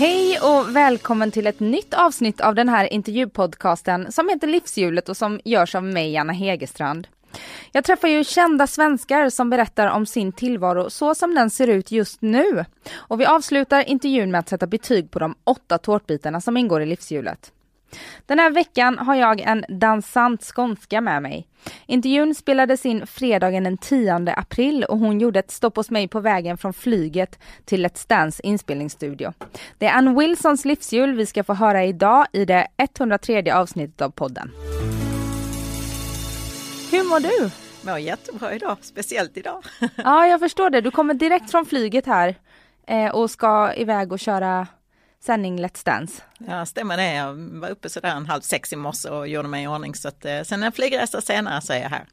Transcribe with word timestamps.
Hej 0.00 0.38
och 0.40 0.76
välkommen 0.76 1.30
till 1.30 1.46
ett 1.46 1.60
nytt 1.60 1.94
avsnitt 1.94 2.40
av 2.40 2.54
den 2.54 2.68
här 2.68 2.92
intervjupodcasten 2.92 4.12
som 4.12 4.28
heter 4.28 4.46
Livshjulet 4.46 5.08
och 5.08 5.16
som 5.16 5.40
görs 5.44 5.74
av 5.74 5.84
mig, 5.84 6.16
Anna 6.16 6.32
Hegerstrand. 6.32 7.08
Jag 7.72 7.84
träffar 7.84 8.08
ju 8.08 8.24
kända 8.24 8.66
svenskar 8.66 9.30
som 9.30 9.50
berättar 9.50 9.86
om 9.86 10.06
sin 10.06 10.32
tillvaro 10.32 10.90
så 10.90 11.14
som 11.14 11.34
den 11.34 11.50
ser 11.50 11.68
ut 11.68 11.90
just 11.90 12.22
nu. 12.22 12.64
Och 12.94 13.20
vi 13.20 13.26
avslutar 13.26 13.88
intervjun 13.88 14.30
med 14.30 14.38
att 14.38 14.48
sätta 14.48 14.66
betyg 14.66 15.10
på 15.10 15.18
de 15.18 15.34
åtta 15.44 15.78
tårtbitarna 15.78 16.40
som 16.40 16.56
ingår 16.56 16.82
i 16.82 16.86
livshjulet. 16.86 17.52
Den 18.26 18.38
här 18.38 18.50
veckan 18.50 18.98
har 18.98 19.14
jag 19.14 19.40
en 19.40 19.64
dansant 19.68 20.42
skånska 20.42 21.00
med 21.00 21.22
mig. 21.22 21.46
Intervjun 21.86 22.34
spelades 22.34 22.86
in 22.86 23.06
fredagen 23.06 23.64
den 23.64 23.78
10 23.78 24.34
april 24.36 24.84
och 24.84 24.98
hon 24.98 25.20
gjorde 25.20 25.38
ett 25.38 25.50
stopp 25.50 25.76
hos 25.76 25.90
mig 25.90 26.08
på 26.08 26.20
vägen 26.20 26.58
från 26.58 26.72
flyget 26.72 27.38
till 27.64 27.86
Let's 27.86 28.08
Dance 28.08 28.42
inspelningsstudio. 28.42 29.32
Det 29.78 29.86
är 29.86 29.92
Ann 29.92 30.18
Wilsons 30.18 30.64
livshjul 30.64 31.14
vi 31.14 31.26
ska 31.26 31.44
få 31.44 31.54
höra 31.54 31.84
idag 31.84 32.26
i 32.32 32.44
det 32.44 32.66
103 32.76 33.52
avsnittet 33.52 34.00
av 34.00 34.10
podden. 34.10 34.50
Hur 36.90 37.08
mår 37.08 37.20
du? 37.20 37.50
Mår 37.90 37.98
jättebra 37.98 38.54
idag, 38.54 38.76
speciellt 38.80 39.36
idag. 39.36 39.64
ja, 39.96 40.26
jag 40.26 40.40
förstår 40.40 40.70
det. 40.70 40.80
Du 40.80 40.90
kommer 40.90 41.14
direkt 41.14 41.50
från 41.50 41.66
flyget 41.66 42.06
här 42.06 42.34
eh, 42.86 43.10
och 43.10 43.30
ska 43.30 43.74
iväg 43.74 44.12
och 44.12 44.18
köra 44.18 44.66
sändning 45.20 45.58
Let's 45.58 45.84
Dance. 45.84 46.22
Ja, 46.38 46.66
stämmer 46.66 46.96
det. 46.96 47.14
Jag 47.14 47.34
var 47.34 47.68
uppe 47.68 47.88
sådär 47.88 48.16
en 48.16 48.26
halv 48.26 48.40
sex 48.40 48.72
i 48.72 48.76
morse 48.76 49.08
och 49.08 49.28
gjorde 49.28 49.48
mig 49.48 49.64
i 49.64 49.66
ordning 49.66 49.94
så 49.94 50.08
att 50.08 50.24
eh, 50.24 50.42
sen 50.42 50.62
en 50.62 50.72
flygresa 50.72 51.20
senare 51.20 51.60
så 51.60 51.72
är 51.72 51.80
jag 51.82 51.88
här. 51.90 52.06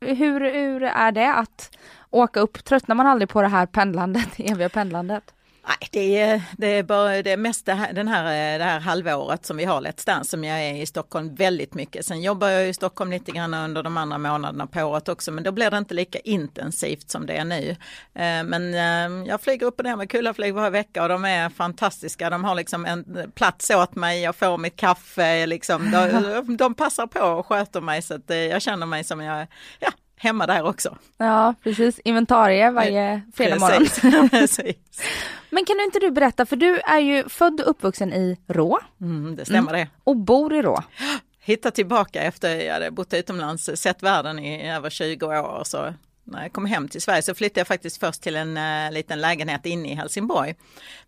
Hur, 0.00 0.40
hur 0.40 0.82
är 0.82 1.12
det 1.12 1.34
att 1.34 1.78
åka 2.10 2.40
upp? 2.40 2.64
Tröttnar 2.64 2.94
man 2.94 3.06
aldrig 3.06 3.28
på 3.28 3.42
det 3.42 3.48
här 3.48 3.66
pendlandet, 3.66 4.28
eviga 4.38 4.68
pendlandet? 4.68 5.34
Nej, 5.68 5.88
det 5.92 6.20
är, 6.20 6.42
det 6.58 6.66
är 6.66 6.82
bara 6.82 7.22
det 7.22 7.36
mest 7.36 7.66
det 7.66 7.74
här, 7.74 7.92
den 7.92 8.08
här, 8.08 8.58
det 8.58 8.64
här 8.64 8.80
halvåret 8.80 9.46
som 9.46 9.56
vi 9.56 9.64
har 9.64 9.80
Let's 9.80 10.06
Dance 10.06 10.30
som 10.30 10.44
jag 10.44 10.60
är 10.60 10.74
i 10.74 10.86
Stockholm 10.86 11.34
väldigt 11.34 11.74
mycket. 11.74 12.06
Sen 12.06 12.22
jobbar 12.22 12.48
jag 12.48 12.68
i 12.68 12.74
Stockholm 12.74 13.10
lite 13.10 13.32
grann 13.32 13.54
under 13.54 13.82
de 13.82 13.96
andra 13.96 14.18
månaderna 14.18 14.66
på 14.66 14.82
året 14.82 15.08
också 15.08 15.32
men 15.32 15.44
då 15.44 15.52
blir 15.52 15.70
det 15.70 15.78
inte 15.78 15.94
lika 15.94 16.18
intensivt 16.18 17.10
som 17.10 17.26
det 17.26 17.36
är 17.36 17.44
nu. 17.44 17.70
Eh, 18.14 18.44
men 18.44 18.74
eh, 18.74 19.28
jag 19.28 19.40
flyger 19.40 19.66
upp 19.66 19.78
och 19.78 19.84
ner 19.84 19.96
med 19.96 20.10
Kullaflyg 20.10 20.54
varje 20.54 20.70
vecka 20.70 21.02
och 21.02 21.08
de 21.08 21.24
är 21.24 21.48
fantastiska. 21.48 22.30
De 22.30 22.44
har 22.44 22.54
liksom 22.54 22.86
en 22.86 23.32
plats 23.34 23.70
åt 23.70 23.94
mig, 23.94 24.22
jag 24.22 24.36
får 24.36 24.58
mitt 24.58 24.76
kaffe, 24.76 25.46
liksom, 25.46 25.90
de, 25.90 26.56
de 26.56 26.74
passar 26.74 27.06
på 27.06 27.20
och 27.20 27.46
sköter 27.46 27.80
mig 27.80 28.02
så 28.02 28.14
att 28.14 28.30
eh, 28.30 28.36
jag 28.36 28.62
känner 28.62 28.86
mig 28.86 29.04
som 29.04 29.20
jag, 29.20 29.46
ja, 29.80 29.90
hemma 30.18 30.46
där 30.46 30.62
också. 30.62 30.98
Ja, 31.16 31.54
precis. 31.62 31.98
Inventarie 31.98 32.70
varje 32.70 33.22
fredag 33.34 33.58
morgon. 33.58 34.28
precis. 34.30 34.76
Men 35.50 35.64
kan 35.64 35.76
du 35.76 35.84
inte 35.84 35.98
du 35.98 36.10
berätta, 36.10 36.46
för 36.46 36.56
du 36.56 36.78
är 36.78 36.98
ju 36.98 37.28
född 37.28 37.60
och 37.60 37.70
uppvuxen 37.70 38.12
i 38.12 38.36
Rå. 38.46 38.78
Mm, 39.00 39.36
det 39.36 39.44
stämmer 39.44 39.74
mm. 39.74 39.80
det. 39.80 39.88
Och 40.04 40.16
bor 40.16 40.54
i 40.54 40.62
Rå. 40.62 40.82
Hitta 41.40 41.70
tillbaka 41.70 42.22
efter 42.22 42.56
jag 42.56 42.74
hade 42.74 42.90
bott 42.90 43.14
utomlands, 43.14 43.70
sett 43.74 44.02
världen 44.02 44.38
i 44.38 44.70
över 44.70 44.90
20 44.90 45.26
år. 45.26 45.62
Så 45.64 45.94
när 46.24 46.42
jag 46.42 46.52
kom 46.52 46.66
hem 46.66 46.88
till 46.88 47.02
Sverige 47.02 47.22
så 47.22 47.34
flyttade 47.34 47.60
jag 47.60 47.66
faktiskt 47.66 48.00
först 48.00 48.22
till 48.22 48.36
en 48.36 48.56
uh, 48.56 48.92
liten 48.92 49.20
lägenhet 49.20 49.66
inne 49.66 49.92
i 49.92 49.94
Helsingborg. 49.94 50.54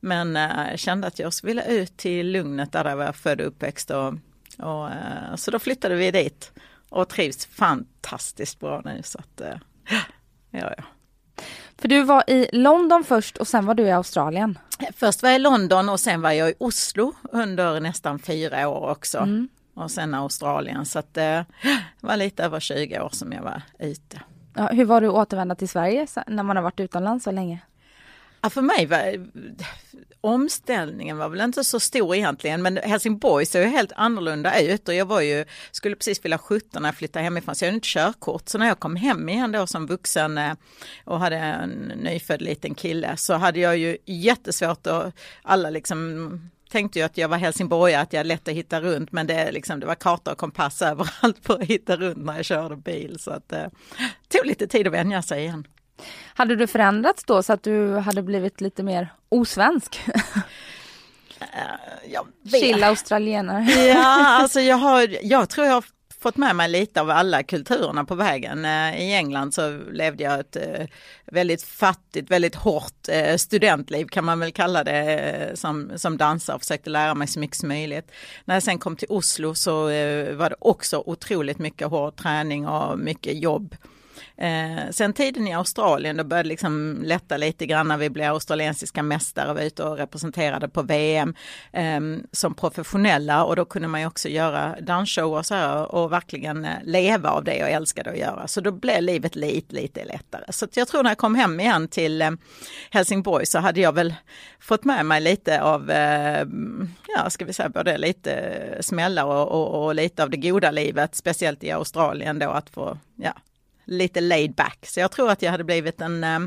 Men 0.01 0.37
uh, 0.37 0.77
kände 0.77 1.07
att 1.07 1.19
jag 1.19 1.33
ville 1.43 1.65
ut 1.65 1.97
till 1.97 2.31
lugnet 2.31 2.73
där 2.73 2.85
jag 2.85 2.97
var 2.97 3.13
född 3.13 3.41
och 3.41 3.47
uppväxt. 3.47 3.91
Och, 3.91 4.15
och 4.59 4.87
uh, 4.87 5.37
så 5.37 5.51
då 5.51 5.59
flyttade 5.59 5.95
vi 5.95 6.11
dit 6.11 6.53
och 6.91 7.09
trivs 7.09 7.47
fantastiskt 7.47 8.61
bra 8.61 8.83
nu. 8.85 9.01
Så 9.03 9.19
att, 9.19 9.43
ja, 10.51 10.75
ja. 10.77 10.85
För 11.79 11.89
du 11.89 12.03
var 12.03 12.25
i 12.27 12.49
London 12.53 13.05
först 13.05 13.37
och 13.37 13.49
sen 13.49 13.67
var 13.67 13.75
du 13.75 13.83
i 13.83 13.91
Australien. 13.91 14.59
Först 14.95 15.23
var 15.23 15.31
jag 15.31 15.37
i 15.37 15.43
London 15.43 15.89
och 15.89 16.01
sen 16.01 16.23
var 16.23 16.31
jag 16.31 16.51
i 16.51 16.55
Oslo 16.59 17.13
under 17.23 17.81
nästan 17.81 18.19
fyra 18.19 18.69
år 18.69 18.91
också. 18.91 19.19
Mm. 19.19 19.49
Och 19.75 19.91
sen 19.91 20.15
Australien 20.15 20.87
så 20.87 20.99
att 20.99 21.15
det 21.15 21.45
var 22.01 22.17
lite 22.17 22.45
över 22.45 22.61
20 22.61 23.01
år 23.01 23.09
som 23.13 23.33
jag 23.33 23.43
var 23.43 23.63
ute. 23.79 24.21
Ja, 24.55 24.67
hur 24.67 24.85
var 24.85 25.01
det 25.01 25.09
att 25.09 25.15
återvända 25.15 25.55
till 25.55 25.69
Sverige 25.69 26.07
när 26.27 26.43
man 26.43 26.57
har 26.57 26.63
varit 26.63 26.81
utomlands 26.81 27.25
så 27.25 27.31
länge? 27.31 27.61
Ja, 28.41 28.51
för 28.51 28.63
mig 28.63 28.87
var 28.87 29.27
omställningen 30.21 31.17
var 31.17 31.29
väl 31.29 31.41
inte 31.41 31.65
så 31.65 31.81
stor 31.81 32.17
egentligen 32.17 32.63
men 32.63 32.77
Helsingborg 32.77 33.47
ser 33.47 33.63
ju 33.63 33.67
helt 33.67 33.93
annorlunda 33.97 34.61
ut 34.61 34.89
och 34.89 34.95
jag 34.95 35.07
var 35.07 35.21
ju, 35.21 35.45
skulle 35.71 35.97
precis 35.97 36.21
fylla 36.21 36.39
17 36.39 36.83
när 36.83 36.89
jag 36.89 36.97
flyttade 36.97 37.23
hemifrån 37.23 37.55
så 37.55 37.65
jag 37.65 37.69
hade 37.69 37.75
inte 37.75 37.89
körkort. 37.89 38.49
Så 38.49 38.59
när 38.59 38.67
jag 38.67 38.79
kom 38.79 38.97
hem 38.97 39.29
igen 39.29 39.53
då 39.53 39.67
som 39.67 39.87
vuxen 39.87 40.39
eh, 40.39 40.53
och 41.05 41.21
hade 41.21 41.37
en 41.37 41.93
nyfödd 41.97 42.43
liten 42.43 42.75
kille 42.75 43.17
så 43.17 43.35
hade 43.35 43.61
jag 43.61 43.77
ju 43.77 43.97
jättesvårt 44.07 44.87
att 44.87 45.15
alla 45.43 45.71
liksom 45.71 46.51
tänkte 46.71 46.99
ju 46.99 47.05
att 47.05 47.19
jag 47.19 47.29
var 47.29 47.37
helsingborgare, 47.37 48.03
att 48.03 48.13
jag 48.13 48.27
lätt 48.27 48.49
att 48.49 48.55
hitta 48.55 48.81
runt 48.81 49.13
men 49.13 49.27
det, 49.27 49.53
liksom, 49.53 49.81
det 49.81 49.87
var 49.87 49.95
karta 49.95 50.33
och 50.33 50.39
kompass 50.39 50.83
överallt 50.83 51.39
för 51.43 51.55
att 51.55 51.69
hitta 51.69 51.97
runt 51.97 52.25
när 52.25 52.37
jag 52.37 52.45
körde 52.45 52.77
bil 52.77 53.19
så 53.19 53.31
att 53.31 53.49
det 53.49 53.61
eh, 53.61 53.71
tog 54.29 54.47
lite 54.47 54.67
tid 54.67 54.87
att 54.87 54.93
vänja 54.93 55.23
sig 55.23 55.43
igen. 55.43 55.67
Hade 56.35 56.57
du 56.57 56.67
förändrats 56.67 57.25
då 57.25 57.43
så 57.43 57.53
att 57.53 57.63
du 57.63 57.97
hade 57.97 58.23
blivit 58.23 58.61
lite 58.61 58.83
mer 58.83 59.13
osvensk? 59.29 60.01
Uh, 61.41 62.51
Chill 62.51 62.85
australienare. 62.85 63.63
ja, 63.87 64.27
alltså 64.41 64.61
jag, 64.61 64.77
har, 64.77 65.17
jag 65.23 65.49
tror 65.49 65.67
jag 65.67 65.75
har 65.75 65.85
fått 66.21 66.37
med 66.37 66.57
mig 66.57 66.69
lite 66.69 67.01
av 67.01 67.11
alla 67.11 67.43
kulturerna 67.43 68.05
på 68.05 68.15
vägen. 68.15 68.65
Uh, 68.65 69.01
I 69.01 69.15
England 69.15 69.55
så 69.55 69.81
levde 69.93 70.23
jag 70.23 70.41
ett 70.41 70.57
uh, 70.57 70.87
väldigt 71.27 71.63
fattigt, 71.63 72.31
väldigt 72.31 72.55
hårt 72.55 73.09
studentliv 73.37 74.07
kan 74.07 74.25
man 74.25 74.41
väl 74.41 74.53
kalla 74.53 74.85
det 74.85 75.51
som, 75.55 75.93
som 75.97 76.17
dansare 76.17 76.55
och 76.55 76.63
försökte 76.63 76.91
lära 76.91 77.15
mig 77.15 77.27
så 77.29 77.41
mycket 77.41 77.57
som 77.57 77.69
möjligt. 77.69 78.11
När 78.45 78.55
jag 78.55 78.63
sen 78.63 78.79
kom 78.79 78.97
till 78.97 79.09
Oslo 79.11 79.55
så 79.55 79.83
var 80.35 80.51
det 80.51 80.57
också 80.59 81.03
otroligt 81.07 81.59
mycket 81.59 81.89
hård 81.89 82.17
träning 82.17 82.67
och 82.69 82.99
mycket 82.99 83.43
jobb. 83.43 83.77
Eh, 84.41 84.91
sen 84.91 85.13
tiden 85.13 85.49
i 85.49 85.55
Australien, 85.55 86.17
då 86.17 86.25
började 86.25 86.47
det 86.47 86.49
liksom 86.49 87.03
lätta 87.05 87.37
lite 87.37 87.67
grann 87.67 87.89
när 87.89 87.97
vi 87.97 88.11
blev 88.11 88.33
australiensiska 88.33 89.03
mästare 89.03 89.51
och 89.51 89.55
var 89.55 89.63
ute 89.63 89.85
och 89.85 89.97
representerade 89.97 90.69
på 90.69 90.83
VM 90.83 91.35
eh, 91.73 92.01
som 92.33 92.55
professionella 92.55 93.45
och 93.45 93.57
då 93.57 93.65
kunde 93.65 93.89
man 93.89 94.01
ju 94.01 94.07
också 94.07 94.29
göra 94.29 94.77
dansshower 94.81 95.39
och 95.39 95.47
så 95.47 95.55
här 95.55 95.95
och 95.95 96.13
verkligen 96.13 96.65
eh, 96.65 96.71
leva 96.85 97.31
av 97.31 97.45
det 97.45 97.63
och 97.63 97.69
älskade 97.69 98.11
att 98.11 98.19
göra. 98.19 98.49
Så 98.49 98.61
då 98.61 98.73
blev 98.73 99.03
livet 99.03 99.37
lite, 99.37 99.75
lite 99.75 100.05
lättare. 100.05 100.45
Så 100.49 100.67
jag 100.75 100.89
tror 100.89 101.03
när 101.03 101.11
jag 101.11 101.19
kom 101.19 101.35
hem 101.35 101.61
igen 101.61 101.89
till 101.89 102.23
eh, 102.23 102.31
Helsingborg 102.91 103.47
så 103.47 103.59
hade 103.59 103.81
jag 103.81 103.95
väl 103.95 104.15
fått 104.61 104.85
med 104.85 105.07
mig 105.07 105.21
lite 105.21 105.63
av, 105.63 105.91
eh, 105.91 106.47
ja 107.17 107.31
ska 107.31 107.45
vi 107.45 107.53
säga 107.53 107.69
både 107.69 107.99
lite 107.99 108.33
eh, 108.33 108.81
smällar 108.81 109.25
och, 109.25 109.49
och, 109.49 109.85
och 109.85 109.95
lite 109.95 110.23
av 110.23 110.31
det 110.31 110.37
goda 110.37 110.71
livet, 110.71 111.15
speciellt 111.15 111.65
i 111.65 111.71
Australien 111.71 112.39
då 112.39 112.51
att 112.51 112.71
få 112.71 112.99
ja, 113.17 113.33
lite 113.91 114.21
laid 114.21 114.55
back. 114.55 114.79
Så 114.87 115.01
jag 115.01 115.11
tror 115.11 115.31
att 115.31 115.43
jag 115.43 115.51
hade 115.51 115.65
blivit 115.65 116.01
en, 116.01 116.25
eh, 116.25 116.41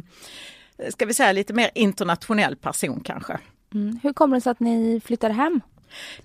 ska 0.90 1.06
vi 1.06 1.14
säga 1.14 1.32
lite 1.32 1.54
mer 1.54 1.72
internationell 1.76 2.56
person 2.56 3.02
kanske. 3.06 3.40
Mm. 3.74 4.00
Hur 4.04 4.14
kommer 4.14 4.38
det 4.38 4.42
sig 4.42 4.52
att 4.52 4.60
ni 4.60 5.02
flyttade 5.06 5.34
hem? 5.34 5.62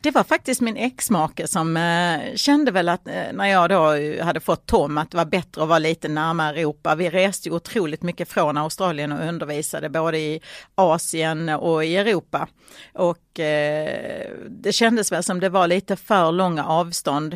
Det 0.01 0.11
var 0.11 0.25
faktiskt 0.25 0.61
min 0.61 0.77
exmake 0.77 1.47
som 1.47 1.77
eh, 1.77 2.35
kände 2.35 2.71
väl 2.71 2.89
att 2.89 3.09
eh, 3.09 3.33
när 3.33 3.47
jag 3.47 3.71
då 3.71 3.95
hade 4.25 4.41
fått 4.41 4.67
Tom 4.67 4.99
att 4.99 5.11
det 5.11 5.17
var 5.17 5.25
bättre 5.25 5.63
att 5.63 5.69
vara 5.69 5.79
lite 5.79 6.09
närmare 6.09 6.61
Europa. 6.61 6.95
Vi 6.95 7.11
reste 7.11 7.49
ju 7.49 7.55
otroligt 7.55 8.03
mycket 8.03 8.29
från 8.29 8.57
Australien 8.57 9.13
och 9.13 9.29
undervisade 9.29 9.89
både 9.89 10.19
i 10.19 10.41
Asien 10.75 11.49
och 11.49 11.85
i 11.85 11.97
Europa. 11.97 12.49
Och 12.95 13.41
eh, 13.41 14.31
det 14.49 14.73
kändes 14.73 15.13
väl 15.13 15.23
som 15.23 15.41
det 15.41 15.49
var 15.49 15.67
lite 15.67 15.97
för 15.97 16.33
långa 16.33 16.65
avstånd 16.65 17.35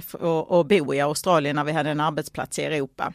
att 0.49 0.67
bo 0.67 0.95
i 0.95 1.01
Australien 1.01 1.57
när 1.57 1.65
vi 1.65 1.73
hade 1.73 1.91
en 1.91 2.01
arbetsplats 2.01 2.59
i 2.59 2.65
Europa. 2.65 3.13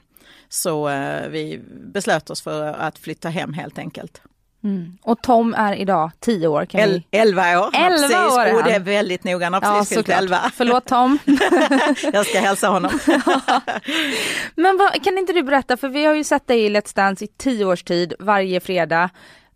Så 0.50 0.90
eh, 0.90 1.28
vi 1.30 1.62
beslöt 1.70 2.30
oss 2.30 2.42
för 2.42 2.74
att 2.74 2.98
flytta 2.98 3.30
hem 3.30 3.54
helt 3.54 3.80
enkelt. 3.80 4.22
Mm. 4.64 4.98
Och 5.02 5.22
Tom 5.22 5.54
är 5.54 5.76
idag 5.76 6.12
10 6.20 6.48
år. 6.48 6.66
Kan 6.66 6.82
El, 6.82 7.04
11 7.12 7.60
år. 7.60 7.70
11 7.74 7.98
precis. 7.98 8.16
år 8.16 8.42
är 8.42 8.56
Och 8.56 8.64
det 8.64 8.72
är 8.72 8.80
väldigt 8.80 9.24
noga, 9.24 9.46
han 9.46 9.54
har 9.54 9.62
precis 9.62 9.92
ja, 9.92 9.96
fyllt 9.96 10.10
11. 10.10 10.52
Förlåt 10.54 10.86
Tom. 10.86 11.20
Jag 12.14 12.26
ska 12.26 12.40
hälsa 12.40 12.68
honom. 12.68 13.00
Men 14.56 14.78
vad, 14.78 15.04
kan 15.04 15.18
inte 15.18 15.34
du 15.34 15.44
berätta, 15.44 15.78
för 15.78 15.90
vi 15.90 16.06
har 16.06 16.14
ju 16.14 16.24
sett 16.24 16.48
dig 16.48 16.66
i 16.66 16.70
Let's 16.70 16.96
Dance 16.96 17.26
i 17.26 17.28
10 17.28 17.66
års 17.66 17.84
tid 17.84 18.14
varje 18.20 18.60
fredag. 18.60 19.10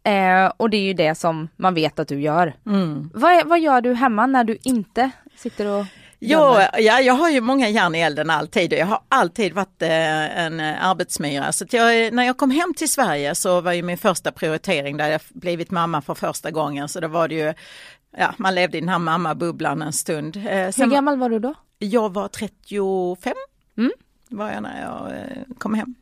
Eh, 0.04 0.52
och 0.58 0.70
det 0.70 0.78
är 0.78 0.82
ju 0.82 0.94
det 0.94 1.16
som 1.16 1.48
man 1.56 1.74
vet 1.74 2.00
att 2.00 2.08
du 2.08 2.22
gör. 2.22 2.54
Mm. 2.66 3.10
Vad, 3.14 3.48
vad 3.48 3.60
gör 3.60 3.82
du 3.82 3.94
hemma 3.94 4.26
när 4.26 4.44
du 4.44 4.58
inte 4.64 5.12
sitter 5.36 5.68
och 5.68 5.86
Ja, 6.24 6.70
ja, 6.80 7.00
jag 7.02 7.14
har 7.14 7.30
ju 7.30 7.42
många 7.42 7.70
järn 7.70 7.96
i 7.96 8.00
elden 8.00 8.30
alltid 8.30 8.74
och 8.74 8.80
jag 8.80 8.86
har 8.86 9.02
alltid 9.10 9.54
varit 9.54 9.82
eh, 9.82 10.40
en 10.40 10.60
arbetsmyra. 10.60 11.52
Så 11.52 11.66
jag, 11.72 12.14
när 12.14 12.24
jag 12.24 12.38
kom 12.38 12.52
hem 12.52 12.74
till 12.74 12.90
Sverige 12.92 13.36
så 13.36 13.62
var 13.62 13.74
ju 13.74 13.84
min 13.84 13.98
första 13.98 14.32
prioritering 14.32 14.98
där 14.98 15.08
jag 15.10 15.22
blivit 15.30 15.72
mamma 15.72 16.02
för 16.02 16.14
första 16.16 16.52
gången. 16.52 16.90
Så 16.90 17.00
då 17.00 17.08
var 17.08 17.28
det 17.28 17.36
ju, 17.36 17.54
ja, 18.18 18.34
man 18.38 18.56
levde 18.56 18.78
i 18.78 18.82
den 18.82 18.90
här 18.90 19.00
mammabubblan 19.00 19.82
en 19.82 19.94
stund. 19.94 20.36
Eh, 20.38 20.44
Hur 20.44 20.92
gammal 20.92 21.18
var 21.18 21.30
du 21.30 21.40
då? 21.40 21.54
Jag 21.80 22.14
var 22.14 22.28
35. 22.28 23.34
Mm. 23.78 23.92
Var 24.32 24.52
jag 24.52 24.64
när 24.64 24.82
jag 24.82 25.12
eh, 25.12 25.56
kom 25.58 25.74
hem. 25.74 25.96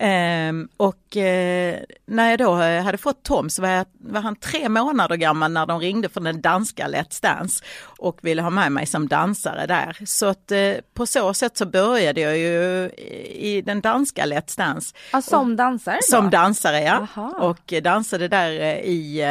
Ehm, 0.00 0.68
och 0.76 1.16
eh, 1.16 1.78
när 2.06 2.30
jag 2.30 2.38
då 2.38 2.54
hade 2.54 2.98
fått 2.98 3.22
Tom 3.22 3.50
så 3.50 3.62
var, 3.62 3.68
jag, 3.68 3.86
var, 3.92 4.20
han 4.20 4.36
tre 4.36 4.68
månader 4.68 5.16
gammal 5.16 5.52
när 5.52 5.66
de 5.66 5.80
ringde 5.80 6.08
från 6.08 6.24
den 6.24 6.40
danska 6.40 6.88
Let's 6.88 7.22
Dance 7.22 7.64
och 7.98 8.18
ville 8.22 8.42
ha 8.42 8.50
med 8.50 8.72
mig 8.72 8.86
som 8.86 9.08
dansare 9.08 9.66
där. 9.66 9.98
Så 10.06 10.26
att 10.26 10.52
eh, 10.52 10.74
på 10.94 11.06
så 11.06 11.34
sätt 11.34 11.56
så 11.56 11.66
började 11.66 12.20
jag 12.20 12.38
ju 12.38 12.88
i 13.28 13.62
den 13.66 13.80
danska 13.80 14.26
Let's 14.26 14.58
Dance. 14.58 14.94
Ja, 15.12 15.22
som 15.22 15.56
dansare? 15.56 15.96
Då? 15.96 16.16
Som 16.16 16.30
dansare 16.30 16.80
ja. 16.80 17.08
Aha. 17.16 17.30
Och 17.40 17.74
dansade 17.82 18.28
där 18.28 18.50
i 18.84 19.22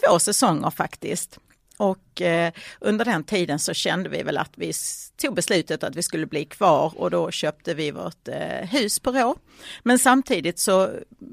två 0.00 0.18
säsonger 0.18 0.70
faktiskt. 0.70 1.38
Och 1.80 2.22
eh, 2.22 2.52
under 2.80 3.04
den 3.04 3.24
tiden 3.24 3.58
så 3.58 3.74
kände 3.74 4.08
vi 4.08 4.22
väl 4.22 4.38
att 4.38 4.52
vi 4.54 4.72
tog 5.16 5.34
beslutet 5.34 5.84
att 5.84 5.96
vi 5.96 6.02
skulle 6.02 6.26
bli 6.26 6.44
kvar 6.44 6.92
och 6.96 7.10
då 7.10 7.30
köpte 7.30 7.74
vi 7.74 7.90
vårt 7.90 8.28
eh, 8.28 8.68
hus 8.68 8.98
på 8.98 9.12
Rå. 9.12 9.36
Men 9.82 9.98
samtidigt 9.98 10.58
så 10.58 10.90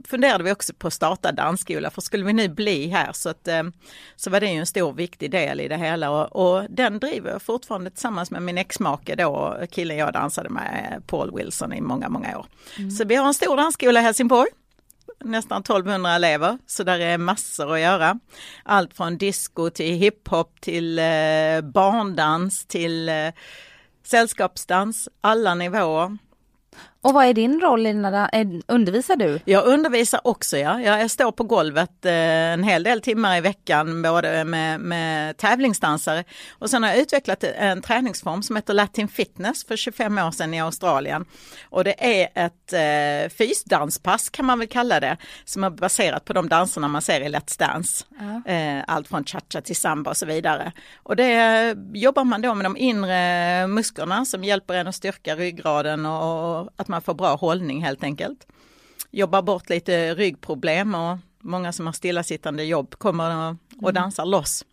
funderade 0.07 0.43
vi 0.43 0.51
också 0.51 0.73
på 0.73 0.87
att 0.87 0.93
starta 0.93 1.31
dansskola 1.31 1.89
för 1.89 2.01
skulle 2.01 2.25
vi 2.25 2.33
nu 2.33 2.49
bli 2.49 2.87
här 2.87 3.13
så, 3.13 3.29
att, 3.29 3.47
eh, 3.47 3.63
så 4.15 4.29
var 4.29 4.39
det 4.39 4.47
ju 4.47 4.59
en 4.59 4.65
stor 4.65 4.93
viktig 4.93 5.31
del 5.31 5.61
i 5.61 5.67
det 5.67 5.77
hela 5.77 6.11
och, 6.11 6.55
och 6.57 6.65
den 6.69 6.99
driver 6.99 7.31
jag 7.31 7.41
fortfarande 7.41 7.89
tillsammans 7.89 8.31
med 8.31 8.41
min 8.41 8.57
exmake 8.57 9.15
då, 9.15 9.57
killen 9.71 9.97
jag 9.97 10.13
dansade 10.13 10.49
med, 10.49 11.03
Paul 11.07 11.35
Wilson 11.35 11.73
i 11.73 11.81
många, 11.81 12.09
många 12.09 12.37
år. 12.37 12.45
Mm. 12.77 12.91
Så 12.91 13.05
vi 13.05 13.15
har 13.15 13.27
en 13.27 13.33
stor 13.33 13.57
dansskola 13.57 13.99
i 13.99 14.03
Helsingborg 14.03 14.49
nästan 15.23 15.61
1200 15.61 16.15
elever, 16.15 16.57
så 16.65 16.83
där 16.83 16.99
är 16.99 17.17
massor 17.17 17.73
att 17.73 17.79
göra. 17.79 18.19
Allt 18.63 18.93
från 18.93 19.17
disco 19.17 19.69
till 19.69 19.95
hiphop 19.95 20.61
till 20.61 20.99
eh, 20.99 21.61
barndans 21.63 22.65
till 22.65 23.09
eh, 23.09 23.29
sällskapsdans, 24.03 25.09
alla 25.21 25.55
nivåer. 25.55 26.17
Och 27.07 27.13
vad 27.13 27.25
är 27.25 27.33
din 27.33 27.61
roll 27.61 27.87
i 27.87 27.93
den 27.93 28.01
där, 28.01 28.61
undervisar 28.67 29.15
du? 29.15 29.39
Jag 29.45 29.65
undervisar 29.65 30.21
också 30.23 30.57
ja. 30.57 30.81
Jag 30.81 31.11
står 31.11 31.31
på 31.31 31.43
golvet 31.43 32.05
eh, 32.05 32.13
en 32.13 32.63
hel 32.63 32.83
del 32.83 33.01
timmar 33.01 33.37
i 33.37 33.41
veckan 33.41 34.01
både 34.01 34.43
med, 34.43 34.79
med 34.79 35.37
tävlingsdansare 35.37 36.23
och 36.59 36.69
sen 36.69 36.83
har 36.83 36.89
jag 36.89 36.99
utvecklat 36.99 37.43
en 37.43 37.81
träningsform 37.81 38.43
som 38.43 38.55
heter 38.55 38.73
Latin 38.73 39.07
Fitness 39.07 39.65
för 39.65 39.75
25 39.75 40.17
år 40.17 40.31
sedan 40.31 40.53
i 40.53 40.61
Australien. 40.61 41.25
Och 41.69 41.83
det 41.83 41.95
är 41.97 42.45
ett 42.45 42.73
eh, 42.73 43.37
fysdanspass 43.37 44.29
kan 44.29 44.45
man 44.45 44.59
väl 44.59 44.67
kalla 44.67 44.99
det 44.99 45.17
som 45.45 45.63
är 45.63 45.69
baserat 45.69 46.25
på 46.25 46.33
de 46.33 46.49
danserna 46.49 46.87
man 46.87 47.01
ser 47.01 47.21
i 47.21 47.29
Let's 47.29 47.59
Dance. 47.59 48.05
Ja. 48.19 48.51
Eh, 48.51 48.83
allt 48.87 49.07
från 49.07 49.23
cha-cha 49.23 49.61
till 49.61 49.75
samba 49.75 50.09
och 50.09 50.17
så 50.17 50.25
vidare. 50.25 50.71
Och 51.03 51.15
det 51.15 51.75
jobbar 51.93 52.23
man 52.23 52.41
då 52.41 52.53
med 52.53 52.65
de 52.65 52.77
inre 52.77 53.67
musklerna 53.67 54.25
som 54.25 54.43
hjälper 54.43 54.73
en 54.73 54.87
att 54.87 54.95
styrka 54.95 55.35
ryggraden 55.35 56.05
och 56.05 56.69
att 56.75 56.87
man 56.87 56.96
man 56.97 57.01
får 57.01 57.13
bra 57.13 57.35
hållning 57.35 57.83
helt 57.83 58.03
enkelt. 58.03 58.47
Jobbar 59.11 59.41
bort 59.41 59.69
lite 59.69 60.15
ryggproblem 60.15 60.95
och 60.95 61.17
många 61.39 61.73
som 61.73 61.85
har 61.85 61.93
stillasittande 61.93 62.63
jobb 62.63 62.95
kommer 62.95 63.55
och, 63.77 63.81
mm. 63.81 63.93
dansar 63.93 64.25
loss. 64.25 64.65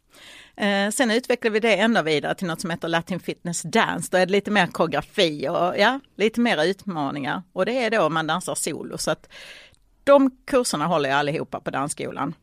Eh, 0.56 0.90
sen 0.90 1.10
utvecklar 1.10 1.50
vi 1.50 1.60
det 1.60 1.76
ända 1.76 2.02
vidare 2.02 2.34
till 2.34 2.46
något 2.46 2.60
som 2.60 2.70
heter 2.70 2.88
Latin 2.88 3.20
Fitness 3.20 3.62
Dance. 3.62 4.08
Då 4.12 4.18
är 4.18 4.26
det 4.26 4.32
lite 4.32 4.50
mer 4.50 4.66
koreografi 4.66 5.48
och 5.48 5.78
ja, 5.78 6.00
lite 6.16 6.40
mer 6.40 6.64
utmaningar. 6.64 7.42
Och 7.52 7.66
det 7.66 7.84
är 7.84 7.90
då 7.90 8.08
man 8.08 8.26
dansar 8.26 8.54
solo. 8.54 8.98
Så 8.98 9.10
att 9.10 9.28
de 10.04 10.30
kurserna 10.46 10.86
håller 10.86 11.08
jag 11.08 11.18
allihopa 11.18 11.60
på 11.60 11.70
dansskolan. 11.70 12.34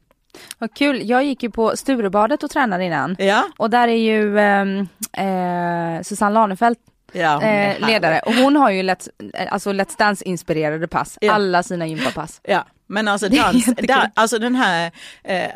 Vad 0.57 0.73
kul, 0.73 1.09
jag 1.09 1.23
gick 1.23 1.43
ju 1.43 1.51
på 1.51 1.77
Sturebadet 1.77 2.43
och 2.43 2.49
tränade 2.49 2.83
innan. 2.83 3.15
Ja. 3.19 3.43
Och 3.57 3.69
där 3.69 3.87
är 3.87 3.95
ju 3.95 4.39
ehm, 4.39 4.87
eh, 5.13 6.03
Susanne 6.03 6.33
Lanefelt 6.33 6.79
ja, 7.11 7.43
eh, 7.43 7.87
ledare. 7.87 8.19
Och 8.19 8.33
hon 8.33 8.55
har 8.55 8.71
ju 8.71 8.83
Let's, 8.83 9.09
alltså 9.49 9.69
Let's 9.71 9.97
Dance-inspirerade 9.97 10.87
pass, 10.87 11.17
ja. 11.21 11.33
alla 11.33 11.63
sina 11.63 11.87
gympapass. 11.87 12.41
Ja, 12.43 12.65
men 12.87 13.07
alltså 13.07 13.29
dans, 13.29 13.65
dans 13.65 14.11
alltså 14.13 14.39
den 14.39 14.55
här, 14.55 14.91
eh, 15.23 15.49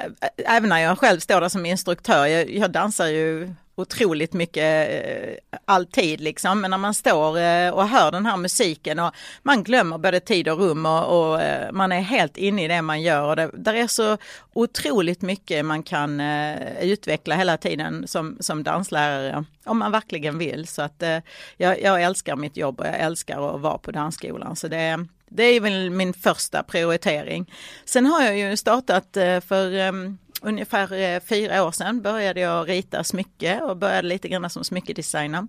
även 0.46 0.70
när 0.70 0.80
jag 0.80 1.00
själv 1.00 1.20
står 1.20 1.42
där 1.42 1.50
som 1.50 1.66
instruktör, 1.66 2.26
jag, 2.26 2.50
jag 2.50 2.72
dansar 2.72 3.08
ju 3.08 3.54
otroligt 3.76 4.34
mycket 4.34 4.90
eh, 4.90 5.60
alltid 5.66 6.22
liksom. 6.22 6.62
Men 6.62 6.72
när 6.72 6.78
man 6.78 6.94
står 6.94 7.40
eh, 7.40 7.70
och 7.70 7.88
hör 7.88 8.12
den 8.12 8.26
här 8.26 8.38
musiken 8.38 9.00
och 9.00 9.12
man 9.44 9.64
glömmer 9.64 9.98
både 9.98 10.20
tid 10.20 10.50
och 10.50 10.60
rum 10.60 10.86
och, 10.86 11.32
och 11.32 11.42
eh, 11.42 11.72
man 11.72 11.92
är 11.92 12.02
helt 12.02 12.38
inne 12.38 12.66
i 12.66 12.68
det 12.68 12.82
man 12.82 13.02
gör. 13.02 13.30
Och 13.30 13.36
det 13.36 13.52
där 13.54 13.74
är 13.74 13.88
så 13.88 14.18
otroligt 14.54 15.22
mycket 15.22 15.66
man 15.66 15.84
kan 15.84 16.20
eh, 16.20 16.80
utveckla 16.82 17.36
hela 17.36 17.58
tiden 17.58 18.08
som, 18.08 18.38
som 18.40 18.64
danslärare 18.64 19.46
om 19.66 19.78
man 19.78 19.92
verkligen 19.92 20.38
vill. 20.38 20.68
Så 20.68 20.82
att 20.82 21.04
eh, 21.04 21.18
jag, 21.58 21.82
jag 21.82 22.04
älskar 22.04 22.36
mitt 22.36 22.58
jobb 22.58 22.80
och 22.80 22.88
jag 22.88 23.00
älskar 23.00 23.56
att 23.56 23.62
vara 23.62 23.78
på 23.78 23.92
dansskolan. 23.92 24.56
Så 24.56 24.68
det, 24.68 25.08
det 25.30 25.44
är 25.44 25.60
väl 25.60 25.90
min 25.90 26.14
första 26.14 26.64
prioritering. 26.64 27.54
Sen 27.86 28.06
har 28.06 28.24
jag 28.24 28.38
ju 28.38 28.58
startat 28.58 29.18
eh, 29.18 29.40
för 29.40 29.74
ehm, 29.74 30.18
ungefär 30.46 30.94
eh, 30.94 31.20
fyra 31.20 31.64
år 31.64 31.72
sedan 31.72 32.02
började 32.02 32.40
jag 32.40 32.70
rita 32.70 33.04
smycke 33.04 33.62
och 33.62 33.78
började 33.78 34.08
lite 34.08 34.30
grann 34.30 34.50
som 34.50 34.64
smyckedesigner. 34.64 35.48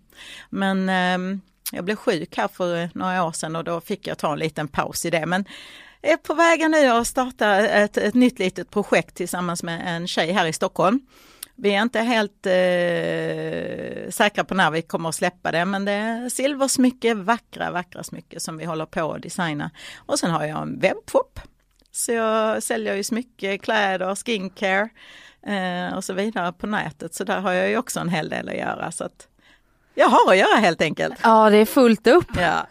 Men 0.50 0.88
eh, 0.88 1.38
jag 1.72 1.84
blev 1.84 1.96
sjuk 1.96 2.36
här 2.36 2.48
för 2.48 2.90
några 2.94 3.24
år 3.24 3.32
sedan 3.32 3.56
och 3.56 3.64
då 3.64 3.80
fick 3.80 4.06
jag 4.06 4.18
ta 4.18 4.32
en 4.32 4.38
liten 4.38 4.68
paus 4.68 5.04
i 5.04 5.10
det. 5.10 5.26
Men 5.26 5.44
jag 6.00 6.12
är 6.12 6.16
på 6.16 6.34
väg 6.34 6.70
nu 6.70 6.86
att 6.86 7.06
starta 7.06 7.56
ett, 7.56 7.96
ett 7.96 8.14
nytt 8.14 8.38
litet 8.38 8.70
projekt 8.70 9.14
tillsammans 9.14 9.62
med 9.62 9.82
en 9.86 10.06
tjej 10.06 10.32
här 10.32 10.46
i 10.46 10.52
Stockholm. 10.52 11.00
Vi 11.58 11.74
är 11.74 11.82
inte 11.82 12.00
helt 12.00 12.46
eh, 12.46 14.10
säkra 14.10 14.44
på 14.44 14.54
när 14.54 14.70
vi 14.70 14.82
kommer 14.82 15.08
att 15.08 15.14
släppa 15.14 15.52
det, 15.52 15.64
men 15.64 15.84
det 15.84 15.92
är 15.92 16.28
silversmycke, 16.28 17.14
vackra, 17.14 17.70
vackra 17.70 18.02
smycke 18.02 18.40
som 18.40 18.56
vi 18.56 18.64
håller 18.64 18.86
på 18.86 19.12
att 19.12 19.22
designa. 19.22 19.70
Och 19.96 20.18
sen 20.18 20.30
har 20.30 20.44
jag 20.44 20.62
en 20.62 20.80
webbshop 20.80 21.40
så 21.96 22.12
jag 22.12 22.62
säljer 22.62 22.94
ju 22.94 23.02
smycke, 23.02 23.58
kläder, 23.58 24.14
skincare 24.14 24.88
eh, 25.46 25.96
och 25.96 26.04
så 26.04 26.12
vidare 26.12 26.52
på 26.52 26.66
nätet. 26.66 27.14
Så 27.14 27.24
där 27.24 27.40
har 27.40 27.52
jag 27.52 27.68
ju 27.70 27.76
också 27.76 28.00
en 28.00 28.08
hel 28.08 28.28
del 28.28 28.48
att 28.48 28.56
göra. 28.56 28.92
Så 28.92 29.04
att 29.04 29.28
jag 29.94 30.08
har 30.08 30.32
att 30.32 30.38
göra 30.38 30.56
helt 30.56 30.80
enkelt. 30.80 31.14
Ja, 31.22 31.50
det 31.50 31.56
är 31.56 31.66
fullt 31.66 32.06
upp. 32.06 32.30
Ja, 32.36 32.66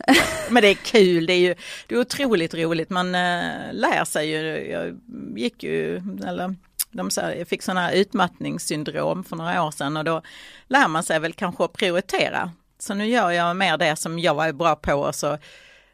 men 0.50 0.64
det 0.64 0.68
är 0.68 0.74
kul, 0.74 1.26
det 1.26 1.34
är 1.34 1.40
ju 1.40 1.56
det 1.88 1.96
är 1.96 2.00
otroligt 2.00 2.54
roligt. 2.54 2.90
Man 2.90 3.16
äh, 3.16 3.74
lär 3.74 4.06
sig 4.06 4.30
ju, 4.30 4.72
jag 4.72 5.00
gick 5.36 5.64
ju, 5.64 5.96
eller 6.28 6.56
de 6.92 7.10
sa, 7.10 7.34
jag 7.34 7.48
fick 7.48 7.62
sådana 7.62 7.82
här 7.82 7.94
utmattningssyndrom 7.94 9.24
för 9.24 9.36
några 9.36 9.64
år 9.64 9.72
sedan 9.72 9.98
och 9.98 10.04
då 10.04 10.22
lär 10.68 10.88
man 10.88 11.04
sig 11.04 11.20
väl 11.20 11.34
kanske 11.34 11.64
att 11.64 11.74
prioritera. 11.74 12.52
Så 12.80 12.94
nu 12.94 13.06
gör 13.06 13.32
jag 13.32 13.56
mer 13.56 13.78
det 13.78 13.96
som 13.96 14.20
jag 14.20 14.34
var 14.34 14.52
bra 14.52 14.76
på 14.76 14.94
och 14.94 15.16
så 15.16 15.38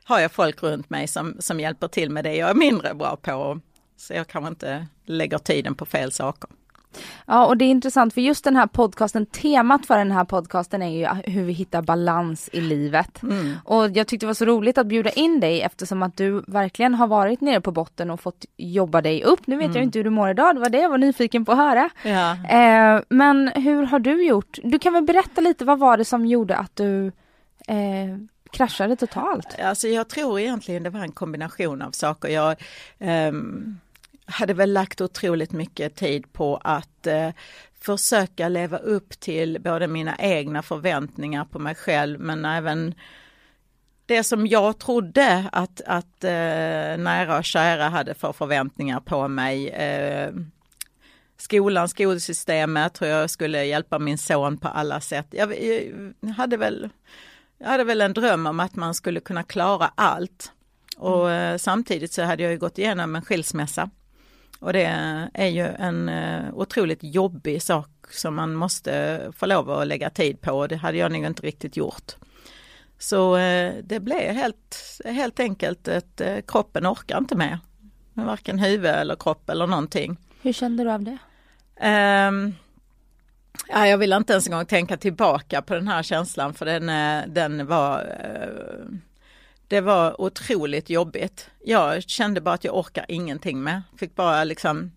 har 0.03 0.19
jag 0.19 0.31
folk 0.31 0.63
runt 0.63 0.89
mig 0.89 1.07
som, 1.07 1.35
som 1.39 1.59
hjälper 1.59 1.87
till 1.87 2.09
med 2.09 2.23
det 2.23 2.35
jag 2.35 2.49
är 2.49 2.53
mindre 2.53 2.93
bra 2.93 3.15
på. 3.15 3.59
Så 3.97 4.13
jag 4.13 4.27
kanske 4.27 4.49
inte 4.49 4.87
lägger 5.05 5.37
tiden 5.37 5.75
på 5.75 5.85
fel 5.85 6.11
saker. 6.11 6.49
Ja 7.25 7.45
och 7.45 7.57
det 7.57 7.65
är 7.65 7.69
intressant 7.69 8.13
för 8.13 8.21
just 8.21 8.43
den 8.43 8.55
här 8.55 8.67
podcasten, 8.67 9.25
temat 9.25 9.85
för 9.85 9.97
den 9.97 10.11
här 10.11 10.25
podcasten 10.25 10.81
är 10.81 10.89
ju 10.89 11.31
hur 11.31 11.43
vi 11.43 11.53
hittar 11.53 11.81
balans 11.81 12.49
i 12.53 12.61
livet. 12.61 13.23
Mm. 13.23 13.53
Och 13.65 13.89
jag 13.89 14.07
tyckte 14.07 14.25
det 14.25 14.27
var 14.27 14.33
så 14.33 14.45
roligt 14.45 14.77
att 14.77 14.87
bjuda 14.87 15.09
in 15.09 15.39
dig 15.39 15.61
eftersom 15.61 16.03
att 16.03 16.17
du 16.17 16.43
verkligen 16.47 16.95
har 16.95 17.07
varit 17.07 17.41
nere 17.41 17.61
på 17.61 17.71
botten 17.71 18.11
och 18.11 18.19
fått 18.19 18.45
jobba 18.57 19.01
dig 19.01 19.23
upp. 19.23 19.47
Nu 19.47 19.57
vet 19.57 19.65
mm. 19.65 19.75
jag 19.75 19.83
inte 19.83 19.99
hur 19.99 20.03
du 20.03 20.09
mår 20.09 20.29
idag, 20.29 20.55
det 20.55 20.59
var 20.59 20.69
det 20.69 20.81
jag 20.81 20.89
var 20.89 20.97
nyfiken 20.97 21.45
på 21.45 21.51
att 21.51 21.57
höra. 21.57 21.89
Ja. 22.03 22.31
Eh, 22.31 23.01
men 23.09 23.47
hur 23.47 23.83
har 23.83 23.99
du 23.99 24.23
gjort? 24.23 24.59
Du 24.63 24.79
kan 24.79 24.93
väl 24.93 25.03
berätta 25.03 25.41
lite, 25.41 25.65
vad 25.65 25.79
var 25.79 25.97
det 25.97 26.05
som 26.05 26.25
gjorde 26.25 26.55
att 26.55 26.75
du 26.75 27.11
eh, 27.67 28.17
kraschade 28.51 28.95
totalt? 28.95 29.59
Alltså 29.59 29.87
jag 29.87 30.09
tror 30.09 30.39
egentligen 30.39 30.83
det 30.83 30.89
var 30.89 30.99
en 30.99 31.11
kombination 31.11 31.81
av 31.81 31.91
saker. 31.91 32.29
Jag 32.29 32.55
um, 32.99 33.79
hade 34.25 34.53
väl 34.53 34.73
lagt 34.73 35.01
otroligt 35.01 35.51
mycket 35.51 35.95
tid 35.95 36.33
på 36.33 36.57
att 36.63 37.07
uh, 37.07 37.29
försöka 37.81 38.49
leva 38.49 38.77
upp 38.77 39.19
till 39.19 39.61
både 39.61 39.87
mina 39.87 40.15
egna 40.19 40.61
förväntningar 40.61 41.45
på 41.45 41.59
mig 41.59 41.75
själv 41.75 42.19
men 42.19 42.45
även 42.45 42.93
det 44.05 44.23
som 44.23 44.47
jag 44.47 44.79
trodde 44.79 45.49
att, 45.51 45.81
att 45.85 46.23
uh, 46.23 47.03
nära 47.03 47.37
och 47.37 47.45
kära 47.45 47.89
hade 47.89 48.13
för 48.13 48.33
förväntningar 48.33 48.99
på 48.99 49.27
mig. 49.27 49.67
Uh, 49.69 50.41
skolan, 51.37 51.89
skolsystemet, 51.89 53.01
hur 53.01 53.07
jag 53.07 53.29
skulle 53.29 53.65
hjälpa 53.65 53.99
min 53.99 54.17
son 54.17 54.57
på 54.57 54.67
alla 54.67 55.01
sätt. 55.01 55.27
Jag, 55.29 55.63
jag 56.19 56.29
hade 56.29 56.57
väl 56.57 56.89
jag 57.61 57.69
hade 57.69 57.83
väl 57.83 58.01
en 58.01 58.13
dröm 58.13 58.47
om 58.47 58.59
att 58.59 58.75
man 58.75 58.93
skulle 58.93 59.19
kunna 59.19 59.43
klara 59.43 59.91
allt. 59.95 60.51
Och 60.97 61.31
mm. 61.31 61.59
samtidigt 61.59 62.13
så 62.13 62.23
hade 62.23 62.43
jag 62.43 62.51
ju 62.51 62.57
gått 62.57 62.77
igenom 62.77 63.15
en 63.15 63.21
skilsmässa. 63.21 63.89
Och 64.59 64.73
det 64.73 64.83
är 65.33 65.47
ju 65.47 65.67
en 65.67 66.09
uh, 66.09 66.53
otroligt 66.53 66.99
jobbig 67.01 67.61
sak 67.61 67.89
som 68.11 68.35
man 68.35 68.55
måste 68.55 69.21
få 69.35 69.45
lov 69.45 69.69
att 69.71 69.87
lägga 69.87 70.09
tid 70.09 70.41
på 70.41 70.67
det 70.67 70.75
hade 70.75 70.97
jag 70.97 71.11
nog 71.11 71.25
inte 71.25 71.41
riktigt 71.41 71.77
gjort. 71.77 72.15
Så 72.99 73.37
uh, 73.37 73.73
det 73.83 73.99
blev 73.99 74.35
helt, 74.35 75.01
helt 75.05 75.39
enkelt 75.39 75.87
att 75.87 76.21
kroppen 76.47 76.87
orkar 76.87 77.17
inte 77.17 77.35
mer. 77.35 77.59
Varken 78.13 78.59
huvud 78.59 78.91
eller 78.91 79.15
kropp 79.15 79.49
eller 79.49 79.67
någonting. 79.67 80.17
Hur 80.41 80.53
kände 80.53 80.83
du 80.83 80.91
av 80.91 81.03
det? 81.03 81.17
Um, 82.27 82.55
ja, 83.67 83.87
jag 83.87 83.97
vill 83.97 84.13
inte 84.13 84.33
ens 84.33 84.47
en 84.47 84.53
gång 84.53 84.65
tänka 84.65 84.97
tillbaka 84.97 85.61
på 85.61 85.73
den 85.73 85.87
här 85.87 86.03
känslan 86.03 86.53
för 86.53 86.65
den, 86.65 86.89
eh, 86.89 87.27
den 87.27 87.67
var 87.67 87.99
eh, 87.99 88.97
det 89.67 89.81
var 89.81 90.21
otroligt 90.21 90.89
jobbigt. 90.89 91.49
Jag 91.65 92.03
kände 92.03 92.41
bara 92.41 92.55
att 92.55 92.63
jag 92.63 92.77
orkar 92.77 93.05
ingenting 93.07 93.63
med. 93.63 93.81
Fick 93.97 94.15
bara 94.15 94.43
liksom 94.43 94.91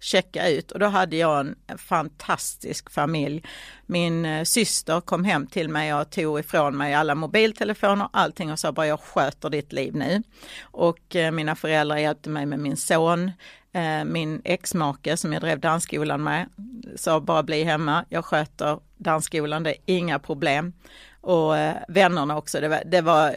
checka 0.00 0.48
ut 0.48 0.72
och 0.72 0.78
då 0.78 0.86
hade 0.86 1.16
jag 1.16 1.46
en 1.66 1.78
fantastisk 1.78 2.90
familj. 2.90 3.44
Min 3.86 4.24
eh, 4.24 4.44
syster 4.44 5.00
kom 5.00 5.24
hem 5.24 5.46
till 5.46 5.68
mig 5.68 5.94
och 5.94 6.10
tog 6.10 6.40
ifrån 6.40 6.76
mig 6.76 6.94
alla 6.94 7.14
mobiltelefoner, 7.14 8.08
allting 8.12 8.52
och 8.52 8.58
sa 8.58 8.72
bara 8.72 8.86
jag 8.86 9.00
sköter 9.00 9.50
ditt 9.50 9.72
liv 9.72 9.94
nu. 9.94 10.22
Och 10.62 11.16
mina 11.32 11.56
föräldrar 11.56 11.96
hjälpte 11.96 12.30
mig 12.30 12.46
med 12.46 12.58
min 12.58 12.76
son. 12.76 13.30
Eh, 13.72 14.04
min 14.04 14.42
exmake 14.44 15.16
som 15.16 15.32
jag 15.32 15.42
drev 15.42 15.60
dansskolan 15.60 16.22
med 16.22 16.48
sa 16.96 17.20
bara 17.20 17.42
bli 17.42 17.64
hemma, 17.64 18.04
jag 18.08 18.24
sköter 18.24 18.78
dansskolan, 18.96 19.62
det 19.62 19.70
är 19.70 19.76
inga 19.86 20.18
problem. 20.18 20.72
Och 21.20 21.52
vännerna 21.88 22.36
också, 22.36 22.60
det 22.60 22.68
var, 22.68 22.82
det 22.86 23.00
var 23.00 23.34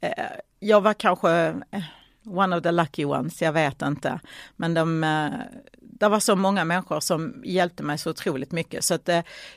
Eh, 0.00 0.26
jag 0.60 0.80
var 0.80 0.94
kanske 0.94 1.30
eh, 1.70 1.82
one 2.24 2.56
of 2.56 2.62
the 2.62 2.72
lucky 2.72 3.04
ones, 3.04 3.42
jag 3.42 3.52
vet 3.52 3.82
inte. 3.82 4.20
Men 4.56 4.74
de, 4.74 5.04
eh, 5.04 5.30
det 5.80 6.08
var 6.08 6.20
så 6.20 6.36
många 6.36 6.64
människor 6.64 7.00
som 7.00 7.42
hjälpte 7.44 7.82
mig 7.82 7.98
så 7.98 8.10
otroligt 8.10 8.52
mycket 8.52 8.84
så 8.84 8.94
att 8.94 9.08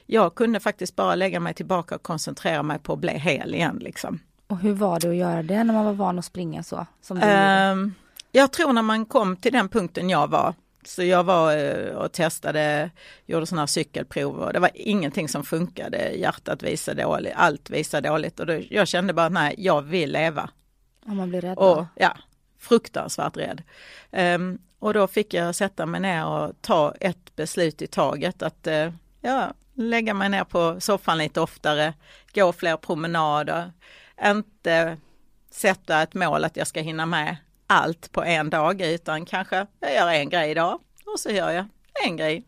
jag 0.05 0.35
kunde 0.35 0.59
faktiskt 0.59 0.95
bara 0.95 1.15
lägga 1.15 1.39
mig 1.39 1.53
tillbaka 1.53 1.95
och 1.95 2.03
koncentrera 2.03 2.63
mig 2.63 2.79
på 2.79 2.93
att 2.93 2.99
bli 2.99 3.11
hel 3.11 3.55
igen. 3.55 3.77
Liksom. 3.81 4.19
Och 4.47 4.59
hur 4.59 4.73
var 4.73 4.99
det 4.99 5.09
att 5.09 5.15
göra 5.15 5.43
det 5.43 5.63
när 5.63 5.73
man 5.73 5.85
var 5.85 5.93
van 5.93 6.19
att 6.19 6.25
springa 6.25 6.63
så? 6.63 6.85
Som 7.01 7.19
du 7.19 7.27
um, 7.27 7.93
jag 8.31 8.51
tror 8.51 8.73
när 8.73 8.81
man 8.81 9.05
kom 9.05 9.35
till 9.35 9.51
den 9.51 9.69
punkten 9.69 10.09
jag 10.09 10.27
var, 10.27 10.53
så 10.85 11.03
jag 11.03 11.23
var 11.23 11.55
och 11.93 12.11
testade, 12.11 12.89
gjorde 13.25 13.45
sådana 13.45 13.61
här 13.61 13.67
cykelprov 13.67 14.39
och 14.39 14.53
det 14.53 14.59
var 14.59 14.71
ingenting 14.73 15.29
som 15.29 15.43
funkade. 15.43 16.11
Hjärtat 16.11 16.63
visade 16.63 17.03
dåligt, 17.03 17.33
allt 17.35 17.69
visade 17.69 18.09
dåligt 18.09 18.39
och 18.39 18.45
då, 18.45 18.59
jag 18.69 18.87
kände 18.87 19.13
bara 19.13 19.29
nej, 19.29 19.55
jag 19.57 19.81
vill 19.81 20.11
leva. 20.11 20.49
Och 21.05 21.15
man 21.15 21.29
blir 21.29 21.41
rädd 21.41 21.57
och, 21.57 21.85
Ja, 21.95 22.17
fruktansvärt 22.59 23.37
rädd. 23.37 23.63
Um, 24.11 24.59
och 24.79 24.93
då 24.93 25.07
fick 25.07 25.33
jag 25.33 25.55
sätta 25.55 25.85
mig 25.85 26.01
ner 26.01 26.25
och 26.25 26.61
ta 26.61 26.93
ett 26.99 27.35
beslut 27.35 27.81
i 27.81 27.87
taget 27.87 28.41
att 28.41 28.67
uh, 28.67 28.93
ja, 29.21 29.53
lägga 29.73 30.13
mig 30.13 30.29
ner 30.29 30.43
på 30.43 30.81
soffan 30.81 31.17
lite 31.17 31.41
oftare, 31.41 31.93
gå 32.33 32.53
fler 32.53 32.77
promenader, 32.77 33.71
inte 34.25 34.97
sätta 35.49 36.01
ett 36.01 36.13
mål 36.13 36.45
att 36.45 36.57
jag 36.57 36.67
ska 36.67 36.81
hinna 36.81 37.05
med 37.05 37.37
allt 37.71 38.11
på 38.11 38.23
en 38.23 38.49
dag 38.49 38.81
utan 38.81 39.25
kanske 39.25 39.65
jag 39.79 39.93
gör 39.93 40.07
en 40.07 40.29
grej 40.29 40.51
idag 40.51 40.79
och 41.05 41.19
så 41.19 41.29
gör 41.29 41.51
jag 41.51 41.65
en 42.05 42.17
grej 42.17 42.43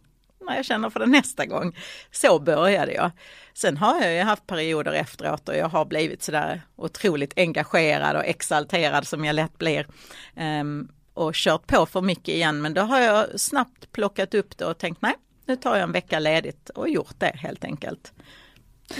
när 0.48 0.56
jag 0.56 0.66
känner 0.66 0.90
för 0.90 1.00
det 1.00 1.06
nästa 1.06 1.46
gång. 1.46 1.78
Så 2.12 2.40
började 2.40 2.94
jag. 2.94 3.12
Sen 3.54 3.78
har 3.78 4.02
jag 4.02 4.14
ju 4.14 4.22
haft 4.22 4.48
perioder 4.48 4.92
efteråt 4.92 5.50
och 5.50 5.56
jag 5.56 5.70
har 5.70 5.86
blivit 5.86 6.24
sådär 6.24 6.62
otroligt 6.76 7.34
engagerad 7.36 8.16
och 8.16 8.26
exalterad 8.26 9.08
som 9.08 9.26
jag 9.26 9.36
lätt 9.36 9.58
blir. 9.58 9.88
Um, 10.36 10.92
och 11.14 11.34
kört 11.34 11.68
på 11.68 11.86
för 11.86 12.02
mycket 12.02 12.36
igen 12.36 12.62
men 12.62 12.74
då 12.74 12.82
har 12.82 13.00
jag 13.00 13.40
snabbt 13.40 13.92
plockat 13.92 14.34
upp 14.34 14.58
det 14.58 14.66
och 14.66 14.78
tänkt 14.78 15.02
nej, 15.02 15.16
nu 15.46 15.56
tar 15.56 15.76
jag 15.76 15.84
en 15.84 15.92
vecka 15.92 16.20
ledigt 16.20 16.70
och 16.70 16.90
gjort 16.90 17.16
det 17.20 17.32
helt 17.36 17.64
enkelt. 17.64 18.14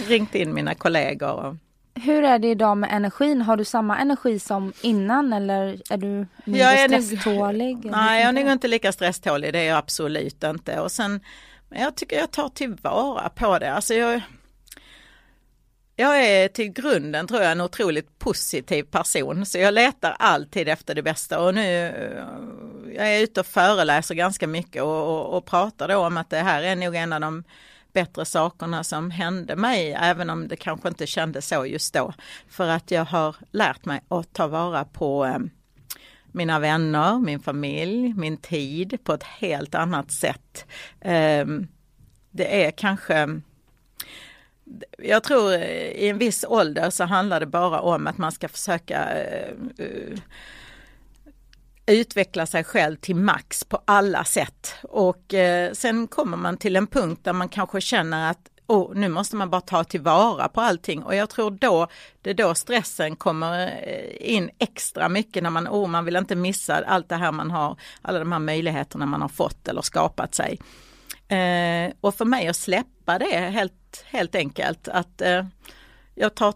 Ringt 0.08 0.34
in 0.34 0.54
mina 0.54 0.74
kollegor 0.74 1.32
och 1.32 1.56
hur 1.94 2.24
är 2.24 2.38
det 2.38 2.48
idag 2.48 2.78
med 2.78 2.92
energin? 2.92 3.42
Har 3.42 3.56
du 3.56 3.64
samma 3.64 3.98
energi 3.98 4.38
som 4.38 4.72
innan 4.80 5.32
eller 5.32 5.82
är 5.90 5.96
du 5.96 6.26
mindre 6.44 6.62
jag 6.62 6.80
är 6.80 6.88
stresstålig? 6.88 7.84
Nog, 7.84 7.92
nej, 7.92 8.20
jag 8.20 8.28
är 8.28 8.32
nog 8.32 8.52
inte 8.52 8.68
lika 8.68 8.92
stresstålig, 8.92 9.52
det 9.52 9.58
är 9.58 9.68
jag 9.68 9.78
absolut 9.78 10.44
inte. 10.44 10.80
Och 10.80 10.92
sen, 10.92 11.20
jag 11.70 11.96
tycker 11.96 12.16
jag 12.16 12.30
tar 12.30 12.48
tillvara 12.48 13.28
på 13.28 13.58
det. 13.58 13.72
Alltså 13.72 13.94
jag, 13.94 14.20
jag 15.96 16.24
är 16.24 16.48
till 16.48 16.72
grunden 16.72 17.26
tror 17.26 17.42
jag 17.42 17.52
en 17.52 17.60
otroligt 17.60 18.18
positiv 18.18 18.82
person 18.82 19.46
så 19.46 19.58
jag 19.58 19.74
letar 19.74 20.16
alltid 20.18 20.68
efter 20.68 20.94
det 20.94 21.02
bästa 21.02 21.40
och 21.40 21.54
nu 21.54 21.92
jag 22.96 23.14
är 23.14 23.22
ute 23.22 23.40
och 23.40 23.46
föreläser 23.46 24.14
ganska 24.14 24.46
mycket 24.46 24.82
och, 24.82 25.08
och, 25.08 25.36
och 25.36 25.46
pratar 25.46 25.88
då 25.88 25.96
om 25.96 26.16
att 26.16 26.30
det 26.30 26.38
här 26.38 26.62
är 26.62 26.76
nog 26.76 26.94
en 26.94 27.12
av 27.12 27.20
de 27.20 27.44
bättre 27.94 28.24
sakerna 28.24 28.84
som 28.84 29.10
hände 29.10 29.56
mig, 29.56 29.92
även 30.00 30.30
om 30.30 30.48
det 30.48 30.56
kanske 30.56 30.88
inte 30.88 31.06
kändes 31.06 31.48
så 31.48 31.66
just 31.66 31.94
då. 31.94 32.12
För 32.48 32.68
att 32.68 32.90
jag 32.90 33.04
har 33.04 33.36
lärt 33.50 33.84
mig 33.84 34.00
att 34.08 34.32
ta 34.32 34.46
vara 34.46 34.84
på 34.84 35.26
eh, 35.26 35.38
mina 36.32 36.58
vänner, 36.58 37.18
min 37.18 37.40
familj, 37.40 38.14
min 38.14 38.36
tid 38.36 38.98
på 39.04 39.12
ett 39.12 39.22
helt 39.22 39.74
annat 39.74 40.12
sätt. 40.12 40.66
Eh, 41.00 41.46
det 42.30 42.64
är 42.64 42.70
kanske 42.70 43.40
jag 44.98 45.22
tror 45.22 45.52
eh, 45.52 45.88
i 45.88 46.08
en 46.08 46.18
viss 46.18 46.44
ålder 46.48 46.90
så 46.90 47.04
handlar 47.04 47.40
det 47.40 47.46
bara 47.46 47.80
om 47.80 48.06
att 48.06 48.18
man 48.18 48.32
ska 48.32 48.48
försöka 48.48 49.08
uh, 49.78 50.18
utveckla 51.86 52.46
sig 52.46 52.64
själv 52.64 52.96
till 52.96 53.16
max 53.16 53.64
på 53.64 53.80
alla 53.84 54.24
sätt. 54.24 54.74
Och 54.82 55.34
eh, 55.34 55.72
sen 55.72 56.06
kommer 56.06 56.36
man 56.36 56.56
till 56.56 56.76
en 56.76 56.86
punkt 56.86 57.20
där 57.24 57.32
man 57.32 57.48
kanske 57.48 57.80
känner 57.80 58.30
att 58.30 58.48
oh, 58.66 58.94
nu 58.94 59.08
måste 59.08 59.36
man 59.36 59.50
bara 59.50 59.60
ta 59.60 59.84
tillvara 59.84 60.48
på 60.48 60.60
allting 60.60 61.02
och 61.02 61.14
jag 61.14 61.30
tror 61.30 61.50
då 61.50 61.86
det 62.22 62.30
är 62.30 62.34
då 62.34 62.54
stressen 62.54 63.16
kommer 63.16 63.66
eh, 63.66 64.34
in 64.34 64.50
extra 64.58 65.08
mycket 65.08 65.42
när 65.42 65.50
man, 65.50 65.68
oh, 65.68 65.88
man 65.88 66.04
vill 66.04 66.16
inte 66.16 66.36
missa 66.36 66.84
allt 66.86 67.08
det 67.08 67.16
här 67.16 67.32
man 67.32 67.50
har, 67.50 67.76
alla 68.02 68.18
de 68.18 68.32
här 68.32 68.38
möjligheterna 68.38 69.06
man 69.06 69.22
har 69.22 69.28
fått 69.28 69.68
eller 69.68 69.82
skapat 69.82 70.34
sig. 70.34 70.60
Eh, 71.28 71.92
och 72.00 72.14
för 72.14 72.24
mig 72.24 72.48
att 72.48 72.56
släppa 72.56 73.18
det 73.18 73.36
helt, 73.36 74.04
helt 74.06 74.34
enkelt 74.34 74.88
att 74.88 75.20
eh, 75.20 75.44
jag 76.14 76.34
tar 76.34 76.54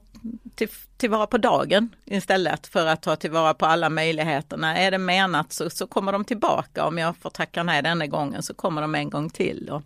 till, 0.54 0.68
tillvara 0.96 1.26
på 1.26 1.38
dagen 1.38 1.94
istället 2.04 2.66
för 2.66 2.86
att 2.86 3.02
ta 3.02 3.16
tillvara 3.16 3.54
på 3.54 3.66
alla 3.66 3.88
möjligheterna. 3.88 4.78
Är 4.78 4.90
det 4.90 4.98
menat 4.98 5.52
så, 5.52 5.70
så 5.70 5.86
kommer 5.86 6.12
de 6.12 6.24
tillbaka. 6.24 6.86
Om 6.86 6.98
jag 6.98 7.16
får 7.16 7.30
tacka 7.30 7.62
nej 7.62 7.82
denna 7.82 8.06
gången 8.06 8.42
så 8.42 8.54
kommer 8.54 8.82
de 8.82 8.94
en 8.94 9.10
gång 9.10 9.30
till. 9.30 9.70
Och, 9.70 9.82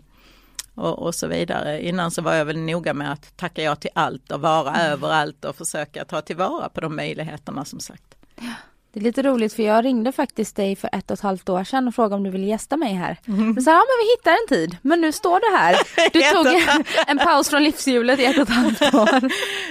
och, 0.75 0.99
och, 0.99 1.15
så 1.15 1.27
vidare. 1.27 1.83
Innan 1.83 2.11
så 2.11 2.23
var 2.23 2.35
jag 2.35 2.45
väl 2.45 2.59
noga 2.59 2.95
med 2.95 3.13
att 3.13 3.37
tacka 3.37 3.63
ja 3.63 3.77
till 3.77 3.91
allt 3.95 4.33
och 4.33 4.41
vara 4.41 4.75
mm. 4.75 4.93
överallt 4.93 5.45
och 5.45 5.57
försöka 5.57 6.05
ta 6.05 6.21
tillvara 6.21 6.69
på 6.69 6.81
de 6.81 6.97
möjligheterna 6.97 7.65
som 7.65 7.81
sagt. 7.81 8.15
Ja. 8.37 8.55
Det 8.95 9.01
är 9.01 9.05
lite 9.05 9.23
roligt 9.23 9.53
för 9.53 9.63
jag 9.63 9.85
ringde 9.85 10.13
faktiskt 10.13 10.57
dig 10.57 10.77
för 10.77 10.91
ett 10.93 11.11
och 11.11 11.15
ett 11.15 11.21
halvt 11.21 11.49
år 11.49 11.65
sedan 11.65 11.89
och 11.89 11.95
frågade 11.95 12.15
om 12.15 12.23
du 12.23 12.31
ville 12.31 12.47
gästa 12.47 12.77
mig 12.77 12.95
här. 12.95 13.17
Mm. 13.29 13.55
Du 13.55 13.63
sa 13.63 13.71
ja 13.71 13.77
men 13.77 14.07
vi 14.07 14.11
hittar 14.11 14.31
en 14.31 14.49
tid, 14.49 14.77
men 14.83 15.01
nu 15.01 15.13
står 15.13 15.41
du 15.41 15.57
här. 15.57 15.77
Du 16.13 16.21
tog 16.21 16.63
en 17.07 17.19
paus 17.19 17.49
från 17.49 17.65
livshjulet 17.65 18.21
i 18.21 18.25
ett 18.25 18.37
och 18.37 18.43
ett 18.43 18.49
halvt 18.49 18.83
år. 18.95 19.31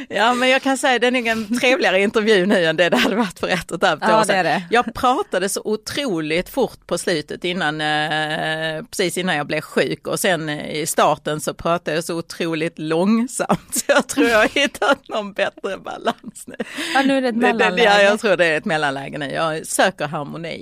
ja 0.09 0.33
men 0.33 0.49
jag 0.49 0.61
kan 0.61 0.77
säga 0.77 0.99
det 0.99 1.07
är 1.07 1.11
nog 1.11 1.27
en 1.27 1.59
trevligare 1.59 2.01
intervju 2.01 2.45
nu 2.45 2.65
än 2.65 2.77
det 2.77 2.89
det 2.89 2.97
hade 2.97 3.15
varit 3.15 3.39
för 3.39 3.47
ett 3.47 3.71
och 3.71 3.83
ett 3.83 3.89
halvt 3.89 4.03
ja, 4.07 4.19
år 4.19 4.23
sedan. 4.23 4.37
Det 4.37 4.43
det. 4.43 4.63
Jag 4.69 4.93
pratade 4.93 5.49
så 5.49 5.61
otroligt 5.65 6.49
fort 6.49 6.87
på 6.87 6.97
slutet 6.97 7.43
innan, 7.43 7.81
eh, 7.81 8.83
precis 8.83 9.17
innan 9.17 9.35
jag 9.35 9.47
blev 9.47 9.61
sjuk 9.61 10.07
och 10.07 10.19
sen 10.19 10.49
eh, 10.49 10.81
i 10.81 10.85
starten 10.85 11.41
så 11.41 11.53
pratade 11.53 11.97
jag 11.97 12.03
så 12.03 12.15
otroligt 12.17 12.79
långsamt. 12.79 13.75
Så 13.75 13.83
jag 13.87 14.07
tror 14.07 14.27
jag 14.27 14.37
har 14.37 14.47
hittat 14.47 15.07
någon 15.07 15.33
bättre 15.33 15.77
balans 15.77 16.43
nu. 16.45 16.55
Ja 16.93 17.01
nu 17.01 17.17
är 17.17 17.21
det 17.21 17.27
ett 17.27 17.35
mellanläge. 17.35 17.83
Ja 17.83 18.01
jag 18.01 18.19
tror 18.19 18.37
det 18.37 18.45
är 18.45 18.57
ett 18.57 18.65
mellanläge 18.65 19.10
lägen 19.19 19.35
Jag 19.35 19.67
söker 19.67 20.07
harmoni 20.07 20.55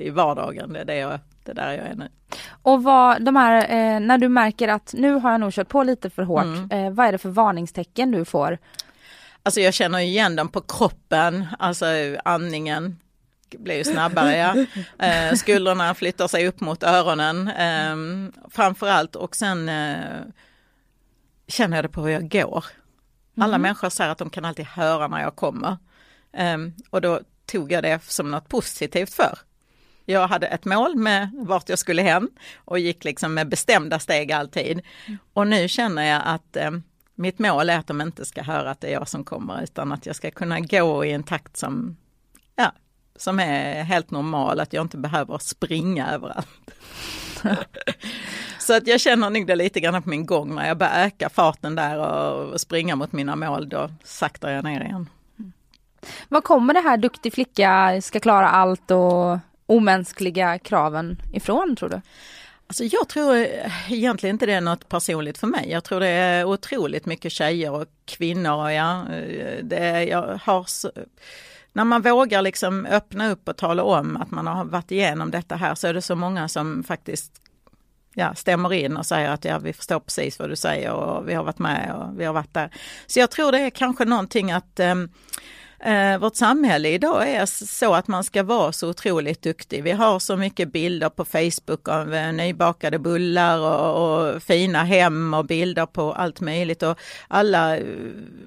i 0.00 0.10
vardagen, 0.10 0.72
det 0.72 0.80
är 0.80 0.84
det, 0.84 0.96
jag, 0.96 1.20
det 1.44 1.52
där 1.52 1.72
jag 1.72 1.86
är 1.86 1.94
nu. 1.94 2.08
Och 2.62 2.82
vad, 2.82 3.22
de 3.22 3.36
här, 3.36 3.62
eh, 3.62 4.00
när 4.00 4.18
du 4.18 4.28
märker 4.28 4.68
att 4.68 4.94
nu 4.96 5.12
har 5.12 5.30
jag 5.30 5.40
nog 5.40 5.52
kört 5.52 5.68
på 5.68 5.82
lite 5.82 6.10
för 6.10 6.22
hårt, 6.22 6.44
mm. 6.44 6.70
eh, 6.70 6.90
vad 6.90 7.06
är 7.06 7.12
det 7.12 7.18
för 7.18 7.28
varningstecken 7.28 8.10
du 8.10 8.24
får? 8.24 8.58
Alltså 9.42 9.60
jag 9.60 9.74
känner 9.74 9.98
igen 9.98 10.36
dem 10.36 10.48
på 10.48 10.60
kroppen, 10.60 11.46
alltså 11.58 11.86
andningen 12.24 12.98
blir 13.58 13.76
ju 13.76 13.84
snabbare. 13.84 14.36
Ja. 14.36 14.54
Eh, 14.98 15.34
skuldrorna 15.34 15.94
flyttar 15.94 16.28
sig 16.28 16.48
upp 16.48 16.60
mot 16.60 16.82
öronen 16.82 17.48
eh, 17.48 17.96
framförallt 18.50 19.16
och 19.16 19.36
sen 19.36 19.68
eh, 19.68 19.96
känner 21.48 21.76
jag 21.76 21.84
det 21.84 21.88
på 21.88 22.02
hur 22.02 22.12
jag 22.12 22.28
går. 22.28 22.64
Alla 23.36 23.54
mm. 23.54 23.62
människor 23.62 23.88
säger 23.88 24.10
att 24.10 24.18
de 24.18 24.30
kan 24.30 24.44
alltid 24.44 24.64
höra 24.66 25.08
när 25.08 25.20
jag 25.22 25.36
kommer. 25.36 25.76
Um, 26.38 26.74
och 26.90 27.00
då 27.00 27.20
tog 27.46 27.72
jag 27.72 27.82
det 27.82 28.02
som 28.04 28.30
något 28.30 28.48
positivt 28.48 29.14
för. 29.14 29.38
Jag 30.04 30.28
hade 30.28 30.46
ett 30.46 30.64
mål 30.64 30.96
med 30.96 31.30
vart 31.34 31.68
jag 31.68 31.78
skulle 31.78 32.02
hem 32.02 32.30
och 32.56 32.78
gick 32.78 33.04
liksom 33.04 33.34
med 33.34 33.48
bestämda 33.48 33.98
steg 33.98 34.32
alltid. 34.32 34.80
Och 35.32 35.46
nu 35.46 35.68
känner 35.68 36.02
jag 36.02 36.22
att 36.24 36.56
eh, 36.56 36.70
mitt 37.14 37.38
mål 37.38 37.70
är 37.70 37.78
att 37.78 37.86
de 37.86 38.00
inte 38.00 38.24
ska 38.24 38.42
höra 38.42 38.70
att 38.70 38.80
det 38.80 38.88
är 38.88 38.92
jag 38.92 39.08
som 39.08 39.24
kommer 39.24 39.62
utan 39.62 39.92
att 39.92 40.06
jag 40.06 40.16
ska 40.16 40.30
kunna 40.30 40.60
gå 40.60 41.04
i 41.04 41.12
en 41.12 41.22
takt 41.22 41.56
som, 41.56 41.96
ja, 42.56 42.72
som 43.16 43.40
är 43.40 43.82
helt 43.82 44.10
normal, 44.10 44.60
att 44.60 44.72
jag 44.72 44.84
inte 44.84 44.96
behöver 44.96 45.38
springa 45.38 46.10
överallt. 46.12 46.70
Så 48.58 48.76
att 48.76 48.86
jag 48.86 49.00
känner 49.00 49.30
nog 49.30 49.46
det 49.46 49.56
lite 49.56 49.80
grann 49.80 50.02
på 50.02 50.08
min 50.08 50.26
gång 50.26 50.54
när 50.54 50.68
jag 50.68 50.78
börjar 50.78 51.06
öka 51.06 51.28
farten 51.28 51.74
där 51.74 51.98
och 51.98 52.60
springa 52.60 52.96
mot 52.96 53.12
mina 53.12 53.36
mål, 53.36 53.68
då 53.68 53.90
saktar 54.04 54.50
jag 54.50 54.64
ner 54.64 54.80
igen. 54.80 55.08
Vad 56.28 56.44
kommer 56.44 56.74
det 56.74 56.80
här 56.80 56.96
duktig 56.96 57.32
flicka, 57.32 58.00
ska 58.02 58.20
klara 58.20 58.48
allt 58.48 58.90
och 58.90 59.38
omänskliga 59.66 60.58
kraven 60.58 61.16
ifrån 61.32 61.76
tror 61.76 61.88
du? 61.88 62.00
Alltså 62.66 62.84
jag 62.84 63.08
tror 63.08 63.46
egentligen 63.88 64.34
inte 64.34 64.46
det 64.46 64.52
är 64.52 64.60
något 64.60 64.88
personligt 64.88 65.38
för 65.38 65.46
mig. 65.46 65.70
Jag 65.70 65.84
tror 65.84 66.00
det 66.00 66.08
är 66.08 66.44
otroligt 66.44 67.06
mycket 67.06 67.32
tjejer 67.32 67.70
och 67.70 67.86
kvinnor. 68.04 68.70
Ja. 68.70 69.04
Det, 69.62 70.04
jag 70.04 70.40
har 70.42 70.64
så, 70.64 70.90
när 71.72 71.84
man 71.84 72.02
vågar 72.02 72.42
liksom 72.42 72.86
öppna 72.86 73.30
upp 73.30 73.48
och 73.48 73.56
tala 73.56 73.82
om 73.82 74.16
att 74.16 74.30
man 74.30 74.46
har 74.46 74.64
varit 74.64 74.90
igenom 74.90 75.30
detta 75.30 75.56
här 75.56 75.74
så 75.74 75.86
är 75.86 75.94
det 75.94 76.02
så 76.02 76.14
många 76.14 76.48
som 76.48 76.84
faktiskt 76.84 77.32
ja, 78.14 78.34
stämmer 78.34 78.72
in 78.72 78.96
och 78.96 79.06
säger 79.06 79.30
att 79.30 79.44
ja, 79.44 79.58
vi 79.58 79.72
förstår 79.72 80.00
precis 80.00 80.38
vad 80.38 80.50
du 80.50 80.56
säger 80.56 80.92
och 80.92 81.28
vi 81.28 81.34
har 81.34 81.44
varit 81.44 81.58
med 81.58 81.94
och 81.94 82.20
vi 82.20 82.24
har 82.24 82.32
varit 82.32 82.54
där. 82.54 82.70
Så 83.06 83.20
jag 83.20 83.30
tror 83.30 83.52
det 83.52 83.60
är 83.60 83.70
kanske 83.70 84.04
någonting 84.04 84.52
att 84.52 84.80
um, 84.80 85.08
Eh, 85.84 86.18
vårt 86.18 86.36
samhälle 86.36 86.88
idag 86.88 87.28
är 87.28 87.46
så 87.66 87.94
att 87.94 88.08
man 88.08 88.24
ska 88.24 88.42
vara 88.42 88.72
så 88.72 88.88
otroligt 88.88 89.42
duktig. 89.42 89.82
Vi 89.82 89.90
har 89.90 90.18
så 90.18 90.36
mycket 90.36 90.72
bilder 90.72 91.08
på 91.08 91.24
Facebook 91.24 91.88
av 91.88 92.14
eh, 92.14 92.32
nybakade 92.32 92.98
bullar 92.98 93.58
och, 93.58 94.34
och, 94.34 94.42
fina 94.42 94.84
hem 94.84 95.34
och 95.34 95.44
bilder 95.44 95.86
på 95.86 96.12
allt 96.12 96.40
möjligt 96.40 96.82
och 96.82 96.98
alla 97.28 97.76
eh, 97.76 97.84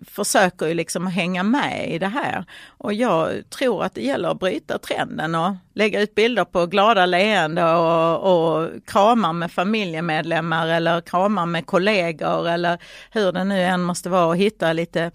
försöker 0.08 0.68
ju 0.68 0.74
liksom 0.74 1.08
hänga 1.08 1.44
med 1.44 1.92
i 1.92 2.00
det 2.00 2.08
här. 2.08 2.46
Och 2.68 2.94
jag 2.94 3.50
tror 3.50 3.84
att 3.84 3.96
det 3.96 4.02
gäller 4.02 4.30
att 4.30 4.40
bryta 4.40 4.78
trenden 4.78 5.36
och 5.36 5.56
lägga 5.74 6.02
ut 6.02 6.16
bilder 6.16 6.46
på 6.46 6.66
glada 6.66 7.06
leende 7.06 7.64
och, 7.64 8.20
och 8.34 8.70
kramar 8.86 9.34
med 9.34 9.52
familjemedlemmar 9.52 10.68
eller 10.68 11.02
kramar 11.02 11.46
med 11.46 11.66
kollegor 11.66 12.50
eller 12.50 12.78
hur 13.12 13.32
det 13.32 13.44
nu 13.44 13.62
än 13.62 13.82
måste 13.82 14.10
vara 14.10 14.26
och 14.26 14.38
hitta 14.38 14.74
lite 14.74 15.12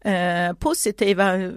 eh, 0.00 0.52
positiva 0.52 1.52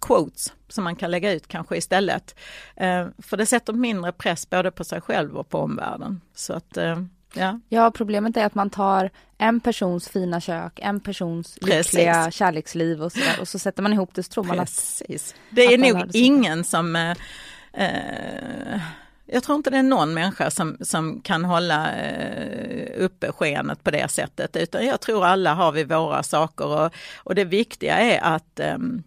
quotes 0.00 0.52
som 0.68 0.84
man 0.84 0.96
kan 0.96 1.10
lägga 1.10 1.32
ut 1.32 1.48
kanske 1.48 1.76
istället. 1.76 2.34
Eh, 2.76 3.06
för 3.18 3.36
det 3.36 3.46
sätter 3.46 3.72
mindre 3.72 4.12
press 4.12 4.50
både 4.50 4.70
på 4.70 4.84
sig 4.84 5.00
själv 5.00 5.36
och 5.36 5.48
på 5.48 5.58
omvärlden. 5.58 6.20
Så 6.34 6.52
att, 6.52 6.76
eh, 6.76 7.02
ja. 7.34 7.60
ja, 7.68 7.90
problemet 7.90 8.36
är 8.36 8.44
att 8.44 8.54
man 8.54 8.70
tar 8.70 9.10
en 9.38 9.60
persons 9.60 10.08
fina 10.08 10.40
kök, 10.40 10.78
en 10.82 11.00
persons 11.00 11.58
Precis. 11.60 11.92
lyckliga 11.92 12.30
kärleksliv 12.30 13.02
och 13.02 13.12
så, 13.12 13.18
där, 13.18 13.40
och 13.40 13.48
så 13.48 13.58
sätter 13.58 13.82
man 13.82 13.92
ihop 13.92 14.14
det 14.14 14.22
så 14.22 14.30
tror 14.30 14.44
man 14.44 14.58
Precis. 14.58 15.32
att... 15.32 15.56
Det 15.56 15.64
är 15.64 15.78
nog 15.78 16.10
ingen 16.12 16.64
som 16.64 16.96
eh, 16.96 17.16
eh 17.72 18.80
jag 19.28 19.42
tror 19.42 19.56
inte 19.56 19.70
det 19.70 19.78
är 19.78 19.82
någon 19.82 20.14
människa 20.14 20.50
som, 20.50 20.76
som 20.80 21.20
kan 21.20 21.44
hålla 21.44 21.96
eh, 21.96 23.04
uppe 23.04 23.32
skenet 23.32 23.84
på 23.84 23.90
det 23.90 24.10
sättet, 24.10 24.56
utan 24.56 24.86
jag 24.86 25.00
tror 25.00 25.24
alla 25.24 25.54
har 25.54 25.72
vi 25.72 25.84
våra 25.84 26.22
saker 26.22 26.66
och, 26.66 26.92
och 27.16 27.34
det 27.34 27.44
viktiga 27.44 27.98
är 27.98 28.20
att 28.20 28.60
ehm, 28.60 29.02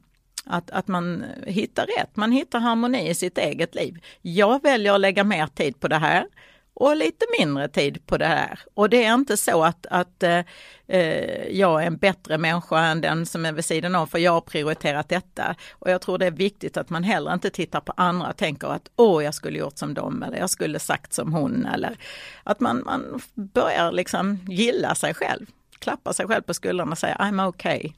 att, 0.46 0.72
att 0.72 0.88
man 0.88 1.26
hittar 1.46 1.86
rätt, 1.98 2.16
man 2.16 2.32
hittar 2.32 2.60
harmoni 2.60 3.10
i 3.10 3.16
sitt 3.16 3.38
eget 3.38 3.76
liv. 3.76 3.98
Jag 4.22 4.64
väljer 4.64 4.94
att 4.94 5.02
lägga 5.02 5.24
mer 5.24 5.48
tid 5.48 5.80
på 5.80 5.88
det 5.88 5.98
här 5.98 6.26
och 6.74 6.96
lite 6.96 7.26
mindre 7.40 7.68
tid 7.68 8.06
på 8.06 8.18
det 8.18 8.26
här. 8.26 8.60
Och 8.74 8.90
det 8.90 9.06
är 9.06 9.14
inte 9.14 9.38
så 9.38 9.64
att, 9.64 9.86
att 9.90 10.24
eh, 10.24 10.40
eh, 10.88 11.48
jag 11.48 11.84
är 11.84 11.88
en 11.88 11.98
bättre 11.98 12.38
människa 12.38 12.80
än 12.80 13.02
den 13.02 13.26
som 13.26 13.46
är 13.46 13.52
vid 13.52 13.66
sidan 13.66 13.96
av, 13.96 14.08
för 14.08 14.20
jag 14.20 14.32
har 14.32 14.42
prioriterat 14.42 15.10
detta. 15.10 15.56
Och 15.72 15.92
jag 15.92 16.02
tror 16.02 16.18
det 16.18 16.26
är 16.26 16.32
viktigt 16.32 16.78
att 16.78 16.90
man 16.90 17.04
heller 17.04 17.34
inte 17.34 17.50
tittar 17.50 17.82
på 17.82 17.94
andra 17.98 18.30
och 18.30 18.38
tänker 18.38 18.68
att 18.68 18.90
åh, 18.96 19.24
jag 19.24 19.34
skulle 19.34 19.60
gjort 19.60 19.78
som 19.78 19.94
dem 19.94 20.24
eller 20.24 20.38
jag 20.38 20.50
skulle 20.50 20.80
sagt 20.80 21.14
som 21.14 21.34
hon 21.34 21.66
eller 21.66 21.98
att 22.44 22.60
man, 22.60 22.84
man 22.86 23.22
börjar 23.34 23.92
liksom 23.92 24.40
gilla 24.48 24.96
sig 24.96 25.14
själv, 25.14 25.46
klappa 25.80 26.14
sig 26.14 26.28
själv 26.28 26.42
på 26.42 26.54
skulderna 26.54 26.92
och 26.92 26.98
säga 26.98 27.16
I'm 27.20 27.48
okay. 27.48 27.92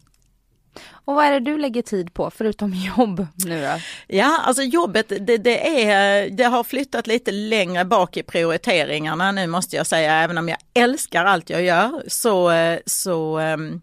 Och 1.05 1.15
vad 1.15 1.25
är 1.25 1.31
det 1.31 1.39
du 1.39 1.57
lägger 1.57 1.81
tid 1.81 2.13
på 2.13 2.31
förutom 2.31 2.73
jobb 2.97 3.27
nu 3.35 3.61
då? 3.61 3.79
Ja, 4.07 4.41
alltså 4.45 4.63
jobbet 4.63 5.09
det, 5.09 5.37
det, 5.37 5.83
är, 5.83 6.29
det 6.29 6.43
har 6.43 6.63
flyttat 6.63 7.07
lite 7.07 7.31
längre 7.31 7.85
bak 7.85 8.17
i 8.17 8.23
prioriteringarna 8.23 9.31
nu 9.31 9.47
måste 9.47 9.75
jag 9.75 9.87
säga, 9.87 10.13
även 10.13 10.37
om 10.37 10.49
jag 10.49 10.57
älskar 10.73 11.25
allt 11.25 11.49
jag 11.49 11.63
gör 11.63 12.03
så, 12.07 12.51
så 12.85 13.37
ehm, 13.37 13.81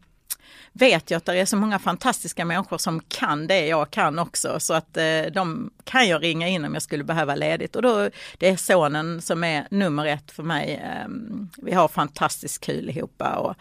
vet 0.73 1.11
jag 1.11 1.19
att 1.19 1.25
det 1.25 1.39
är 1.39 1.47
så 1.47 1.57
många 1.57 1.79
fantastiska 1.79 2.45
människor 2.45 2.79
som 2.79 3.01
kan 3.09 3.47
det 3.47 3.67
jag 3.67 3.91
kan 3.91 4.19
också 4.19 4.61
så 4.61 4.75
att 4.75 4.97
eh, 4.97 5.23
de 5.33 5.71
kan 5.85 6.09
jag 6.09 6.23
ringa 6.23 6.49
in 6.49 6.65
om 6.65 6.75
jag 6.75 6.83
skulle 6.83 7.05
behöva 7.05 7.35
ledigt 7.35 7.77
och 7.77 7.83
då 7.83 8.11
det 8.39 8.49
är 8.49 8.57
sonen 8.57 9.23
som 9.23 9.45
är 9.45 9.67
nummer 9.71 10.07
ett 10.07 10.31
för 10.31 10.43
mig. 10.43 10.83
Ehm, 10.85 11.49
vi 11.57 11.73
har 11.73 11.89
fantastiskt 11.89 12.65
kul 12.65 12.91
ihop 12.91 13.23
och 13.37 13.55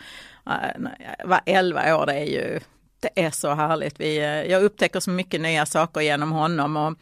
eh, 0.52 1.26
var 1.26 1.42
11 1.46 1.96
år 1.96 2.06
det 2.06 2.13
är 2.13 2.26
ju 2.26 2.60
det 3.00 3.10
är 3.16 3.32
så 3.32 3.54
härligt. 3.54 4.00
Vi, 4.00 4.18
eh, 4.18 4.26
jag 4.26 4.64
upptäcker 4.64 5.00
så 5.00 5.12
mycket 5.12 5.42
nya 5.42 5.66
saker 5.66 6.02
genom 6.02 6.32
honom 6.32 6.78
och, 6.78 6.98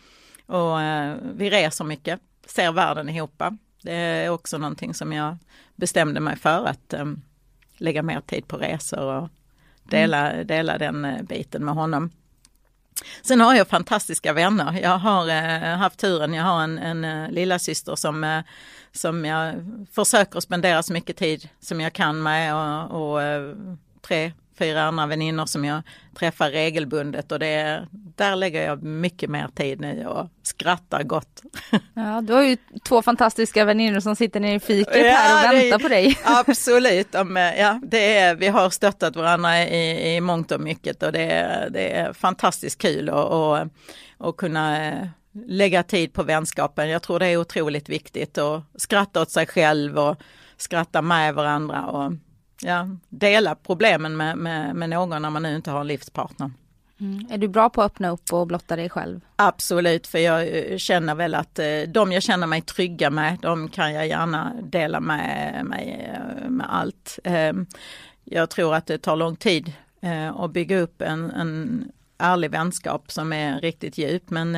och 0.55 0.81
eh, 0.81 1.15
vi 1.35 1.49
reser 1.49 1.85
mycket, 1.85 2.19
ser 2.45 2.71
världen 2.71 3.09
ihop. 3.09 3.41
Det 3.81 3.93
är 3.93 4.29
också 4.29 4.57
någonting 4.57 4.93
som 4.93 5.13
jag 5.13 5.37
bestämde 5.75 6.19
mig 6.19 6.35
för 6.37 6.65
att 6.65 6.93
um, 6.93 7.21
lägga 7.77 8.03
mer 8.03 8.21
tid 8.21 8.47
på 8.47 8.57
resor 8.57 9.01
och 9.01 9.29
dela, 9.83 10.31
mm. 10.31 10.47
dela 10.47 10.77
den 10.77 11.25
biten 11.29 11.65
med 11.65 11.75
honom. 11.75 12.09
Sen 13.21 13.41
har 13.41 13.55
jag 13.55 13.67
fantastiska 13.67 14.33
vänner. 14.33 14.79
Jag 14.81 14.97
har 14.97 15.29
eh, 15.29 15.77
haft 15.77 15.99
turen, 15.99 16.33
jag 16.33 16.43
har 16.43 16.63
en, 16.63 16.77
en 16.77 17.05
uh, 17.05 17.31
lilla 17.31 17.59
syster 17.59 17.95
som, 17.95 18.23
uh, 18.23 18.41
som 18.91 19.25
jag 19.25 19.55
försöker 19.91 20.39
spendera 20.39 20.83
så 20.83 20.93
mycket 20.93 21.17
tid 21.17 21.49
som 21.59 21.81
jag 21.81 21.93
kan 21.93 22.23
med 22.23 22.55
och, 22.55 23.15
och 23.15 23.21
tre 24.01 24.31
fyra 24.57 24.83
andra 24.83 25.05
väninnor 25.05 25.45
som 25.45 25.65
jag 25.65 25.81
träffar 26.15 26.49
regelbundet 26.49 27.31
och 27.31 27.39
det, 27.39 27.87
där 27.91 28.35
lägger 28.35 28.65
jag 28.65 28.83
mycket 28.83 29.29
mer 29.29 29.47
tid 29.55 29.81
nu 29.81 30.05
och 30.05 30.27
skrattar 30.43 31.03
gott. 31.03 31.41
Ja, 31.93 32.21
du 32.21 32.33
har 32.33 32.43
ju 32.43 32.57
två 32.87 33.01
fantastiska 33.01 33.65
väninnor 33.65 33.99
som 33.99 34.15
sitter 34.15 34.39
nere 34.39 34.55
i 34.55 34.59
fiket 34.59 35.05
ja, 35.05 35.11
här 35.11 35.53
och 35.53 35.59
väntar 35.59 35.79
på 35.79 35.87
dig. 35.87 36.17
Absolut, 36.23 37.07
ja, 37.57 37.79
det 37.83 38.17
är, 38.17 38.35
vi 38.35 38.47
har 38.47 38.69
stöttat 38.69 39.15
varandra 39.15 39.63
i, 39.63 40.15
i 40.15 40.21
mångt 40.21 40.51
och 40.51 40.61
mycket 40.61 41.03
och 41.03 41.11
det 41.11 41.31
är, 41.31 41.69
det 41.69 41.97
är 41.97 42.13
fantastiskt 42.13 42.81
kul 42.81 43.09
att 43.09 43.15
och, 43.15 43.57
och 44.17 44.37
kunna 44.37 44.87
eh, 44.87 45.07
lägga 45.45 45.83
tid 45.83 46.13
på 46.13 46.23
vänskapen. 46.23 46.89
Jag 46.89 47.01
tror 47.01 47.19
det 47.19 47.27
är 47.27 47.37
otroligt 47.37 47.89
viktigt 47.89 48.37
att 48.37 48.63
skratta 48.75 49.21
åt 49.21 49.31
sig 49.31 49.47
själv 49.47 49.99
och 49.99 50.17
skratta 50.57 51.01
med 51.01 51.33
varandra. 51.33 51.85
Och, 51.85 52.13
ja, 52.61 52.89
dela 53.09 53.55
problemen 53.55 54.17
med, 54.17 54.37
med, 54.37 54.75
med 54.75 54.89
någon 54.89 55.21
när 55.21 55.29
man 55.29 55.43
nu 55.43 55.55
inte 55.55 55.71
har 55.71 55.81
en 55.81 55.87
livspartner. 55.87 56.51
Mm. 56.99 57.27
Är 57.29 57.37
du 57.37 57.47
bra 57.47 57.69
på 57.69 57.81
att 57.81 57.91
öppna 57.91 58.09
upp 58.09 58.33
och 58.33 58.47
blotta 58.47 58.75
dig 58.75 58.89
själv? 58.89 59.21
Absolut, 59.35 60.07
för 60.07 60.19
jag 60.19 60.57
eh, 60.57 60.77
känner 60.77 61.15
väl 61.15 61.35
att 61.35 61.59
eh, 61.59 61.81
de 61.87 62.11
jag 62.11 62.23
känner 62.23 62.47
mig 62.47 62.61
trygga 62.61 63.09
med, 63.09 63.37
de 63.41 63.69
kan 63.69 63.93
jag 63.93 64.07
gärna 64.07 64.53
dela 64.63 64.99
med 64.99 65.65
mig 65.65 66.11
eh, 66.13 66.49
med 66.49 66.67
allt. 66.69 67.19
Ehm, 67.23 67.65
jag 68.23 68.49
tror 68.49 68.75
att 68.75 68.85
det 68.85 68.97
tar 68.97 69.15
lång 69.15 69.35
tid 69.35 69.73
att 70.35 70.51
bygga 70.51 70.79
upp 70.79 71.01
en, 71.01 71.31
en 71.31 71.91
ärlig 72.17 72.51
vänskap 72.51 73.11
som 73.11 73.33
är 73.33 73.61
riktigt 73.61 73.97
djup. 73.97 74.29
Men 74.29 74.55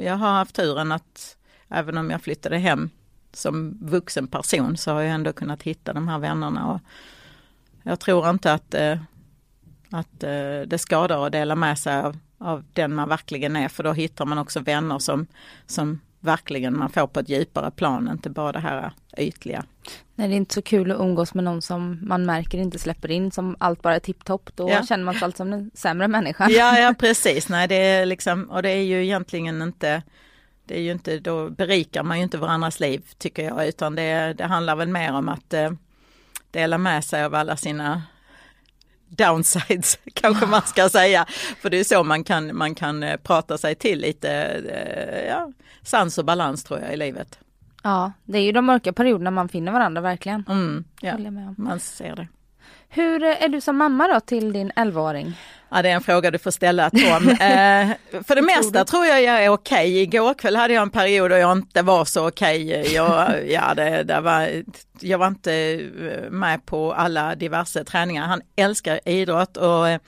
jag 0.00 0.16
har 0.16 0.32
haft 0.32 0.56
turen 0.56 0.92
att 0.92 1.36
även 1.68 1.98
om 1.98 2.10
jag 2.10 2.22
flyttade 2.22 2.58
hem 2.58 2.90
som 3.32 3.78
vuxen 3.80 4.26
person 4.26 4.76
så 4.76 4.92
har 4.92 5.00
jag 5.00 5.14
ändå 5.14 5.32
kunnat 5.32 5.62
hitta 5.62 5.92
de 5.92 6.08
här 6.08 6.18
vännerna. 6.18 6.66
Och 6.66 6.80
jag 7.90 8.00
tror 8.00 8.30
inte 8.30 8.52
att, 8.52 8.74
eh, 8.74 8.98
att 9.90 10.22
eh, 10.22 10.60
det 10.66 10.78
skadar 10.78 11.26
att 11.26 11.32
dela 11.32 11.56
med 11.56 11.78
sig 11.78 11.96
av, 11.96 12.18
av 12.38 12.64
den 12.72 12.94
man 12.94 13.08
verkligen 13.08 13.56
är 13.56 13.68
för 13.68 13.82
då 13.82 13.92
hittar 13.92 14.26
man 14.26 14.38
också 14.38 14.60
vänner 14.60 14.98
som, 14.98 15.26
som 15.66 16.00
verkligen 16.20 16.78
man 16.78 16.90
får 16.90 17.06
på 17.06 17.20
ett 17.20 17.28
djupare 17.28 17.70
plan, 17.70 18.08
inte 18.12 18.30
bara 18.30 18.52
det 18.52 18.58
här 18.58 18.92
ytliga. 19.16 19.64
Nej, 20.14 20.28
det 20.28 20.34
är 20.34 20.36
inte 20.36 20.54
så 20.54 20.62
kul 20.62 20.90
att 20.90 21.00
umgås 21.00 21.34
med 21.34 21.44
någon 21.44 21.62
som 21.62 21.98
man 22.02 22.26
märker 22.26 22.58
inte 22.58 22.78
släpper 22.78 23.10
in, 23.10 23.30
som 23.30 23.56
allt 23.58 23.82
bara 23.82 23.96
är 23.96 24.00
tipptopp. 24.00 24.50
Då 24.54 24.70
ja. 24.70 24.82
känner 24.82 25.04
man 25.04 25.14
sig 25.14 25.24
allt 25.24 25.36
som 25.36 25.52
en 25.52 25.70
sämre 25.74 26.08
människa. 26.08 26.48
Ja, 26.50 26.78
ja 26.78 26.94
precis. 26.98 27.48
Nej, 27.48 27.68
det 27.68 27.74
är 27.74 28.06
liksom, 28.06 28.44
och 28.44 28.62
det 28.62 28.70
är 28.70 28.82
ju 28.82 29.04
egentligen 29.04 29.62
inte, 29.62 30.02
det 30.66 30.78
är 30.78 30.82
ju 30.82 30.92
inte, 30.92 31.18
då 31.18 31.50
berikar 31.50 32.02
man 32.02 32.16
ju 32.16 32.22
inte 32.22 32.38
varandras 32.38 32.80
liv 32.80 33.02
tycker 33.18 33.44
jag, 33.44 33.66
utan 33.66 33.94
det, 33.94 34.34
det 34.38 34.44
handlar 34.44 34.76
väl 34.76 34.88
mer 34.88 35.12
om 35.12 35.28
att 35.28 35.54
eh, 35.54 35.70
dela 36.50 36.78
med 36.78 37.04
sig 37.04 37.24
av 37.24 37.34
alla 37.34 37.56
sina 37.56 38.02
downsides 39.08 39.98
kanske 40.14 40.46
man 40.46 40.62
ska 40.62 40.88
säga. 40.88 41.26
För 41.60 41.70
det 41.70 41.76
är 41.76 41.84
så 41.84 42.04
man 42.04 42.24
kan, 42.24 42.56
man 42.56 42.74
kan 42.74 43.02
eh, 43.02 43.16
prata 43.16 43.58
sig 43.58 43.74
till 43.74 44.00
lite 44.00 44.30
eh, 44.70 45.28
ja, 45.28 45.52
sans 45.82 46.18
och 46.18 46.24
balans 46.24 46.64
tror 46.64 46.80
jag 46.80 46.94
i 46.94 46.96
livet. 46.96 47.38
Ja, 47.82 48.12
det 48.24 48.38
är 48.38 48.42
ju 48.42 48.52
de 48.52 48.66
mörka 48.66 48.92
perioderna 48.92 49.30
man 49.30 49.48
finner 49.48 49.72
varandra 49.72 50.00
verkligen. 50.00 50.44
Mm, 50.48 50.84
ja, 51.00 51.18
man 51.56 51.80
ser 51.80 52.16
det. 52.16 52.28
Hur 52.92 53.22
är 53.22 53.48
du 53.48 53.60
som 53.60 53.76
mamma 53.76 54.08
då 54.08 54.20
till 54.20 54.52
din 54.52 54.72
11-åring? 54.72 55.36
Ja, 55.68 55.82
det 55.82 55.90
är 55.90 55.94
en 55.94 56.00
fråga 56.00 56.30
du 56.30 56.38
får 56.38 56.50
ställa 56.50 56.90
Tom. 56.90 57.28
eh, 57.28 57.90
för 58.24 58.34
det 58.34 58.42
mesta 58.42 58.84
tror 58.84 59.06
jag 59.06 59.22
jag 59.22 59.44
är 59.44 59.48
okej. 59.48 59.76
Okay. 59.76 60.02
Igår 60.02 60.34
kväll 60.34 60.56
hade 60.56 60.74
jag 60.74 60.82
en 60.82 60.90
period 60.90 61.30
då 61.30 61.36
jag 61.36 61.52
inte 61.52 61.82
var 61.82 62.04
så 62.04 62.28
okej. 62.28 62.80
Okay. 62.80 62.94
Jag, 62.94 63.46
ja, 63.48 63.74
det, 63.74 64.02
det 64.02 64.20
var, 64.20 64.62
jag 65.00 65.18
var 65.18 65.26
inte 65.26 65.80
med 66.30 66.66
på 66.66 66.92
alla 66.92 67.34
diverse 67.34 67.84
träningar. 67.84 68.26
Han 68.26 68.42
älskar 68.56 69.00
idrott 69.04 69.56
och 69.56 69.88
eh, 69.88 70.00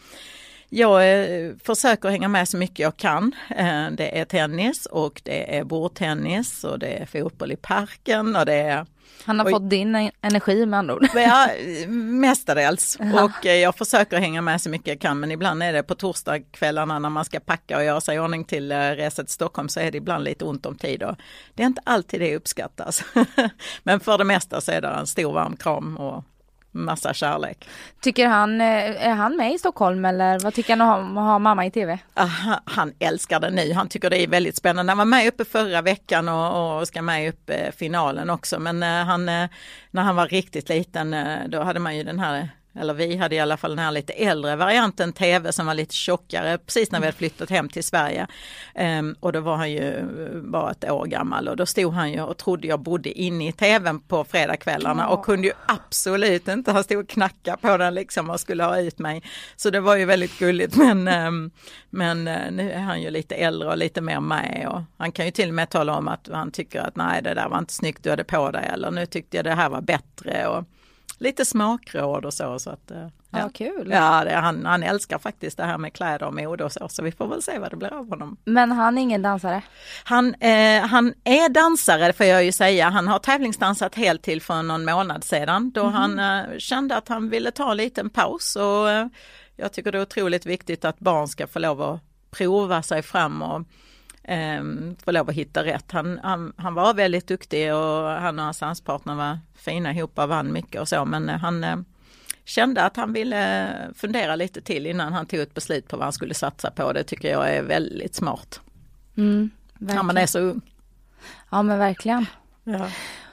jag 0.69 1.23
eh, 1.23 1.53
försöker 1.65 2.09
hänga 2.09 2.29
med 2.29 2.49
så 2.49 2.57
mycket 2.57 2.79
jag 2.79 2.97
kan. 2.97 3.33
Eh, 3.57 3.87
det 3.91 4.19
är 4.19 4.25
tennis 4.25 4.87
och 4.87 5.21
det 5.25 5.57
är 5.57 5.65
bordtennis 5.65 6.65
och 6.65 6.79
det 6.79 7.03
är 7.03 7.07
fotboll 7.07 7.53
i 7.53 7.57
parken 7.57 8.37
och 8.37 8.47
det 8.47 8.55
är 8.55 8.87
han 9.25 9.39
har 9.39 9.47
och, 9.47 9.51
fått 9.51 9.71
din 9.71 10.11
energi 10.21 10.67
med 10.67 10.79
andra 10.79 10.95
ord. 10.95 11.09
Ja, 11.15 11.49
mestadels. 11.89 12.99
Och 13.01 13.47
eh, 13.47 13.57
jag 13.57 13.77
försöker 13.77 14.19
hänga 14.19 14.43
med 14.43 14.61
så 14.61 14.71
mycket 14.71 14.87
jag 14.87 15.01
kan 15.01 15.21
men 15.21 15.31
ibland 15.31 15.63
är 15.63 15.73
det 15.73 15.83
på 15.83 15.95
torsdagskvällarna 15.95 16.99
när 16.99 17.11
man 17.11 17.25
ska 17.25 17.41
packa 17.41 17.77
och 17.77 17.85
göra 17.85 18.01
sig 18.01 18.17
i 18.17 18.19
ordning 18.19 18.45
till 18.45 18.73
reset 18.73 19.27
till 19.27 19.35
Stockholm 19.35 19.69
så 19.69 19.81
är 19.81 19.91
det 19.91 19.99
ibland 19.99 20.25
lite 20.25 20.45
ont 20.45 20.67
om 20.67 20.79
tid. 20.79 21.03
Och 21.03 21.17
det 21.55 21.63
är 21.63 21.67
inte 21.67 21.83
alltid 21.85 22.21
det 22.21 22.37
uppskattas. 22.37 23.05
men 23.83 24.01
för 24.01 24.19
det 24.19 24.25
mesta 24.25 24.61
så 24.61 24.73
är 24.73 24.81
det 24.81 24.89
en 24.89 25.07
stor 25.07 25.33
varm 25.33 25.57
kram 25.57 25.97
och 25.97 26.25
massa 26.73 27.15
kärlek. 27.15 27.69
Tycker 28.01 28.27
han, 28.27 28.61
eh, 28.61 29.07
är 29.07 29.15
han 29.15 29.37
med 29.37 29.55
i 29.55 29.59
Stockholm 29.59 30.05
eller 30.05 30.39
vad 30.39 30.55
tycker 30.55 30.77
han 30.77 31.01
om 31.01 31.19
att 31.19 31.25
ha 31.25 31.39
mamma 31.39 31.67
i 31.67 31.71
tv? 31.71 31.99
Aha, 32.15 32.61
han 32.65 32.93
älskar 32.99 33.41
det 33.41 33.51
nu, 33.51 33.73
han 33.73 33.89
tycker 33.89 34.11
det 34.11 34.19
är 34.19 34.29
väldigt 34.29 34.57
spännande. 34.57 34.91
Han 34.91 34.99
var 34.99 35.05
med 35.05 35.29
uppe 35.29 35.45
förra 35.45 35.83
veckan 35.83 36.29
och, 36.29 36.81
och 36.81 36.89
ska 36.89 37.03
med 37.03 37.29
upp 37.29 37.51
finalen 37.77 38.31
också 38.31 38.59
men 38.59 38.83
uh, 38.83 38.89
han, 38.89 39.25
när 39.91 40.03
han 40.03 40.17
var 40.17 40.27
riktigt 40.27 40.69
liten 40.69 41.17
då 41.47 41.63
hade 41.63 41.81
man 41.81 41.97
ju 41.97 42.05
den 42.05 42.19
här 42.19 42.49
eller 42.75 42.95
vi 42.95 43.17
hade 43.17 43.35
i 43.35 43.41
alla 43.41 43.57
fall 43.57 43.71
den 43.71 43.79
här 43.79 43.91
lite 43.91 44.13
äldre 44.13 44.57
varianten 44.57 45.13
tv 45.13 45.53
som 45.53 45.67
var 45.67 45.75
lite 45.75 45.95
tjockare 45.95 46.59
precis 46.59 46.93
när 46.93 47.01
vi 47.01 47.07
hade 47.07 47.19
flyttat 47.19 47.51
hem 47.51 47.69
till 47.69 47.85
Sverige. 47.85 48.27
Um, 48.75 49.17
och 49.21 49.33
då 49.33 49.41
var 49.41 49.57
han 49.57 49.73
ju 49.73 50.05
bara 50.45 50.71
ett 50.71 50.91
år 50.91 51.07
gammal 51.07 51.49
och 51.49 51.57
då 51.57 51.67
stod 51.67 51.93
han 51.93 52.13
ju 52.13 52.21
och 52.23 52.37
trodde 52.37 52.69
jag 52.69 52.81
bodde 52.81 53.13
inne 53.13 53.49
i 53.49 53.53
tvn 53.53 54.01
på 54.01 54.25
fredagskvällarna 54.25 55.09
och 55.09 55.25
kunde 55.25 55.47
ju 55.47 55.53
absolut 55.67 56.49
inte, 56.49 56.73
han 56.73 56.85
stod 56.85 56.99
och 56.99 57.09
knackade 57.09 57.57
på 57.57 57.77
den 57.77 57.95
liksom 57.95 58.31
och 58.31 58.41
skulle 58.41 58.65
ha 58.65 58.81
ut 58.81 58.99
mig. 58.99 59.23
Så 59.57 59.71
det 59.71 59.81
var 59.81 59.97
ju 59.97 60.05
väldigt 60.05 60.39
gulligt 60.39 60.77
men, 60.83 61.09
um, 61.09 61.51
men 61.91 62.29
uh, 62.29 62.51
nu 62.51 62.73
är 62.73 62.81
han 62.81 63.03
ju 63.03 63.11
lite 63.11 63.35
äldre 63.35 63.69
och 63.69 63.79
lite 63.79 64.01
mer 64.01 64.21
med 64.21 64.69
och 64.69 64.83
han 64.99 65.13
kan 65.13 65.25
ju 65.25 65.31
till 65.31 65.49
och 65.49 65.55
med 65.55 65.71
tala 65.71 65.97
om 65.97 66.09
att 66.09 66.29
han 66.33 66.51
tycker 66.51 66.81
att 66.81 66.97
nej 66.97 67.23
det 67.23 67.35
där 67.35 67.49
var 67.49 67.59
inte 67.59 67.73
snyggt 67.73 68.03
du 68.03 68.11
hade 68.11 68.25
på 68.25 68.51
dig 68.51 68.71
eller 68.73 68.91
nu 68.91 69.07
tyckte 69.07 69.37
jag 69.37 69.45
det 69.45 69.55
här 69.55 69.69
var 69.69 69.81
bättre. 69.81 70.47
Och, 70.47 70.65
lite 71.23 71.45
smakråd 71.45 72.25
och 72.25 72.35
så. 72.35 72.59
så 72.59 72.71
att, 72.71 72.91
eh, 72.91 72.99
ja, 73.31 73.39
ja 73.39 73.51
kul. 73.55 73.91
Ja, 73.91 74.25
det, 74.25 74.35
han, 74.35 74.67
han 74.67 74.83
älskar 74.83 75.19
faktiskt 75.19 75.57
det 75.57 75.65
här 75.65 75.79
med 75.79 75.93
kläder 75.93 76.27
och 76.27 76.35
mode 76.35 76.65
och 76.65 76.73
så, 76.73 76.89
så 76.89 77.03
vi 77.03 77.13
får 77.13 77.29
väl 77.29 77.43
se 77.43 77.59
vad 77.59 77.71
det 77.71 77.77
blir 77.77 77.93
av 77.93 78.09
honom. 78.09 78.37
Men 78.45 78.73
han 78.73 78.99
är 78.99 79.03
ingen 79.03 79.23
dansare? 79.23 79.63
Han, 80.05 80.35
eh, 80.35 80.83
han 80.87 81.15
är 81.25 81.49
dansare 81.49 82.13
får 82.13 82.27
jag 82.27 82.45
ju 82.45 82.53
säga. 82.53 82.89
Han 82.89 83.09
har 83.09 83.19
tävlingsdansat 83.19 83.95
helt 83.95 84.23
till 84.23 84.43
för 84.43 84.63
någon 84.63 84.85
månad 84.85 85.25
sedan 85.25 85.71
då 85.71 85.83
mm. 85.83 85.95
han 85.95 86.19
eh, 86.19 86.59
kände 86.59 86.97
att 86.97 87.09
han 87.09 87.31
ville 87.31 87.51
ta 87.51 87.71
en 87.71 87.77
liten 87.77 88.11
paus 88.11 88.57
och 88.57 88.91
eh, 88.91 89.07
jag 89.57 89.73
tycker 89.73 89.93
det 89.93 89.99
är 89.99 90.03
otroligt 90.03 90.47
viktigt 90.47 90.85
att 90.85 90.99
barn 90.99 91.29
ska 91.29 91.47
få 91.47 91.59
lov 91.59 91.83
att 91.83 92.01
prova 92.31 92.83
sig 92.83 93.03
fram 93.03 93.43
och 93.43 93.67
eh, 94.25 94.63
få 95.05 95.11
lov 95.11 95.29
att 95.29 95.35
hitta 95.35 95.65
rätt. 95.65 95.93
Han, 95.93 96.21
han, 96.23 96.53
han, 96.57 96.75
var 96.75 96.95
väldigt 96.95 97.27
duktig 97.27 97.75
och 97.75 98.09
han 98.09 98.39
och 98.39 98.45
hans 98.45 98.59
danspartner 98.59 99.15
var 99.15 99.39
fina 99.55 99.93
ihop 99.93 100.19
och 100.19 100.29
vann 100.29 100.53
mycket 100.53 100.81
och 100.81 100.89
så 100.89 101.05
men 101.05 101.29
han 101.29 101.65
eh, 101.65 101.77
kände 102.45 102.85
att 102.85 102.97
han 102.97 103.13
ville 103.13 103.69
fundera 103.95 104.37
lite 104.37 104.61
till 104.61 104.87
innan 104.87 105.13
han 105.13 105.27
tog 105.27 105.41
ett 105.41 105.55
beslut 105.55 105.89
på 105.89 105.97
vad 105.97 106.05
han 106.05 106.13
skulle 106.13 106.35
satsa 106.35 106.71
på. 106.71 106.93
Det 106.93 107.05
tycker 107.05 107.31
jag 107.31 107.55
är 107.55 107.63
väldigt 107.63 108.15
smart. 108.15 108.61
Mm, 109.17 109.51
när 109.79 110.03
man 110.03 110.17
är 110.17 110.27
så 110.27 110.39
ung. 110.39 110.61
Ja 111.51 111.63
men 111.63 111.79
verkligen. 111.79 112.27
Ja. 112.65 112.89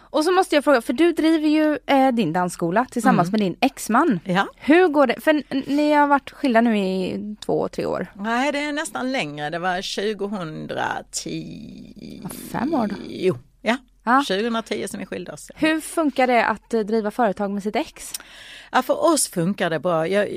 Och 0.10 0.24
så 0.24 0.32
måste 0.32 0.56
jag 0.56 0.64
fråga, 0.64 0.82
för 0.82 0.94
du 0.94 1.12
driver 1.12 1.48
ju 1.48 1.78
eh, 1.86 2.12
din 2.12 2.34
dansskola 2.34 2.86
tillsammans 2.86 3.30
mm. 3.30 3.32
med 3.32 3.42
din 3.48 3.56
exman. 3.62 4.20
Ja. 4.24 4.48
Hur 4.56 4.88
går 4.88 5.08
det? 5.08 5.22
För 5.22 5.44
ni 5.70 5.94
har 5.94 6.08
varit 6.08 6.32
skilda 6.32 6.62
nu 6.62 6.78
i 6.78 7.20
två, 7.46 7.68
tre 7.68 7.86
år. 7.86 8.08
Nej, 8.16 8.52
det 8.52 8.60
är 8.60 8.74
nästan 8.74 9.12
längre. 9.12 9.50
Det 9.50 9.60
var 9.60 10.06
2010. 10.06 12.22
Fem 12.52 12.74
år 12.74 12.88
då? 12.88 12.96
Jo, 13.08 13.38
ja. 13.62 13.78
Ja. 14.10 14.24
2010 14.28 14.88
som 14.88 15.00
vi 15.00 15.06
skilde 15.06 15.32
oss. 15.32 15.52
Hur 15.56 15.82
funkar 15.82 16.28
det 16.28 16.46
att 16.46 16.74
eh, 16.74 16.80
driva 16.80 17.12
företag 17.12 17.52
med 17.52 17.64
sitt 17.64 17.76
ex? 17.76 18.14
Ja, 18.72 18.82
för 18.82 19.14
oss 19.14 19.28
funkar 19.28 19.70
det 19.70 19.80
bra. 19.80 20.08
Jag, 20.08 20.28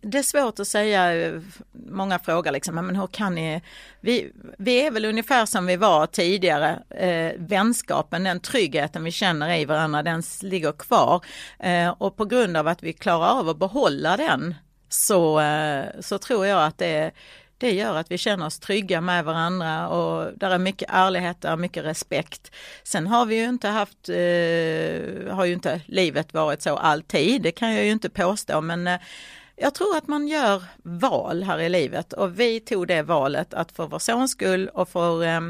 det 0.00 0.18
är 0.18 0.22
svårt 0.22 0.60
att 0.60 0.68
säga, 0.68 1.32
många 1.72 2.18
frågar 2.18 2.52
liksom, 2.52 2.74
men 2.74 2.96
hur 2.96 3.06
kan 3.06 3.34
ni? 3.34 3.62
Vi, 4.00 4.32
vi 4.58 4.86
är 4.86 4.90
väl 4.90 5.04
ungefär 5.04 5.46
som 5.46 5.66
vi 5.66 5.76
var 5.76 6.06
tidigare. 6.06 6.82
Eh, 6.90 7.32
vänskapen, 7.38 8.24
den 8.24 8.40
tryggheten 8.40 9.04
vi 9.04 9.10
känner 9.10 9.58
i 9.58 9.64
varandra, 9.64 10.02
den 10.02 10.22
ligger 10.42 10.72
kvar. 10.72 11.24
Eh, 11.58 11.88
och 11.98 12.16
på 12.16 12.24
grund 12.24 12.56
av 12.56 12.68
att 12.68 12.82
vi 12.82 12.92
klarar 12.92 13.28
av 13.28 13.48
att 13.48 13.58
behålla 13.58 14.16
den 14.16 14.54
så, 14.88 15.40
eh, 15.40 15.84
så 16.00 16.18
tror 16.18 16.46
jag 16.46 16.64
att 16.64 16.78
det 16.78 17.10
det 17.58 17.72
gör 17.72 17.96
att 17.96 18.10
vi 18.10 18.18
känner 18.18 18.46
oss 18.46 18.58
trygga 18.58 19.00
med 19.00 19.24
varandra 19.24 19.88
och 19.88 20.32
där 20.36 20.50
är 20.50 20.58
mycket 20.58 20.90
ärlighet, 20.90 21.40
där 21.40 21.52
är 21.52 21.56
mycket 21.56 21.84
respekt. 21.84 22.52
Sen 22.82 23.06
har 23.06 23.26
vi 23.26 23.36
ju 23.36 23.44
inte 23.44 23.68
haft, 23.68 24.08
eh, 24.08 25.34
har 25.34 25.44
ju 25.44 25.52
inte 25.52 25.80
livet 25.86 26.34
varit 26.34 26.62
så 26.62 26.76
alltid, 26.76 27.42
det 27.42 27.52
kan 27.52 27.74
jag 27.74 27.84
ju 27.84 27.90
inte 27.90 28.10
påstå 28.10 28.60
men 28.60 28.86
eh, 28.86 29.00
jag 29.56 29.74
tror 29.74 29.96
att 29.96 30.08
man 30.08 30.28
gör 30.28 30.62
val 30.82 31.42
här 31.42 31.58
i 31.58 31.68
livet 31.68 32.12
och 32.12 32.40
vi 32.40 32.60
tog 32.60 32.86
det 32.86 33.02
valet 33.02 33.54
att 33.54 33.72
för 33.72 33.86
vår 33.86 33.98
sons 33.98 34.30
skull 34.30 34.68
och 34.68 34.88
för, 34.88 35.22
eh, 35.24 35.40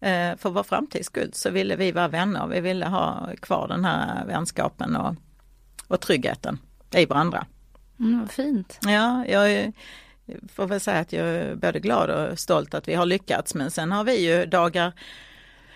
eh 0.00 0.36
för 0.36 0.50
vår 0.50 0.62
framtids 0.62 1.06
skull 1.06 1.30
så 1.32 1.50
ville 1.50 1.76
vi 1.76 1.92
vara 1.92 2.08
vänner. 2.08 2.46
Vi 2.46 2.60
ville 2.60 2.86
ha 2.86 3.28
kvar 3.40 3.68
den 3.68 3.84
här 3.84 4.26
vänskapen 4.26 4.96
och, 4.96 5.14
och 5.88 6.00
tryggheten 6.00 6.58
i 6.94 7.06
varandra. 7.06 7.46
Mm, 8.00 8.20
vad 8.20 8.30
fint. 8.30 8.78
Ja, 8.82 9.26
jag 9.26 9.72
får 10.54 10.66
väl 10.66 10.80
säga 10.80 10.98
att 10.98 11.12
jag 11.12 11.26
är 11.26 11.54
både 11.54 11.80
glad 11.80 12.10
och 12.10 12.38
stolt 12.38 12.74
att 12.74 12.88
vi 12.88 12.94
har 12.94 13.06
lyckats. 13.06 13.54
Men 13.54 13.70
sen 13.70 13.92
har 13.92 14.04
vi 14.04 14.26
ju 14.26 14.46
dagar 14.46 14.92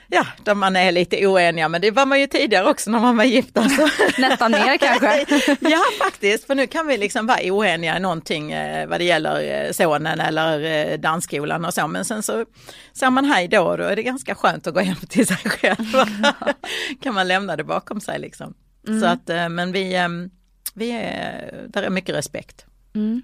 Ja, 0.06 0.26
där 0.42 0.54
man 0.54 0.76
är 0.76 0.92
lite 0.92 1.26
oeniga, 1.26 1.68
men 1.68 1.80
det 1.80 1.90
var 1.90 2.06
man 2.06 2.20
ju 2.20 2.26
tidigare 2.26 2.70
också 2.70 2.90
när 2.90 3.00
man 3.00 3.16
var 3.16 3.24
gift. 3.24 3.58
Alltså. 3.58 3.88
Nästan 4.18 4.50
mer 4.50 4.76
kanske? 4.76 5.26
ja, 5.70 5.82
faktiskt, 5.98 6.46
för 6.46 6.54
nu 6.54 6.66
kan 6.66 6.86
vi 6.86 6.96
liksom 6.96 7.26
vara 7.26 7.38
oeniga 7.42 7.96
i 7.96 8.00
någonting 8.00 8.52
eh, 8.52 8.88
vad 8.88 9.00
det 9.00 9.04
gäller 9.04 9.64
eh, 9.66 9.72
sonen 9.72 10.20
eller 10.20 10.64
eh, 10.92 10.98
dansskolan 10.98 11.64
och 11.64 11.74
så, 11.74 11.86
men 11.86 12.04
sen 12.04 12.22
så 12.22 12.44
säger 12.92 13.10
man 13.10 13.24
hej 13.24 13.48
då 13.48 13.62
och 13.62 13.78
då 13.78 13.84
är 13.84 13.96
det 13.96 14.02
ganska 14.02 14.34
skönt 14.34 14.66
att 14.66 14.74
gå 14.74 14.80
hem 14.80 14.96
till 14.96 15.26
sig 15.26 15.36
själv. 15.36 15.86
kan 17.02 17.14
man 17.14 17.28
lämna 17.28 17.56
det 17.56 17.64
bakom 17.64 18.00
sig 18.00 18.18
liksom. 18.18 18.54
Mm. 18.88 19.00
Så 19.00 19.06
att, 19.06 19.50
men 19.50 19.72
vi, 19.72 19.98
vi 20.74 20.90
är, 20.90 21.64
där 21.68 21.82
är 21.82 21.90
mycket 21.90 22.14
respekt. 22.14 22.66
Mm. 22.94 23.22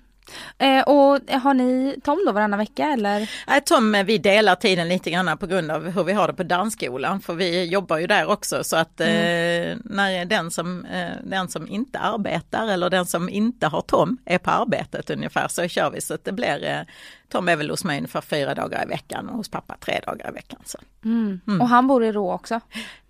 Eh, 0.58 0.82
och 0.82 1.20
har 1.42 1.54
ni 1.54 2.00
Tom 2.04 2.22
då 2.26 2.32
varannan 2.32 2.58
vecka 2.58 2.86
eller? 2.86 3.30
Nej, 3.46 3.60
Tom, 3.60 3.94
eh, 3.94 4.04
vi 4.04 4.18
delar 4.18 4.54
tiden 4.54 4.88
lite 4.88 5.10
grann 5.10 5.38
på 5.38 5.46
grund 5.46 5.70
av 5.70 5.90
hur 5.90 6.04
vi 6.04 6.12
har 6.12 6.26
det 6.26 6.34
på 6.34 6.42
dansskolan, 6.42 7.20
för 7.20 7.34
vi 7.34 7.64
jobbar 7.64 7.98
ju 7.98 8.06
där 8.06 8.26
också 8.26 8.64
så 8.64 8.76
att 8.76 9.00
mm. 9.00 9.72
eh, 9.72 9.78
när 9.84 10.24
den 10.24 10.50
som, 10.50 10.84
eh, 10.84 11.10
den 11.24 11.48
som 11.48 11.68
inte 11.68 11.98
arbetar 11.98 12.68
eller 12.68 12.90
den 12.90 13.06
som 13.06 13.28
inte 13.28 13.66
har 13.66 13.80
Tom 13.80 14.18
är 14.24 14.38
på 14.38 14.50
arbetet 14.50 15.10
ungefär 15.10 15.48
så 15.48 15.68
kör 15.68 15.90
vi 15.90 16.00
så 16.00 16.14
att 16.14 16.24
det 16.24 16.32
blir 16.32 16.64
eh, 16.64 16.80
Tom 17.28 17.48
är 17.48 17.56
väl 17.56 17.70
hos 17.70 17.84
mig 17.84 17.96
ungefär 17.96 18.20
fyra 18.20 18.54
dagar 18.54 18.84
i 18.84 18.88
veckan 18.88 19.28
och 19.28 19.36
hos 19.36 19.48
pappa 19.48 19.76
tre 19.80 20.00
dagar 20.06 20.28
i 20.30 20.32
veckan. 20.32 20.60
Så. 20.64 20.78
Mm. 21.04 21.40
Mm. 21.46 21.60
Och 21.60 21.68
han 21.68 21.86
bor 21.86 22.04
i 22.04 22.12
Rå 22.12 22.32
också? 22.32 22.60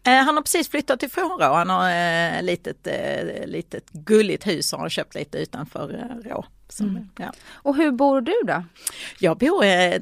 Eh, 0.07 0.13
han 0.13 0.37
har 0.37 0.43
precis 0.43 0.69
flyttat 0.69 1.03
ifrån 1.03 1.39
Rå, 1.41 1.55
han 1.55 1.71
har 1.71 1.91
ett 1.91 2.37
eh, 2.37 2.43
litet, 2.43 2.87
eh, 2.87 3.47
litet 3.47 3.91
gulligt 3.91 4.47
hus 4.47 4.73
och 4.73 4.79
har 4.79 4.89
köpt 4.89 5.15
lite 5.15 5.39
utanför 5.39 5.95
eh, 5.95 6.31
Rå. 6.31 6.45
Mm. 6.81 7.09
ja. 7.19 7.33
Och 7.53 7.77
hur 7.77 7.91
bor 7.91 8.21
du 8.21 8.35
då? 8.47 8.65
Jag 9.19 9.39
bor 9.39 9.65
eh, 9.65 10.01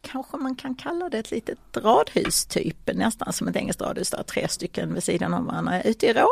kanske 0.00 0.36
man 0.36 0.56
kan 0.56 0.74
kalla 0.74 1.08
det 1.08 1.18
ett 1.18 1.30
litet 1.30 1.58
radhus 1.76 2.46
typ, 2.46 2.90
nästan 2.94 3.32
som 3.32 3.48
ett 3.48 3.56
engelskt 3.56 3.82
radhus 3.82 4.10
där, 4.10 4.22
tre 4.22 4.48
stycken 4.48 4.94
vid 4.94 5.02
sidan 5.02 5.34
av 5.34 5.44
varandra 5.44 5.82
ute 5.82 6.06
i 6.06 6.12
Rå. 6.12 6.28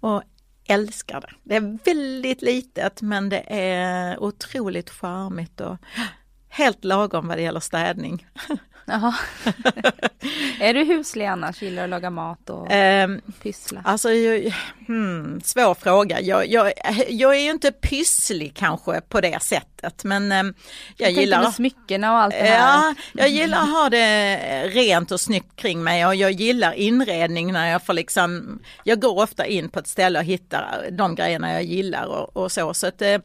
Och 0.00 0.22
älskar 0.68 1.20
det. 1.20 1.30
Det 1.42 1.56
är 1.56 1.78
väldigt 1.84 2.42
litet 2.42 3.02
men 3.02 3.28
det 3.28 3.44
är 3.46 4.22
otroligt 4.22 4.90
charmigt 4.90 5.60
och 5.60 5.76
helt 6.48 6.84
lagom 6.84 7.28
vad 7.28 7.38
det 7.38 7.42
gäller 7.42 7.60
städning. 7.60 8.26
Jaha. 8.84 9.14
är 10.60 10.74
du 10.74 10.84
huslig 10.84 11.26
annars? 11.26 11.62
Gillar 11.62 11.84
att 11.84 11.90
laga 11.90 12.10
mat 12.10 12.50
och 12.50 12.72
Um, 12.72 13.20
pyssla? 13.42 13.80
Alltså, 13.84 14.10
jag, 14.10 14.54
hmm, 14.88 15.40
svår 15.44 15.74
fråga. 15.74 16.20
Jag, 16.20 16.46
jag, 16.46 16.72
jag 17.08 17.34
är 17.36 17.40
ju 17.40 17.50
inte 17.50 17.72
pysslig 17.72 18.54
kanske 18.54 19.00
på 19.00 19.20
det 19.20 19.42
sättet, 19.42 20.04
men 20.04 20.32
um, 20.32 20.54
jag, 20.96 21.10
Jag 21.10 21.20
gillar... 21.20 21.42
med 21.42 21.54
smyckena 21.54 22.12
och 22.12 22.18
allt 22.18 22.34
det 22.34 22.38
här. 22.38 22.58
Ja, 22.58 22.94
jag 23.12 23.28
gillar 23.28 23.58
att 23.58 23.70
ha 23.70 23.90
det 23.90 24.36
rent 24.68 25.10
och 25.10 25.20
snyggt 25.20 25.56
kring 25.56 25.84
mig 25.84 26.06
och 26.06 26.14
jag 26.14 26.30
gillar 26.30 26.72
inredning 26.72 27.52
när 27.52 27.70
jag 27.70 27.82
får 27.86 27.92
liksom, 27.92 28.60
jag 28.84 29.00
går 29.00 29.22
ofta 29.22 29.46
in 29.46 29.68
på 29.68 29.78
ett 29.78 29.86
ställe 29.86 30.18
och 30.18 30.24
hittar 30.24 30.88
de 30.90 31.14
grejerna 31.14 31.52
jag 31.52 31.62
gillar 31.62 32.06
och, 32.06 32.36
och 32.36 32.52
så. 32.52 32.74
så 32.74 32.86
att 32.86 32.98
det, 32.98 33.20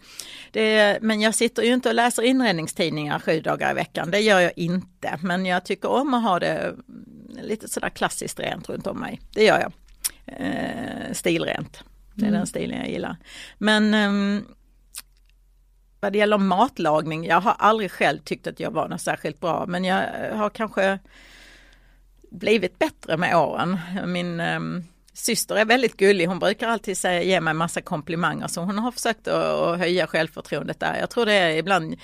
det, 0.51 0.97
men 1.01 1.21
jag 1.21 1.35
sitter 1.35 1.63
ju 1.63 1.73
inte 1.73 1.89
och 1.89 1.95
läser 1.95 2.23
inredningstidningar 2.23 3.19
sju 3.19 3.41
dagar 3.41 3.71
i 3.71 3.73
veckan, 3.73 4.11
det 4.11 4.19
gör 4.19 4.39
jag 4.39 4.53
inte. 4.55 5.19
Men 5.21 5.45
jag 5.45 5.65
tycker 5.65 5.89
om 5.89 6.13
att 6.13 6.23
ha 6.23 6.39
det 6.39 6.75
lite 7.41 7.69
sådär 7.69 7.89
klassiskt 7.89 8.39
rent 8.39 8.69
runt 8.69 8.87
om 8.87 8.99
mig, 8.99 9.21
det 9.33 9.43
gör 9.43 9.59
jag. 9.59 9.71
Eh, 10.25 11.11
stilrent, 11.13 11.83
det 12.13 12.21
är 12.25 12.27
Mm. 12.27 12.37
den 12.39 12.47
stilen 12.47 12.79
jag 12.79 12.89
gillar. 12.89 13.17
Men 13.57 13.93
ehm, 13.93 14.45
vad 15.99 16.13
det 16.13 16.17
gäller 16.17 16.37
matlagning, 16.37 17.25
jag 17.25 17.41
har 17.41 17.55
aldrig 17.59 17.91
själv 17.91 18.19
tyckt 18.19 18.47
att 18.47 18.59
jag 18.59 18.71
var 18.71 18.87
något 18.87 19.01
särskilt 19.01 19.39
bra 19.39 19.65
men 19.67 19.83
jag 19.85 20.05
har 20.35 20.49
kanske 20.49 20.99
blivit 22.31 22.79
bättre 22.79 23.17
med 23.17 23.37
åren. 23.37 23.79
Min 24.05 24.39
ehm, 24.39 24.83
syster 25.13 25.55
är 25.55 25.65
väldigt 25.65 25.97
gullig, 25.97 26.25
hon 26.25 26.39
brukar 26.39 26.67
alltid 26.67 26.97
säga, 26.97 27.23
ge 27.23 27.41
mig 27.41 27.53
massa 27.53 27.81
komplimanger 27.81 28.47
så 28.47 28.61
hon 28.61 28.77
har 28.79 28.91
försökt 28.91 29.27
att, 29.27 29.45
att 29.45 29.79
höja 29.79 30.07
självförtroendet 30.07 30.79
där. 30.79 30.97
Jag 30.99 31.09
tror 31.09 31.25
det 31.25 31.33
är 31.33 31.57
ibland, 31.57 31.95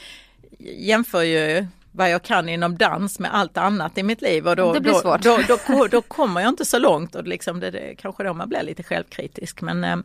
jämför 0.60 1.22
ju 1.24 1.68
vad 1.92 2.10
jag 2.10 2.24
kan 2.24 2.50
inom 2.50 2.78
dans 2.78 3.20
med 3.20 3.36
allt 3.36 3.58
annat 3.58 3.98
i 3.98 4.04
mitt 4.04 4.22
liv 4.22 4.48
och 4.48 4.56
då, 4.56 4.74
då. 4.74 5.18
Då, 5.22 5.40
då, 5.68 5.88
då, 5.88 6.02
kommer 6.08 6.42
jag 6.42 6.50
inte 6.50 6.66
så 6.66 6.80
långt 6.80 7.16
och 7.16 7.28
liksom 7.28 7.60
det, 7.60 7.72
det 7.72 7.96
kanske 7.96 8.24
då 8.24 8.34
man 8.34 8.50
blir 8.50 8.64
lite 8.64 8.84
självkritisk 8.84 9.62
men 9.62 9.84
ehm, 9.84 10.04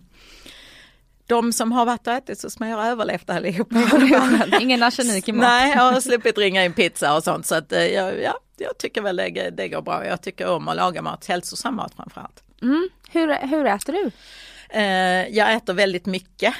de 1.26 1.52
som 1.52 1.72
har 1.72 1.86
varit 1.86 2.06
och 2.06 2.12
ätit 2.12 2.42
hos 2.42 2.60
mig 2.60 2.72
har 2.72 2.84
överlevt 2.84 3.30
allihopa. 3.30 3.76
Ingen 4.60 4.82
arsenik 4.82 5.28
i 5.28 5.32
mat. 5.32 5.42
Nej, 5.42 5.72
jag 5.76 5.92
har 5.92 6.00
sluppit 6.00 6.38
ringa 6.38 6.64
in 6.64 6.72
pizza 6.72 7.16
och 7.16 7.24
sånt 7.24 7.46
så 7.46 7.54
att 7.54 7.72
eh, 7.72 7.86
jag, 7.86 8.22
ja, 8.22 8.38
jag 8.56 8.78
tycker 8.78 9.02
väl 9.02 9.16
det, 9.16 9.50
det 9.50 9.68
går 9.68 9.82
bra. 9.82 10.06
Jag 10.06 10.22
tycker 10.22 10.48
om 10.48 10.68
att 10.68 10.76
laga 10.76 11.02
mat, 11.02 11.26
hälsosam 11.26 11.76
mat 11.76 11.92
framförallt. 11.96 12.42
Mm. 12.62 12.88
Hur, 13.10 13.46
hur 13.48 13.66
äter 13.66 13.92
du? 13.92 14.10
Eh, 14.78 15.28
jag 15.28 15.52
äter 15.52 15.74
väldigt 15.74 16.06
mycket 16.06 16.54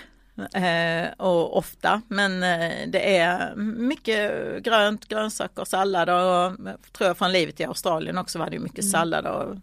eh, 0.55 1.13
och 1.17 1.57
ofta 1.57 2.03
men 2.09 2.43
eh, 2.43 2.89
det 2.89 3.17
är 3.17 3.55
mycket 3.57 4.33
grönt, 4.63 5.09
grönsaker, 5.09 5.65
sallad 5.65 6.11
och 6.11 6.57
tror 6.93 7.09
jag 7.09 7.19
från 7.19 7.33
livet 7.33 7.61
i 7.61 7.65
Australien 7.65 8.19
också 8.19 8.39
var 8.39 8.51
det 8.51 8.59
mycket 8.59 8.91
sallad 8.91 9.27
och 9.27 9.57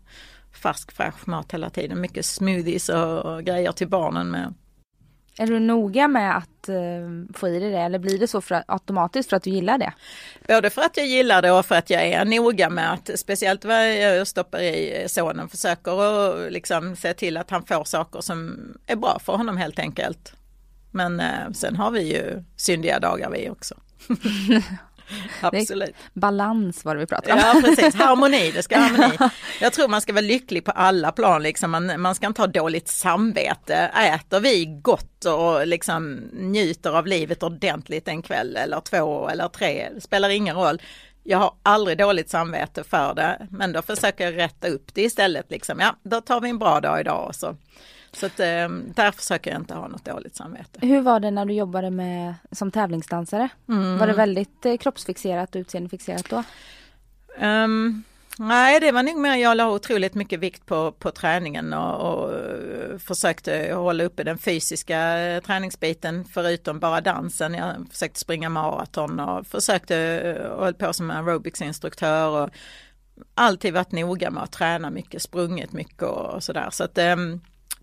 färsk 0.64 0.92
fräsch 0.92 1.28
mat 1.28 1.54
hela 1.54 1.70
tiden. 1.70 2.02
Mycket 2.02 2.26
smoothies 2.26 2.90
och, 2.90 3.20
och 3.20 3.44
grejer 3.44 3.72
till 3.72 3.88
barnen 3.88 4.32
med. 4.32 4.54
Är 5.38 5.48
du 5.48 5.60
noga 5.60 6.08
med 6.08 6.38
att 6.38 6.70
eh, 6.70 6.76
få 7.34 7.48
i 7.48 7.60
dig 7.60 7.72
det 7.72 7.78
eller 7.78 8.00
blir 8.00 8.20
det 8.20 8.28
så 8.28 8.42
för, 8.42 8.64
automatiskt 8.68 9.30
för 9.30 9.38
att 9.38 9.44
du 9.44 9.50
gillar 9.50 9.78
det? 9.78 9.94
Både 10.48 10.70
för 10.70 10.82
att 10.82 10.98
jag 10.98 11.08
gillar 11.08 11.42
det 11.42 11.52
och 11.52 11.66
för 11.66 11.76
att 11.76 11.90
jag 11.90 12.04
är 12.04 12.26
noga 12.26 12.70
med 12.70 12.94
att 12.94 13.10
speciellt 13.20 13.66
vad 13.66 13.96
jag 13.96 14.28
stoppar 14.28 14.60
i 14.60 15.06
sonen 15.08 15.50
försöker 15.50 15.94
och 15.94 16.52
liksom 16.52 16.96
se 16.96 17.14
till 17.14 17.38
att 17.38 17.50
han 17.50 17.66
får 17.66 17.84
saker 17.84 18.22
som 18.22 18.60
är 18.88 18.96
bra 18.96 19.20
för 19.20 19.34
honom 19.34 19.58
helt 19.58 19.80
enkelt. 19.80 20.34
Men 20.92 21.20
eh, 21.20 21.52
sen 21.54 21.76
har 21.76 21.92
vi 21.92 22.02
ju 22.02 22.44
syndiga 22.56 23.00
dagar 23.00 23.30
vi 23.30 23.50
också. 23.50 23.76
Absolut. 25.42 25.96
Balans 26.14 26.86
var 26.86 26.96
det 26.96 27.00
vi 27.00 27.08
pratade 27.08 27.34
om. 27.34 27.40
Ja 27.40 27.62
precis, 27.62 27.96
harmoni, 27.96 28.52
det 28.52 28.64
ska 28.64 28.78
ha 28.78 28.84
harmoni. 28.84 29.18
Jag 29.62 29.74
tror 29.74 29.88
man 29.88 30.02
ska 30.02 30.14
vara 30.14 30.22
lycklig 30.22 30.66
på 30.66 30.72
alla 30.72 31.12
plan, 31.12 31.44
liksom. 31.44 31.72
man, 31.72 32.02
man 32.02 32.16
ska 32.16 32.28
inte 32.28 32.42
ha 32.42 32.48
dåligt 32.48 32.88
samvete. 32.88 33.76
Äter 33.96 34.40
vi 34.40 34.66
gott 34.66 35.26
och 35.26 35.68
liksom 35.68 36.14
njuter 36.34 36.98
av 36.98 37.08
livet 37.08 37.44
ordentligt 37.44 38.08
en 38.08 38.22
kväll 38.22 38.56
eller 38.56 38.80
två 38.82 39.30
eller 39.30 39.48
tre, 39.48 39.90
det 39.96 40.02
spelar 40.02 40.30
ingen 40.30 40.56
roll. 40.56 40.82
Jag 41.24 41.38
har 41.38 41.54
aldrig 41.64 41.98
dåligt 41.98 42.30
samvete 42.30 42.84
för 42.84 43.14
det, 43.14 43.48
men 43.50 43.72
då 43.72 43.82
försöker 43.82 44.24
jag 44.26 44.38
rätta 44.38 44.68
upp 44.68 44.94
det 44.94 45.02
istället. 45.02 45.52
Liksom. 45.52 45.80
Ja, 45.80 45.96
då 46.04 46.22
tar 46.22 46.42
vi 46.42 46.50
en 46.50 46.60
bra 46.60 46.80
dag 46.80 47.00
idag. 47.00 47.28
och 47.28 47.36
Så, 47.36 47.56
så 48.14 48.26
att, 48.26 48.40
eh, 48.40 48.70
där 48.96 49.12
försöker 49.12 49.52
jag 49.52 49.62
inte 49.62 49.74
ha 49.74 49.88
något 49.88 50.06
dåligt 50.06 50.36
samvete. 50.36 50.80
Hur 50.82 51.02
var 51.02 51.20
det 51.20 51.32
när 51.32 51.46
du 51.46 51.54
jobbade 51.54 51.92
med, 51.92 52.34
som 52.52 52.72
tävlingsdansare? 52.72 53.50
Mm. 53.70 53.98
Var 53.98 54.08
det 54.08 54.14
väldigt 54.14 54.66
eh, 54.66 54.78
kroppsfixerat 54.78 55.56
och 55.56 55.60
utseendefixerat 55.60 56.30
då? 56.30 56.44
Ehm, 57.38 58.04
nej, 58.38 58.80
det 58.80 58.92
var 58.92 59.04
nog 59.04 59.18
mer 59.18 59.36
jag 59.36 59.58
la 59.58 59.72
otroligt 59.72 60.16
mycket 60.16 60.40
vikt 60.40 60.66
på, 60.66 60.92
på 60.92 61.12
träningen 61.12 61.74
och, 61.74 62.14
och 62.14 62.34
eh, 62.34 62.98
försökte 62.98 63.74
hålla 63.74 64.04
uppe 64.04 64.24
den 64.24 64.38
fysiska 64.38 65.20
eh, 65.20 65.42
träningsbiten 65.42 66.26
förutom 66.26 66.80
bara 66.80 67.02
dansen. 67.02 67.54
Jag 67.54 67.88
försökte 67.92 68.20
springa 68.20 68.50
maraton 68.50 69.20
och 69.20 69.48
försökte 69.48 70.38
hålla 70.58 70.74
på 70.74 70.94
som 70.94 71.12
aerobicsinstruktör 71.12 72.44
och 72.44 72.50
alltid 73.36 73.74
varit 73.74 73.92
noga 73.92 74.32
med 74.32 74.44
att 74.44 74.52
träna 74.52 74.90
mycket, 74.90 75.22
sprungit 75.22 75.74
mycket 75.74 76.04
och, 76.04 76.26
och 76.26 76.44
sådär. 76.44 76.70
Så 76.72 76.84
att 76.84 76.98
um, 76.98 77.42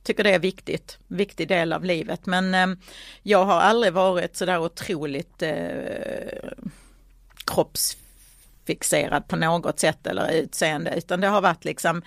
tycker 0.08 0.24
det 0.24 0.34
är 0.34 0.38
viktigt, 0.38 0.98
viktig 1.08 1.48
del 1.48 1.72
av 1.72 1.84
livet. 1.84 2.26
Men 2.26 2.54
eh, 2.54 2.66
jag 3.22 3.44
har 3.44 3.60
aldrig 3.60 3.92
varit 3.92 4.36
sådär 4.36 4.58
otroligt 4.58 5.42
eh, 5.42 6.50
kroppsfixerad 7.44 9.28
på 9.28 9.36
något 9.36 9.80
sätt 9.80 10.06
eller 10.06 10.32
utseende 10.32 10.94
utan 10.96 11.20
det 11.20 11.26
har 11.26 11.40
varit 11.40 11.64
liksom 11.64 12.02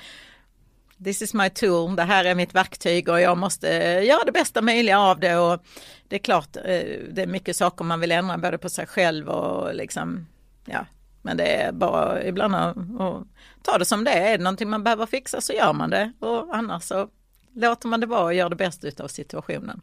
This 1.04 1.22
is 1.22 1.34
my 1.34 1.50
tool, 1.50 1.96
det 1.96 2.04
här 2.04 2.26
är 2.26 2.36
mitt 2.36 2.56
verktyg 2.56 3.10
och 3.10 3.22
jag 3.22 3.38
måste 3.38 3.68
göra 4.04 4.24
det 4.26 4.32
bästa 4.32 4.62
möjliga 4.62 5.00
av 5.00 5.20
det. 5.20 5.38
Och 5.38 5.64
det 6.08 6.16
är 6.16 6.20
klart 6.20 6.56
eh, 6.56 7.00
det 7.12 7.22
är 7.22 7.28
mycket 7.28 7.56
saker 7.56 7.86
man 7.86 8.00
vill 8.00 8.12
ändra 8.12 8.38
både 8.38 8.58
på 8.58 8.70
sig 8.70 8.88
själv 8.88 9.30
och 9.30 9.76
liksom 9.76 10.28
ja 10.66 10.86
men 11.22 11.38
det 11.38 11.62
är 11.62 11.72
bara 11.72 12.24
ibland 12.24 12.56
att, 12.56 12.78
att 12.78 13.24
ta 13.62 13.78
det 13.78 13.86
som 13.86 14.04
det 14.04 14.12
är, 14.12 14.34
är 14.34 14.38
det 14.38 14.44
någonting 14.44 14.70
man 14.70 14.84
behöver 14.84 15.06
fixa 15.06 15.42
så 15.42 15.54
gör 15.54 15.74
man 15.74 15.90
det. 15.90 16.14
Och 16.20 16.56
annars 16.56 16.84
så 16.84 17.10
låter 17.54 17.88
man 17.88 18.00
det 18.00 18.06
vara 18.06 18.24
och 18.24 18.34
gör 18.34 18.50
det 18.50 18.56
bästa 18.56 18.88
utav 18.88 19.08
situationen. 19.08 19.82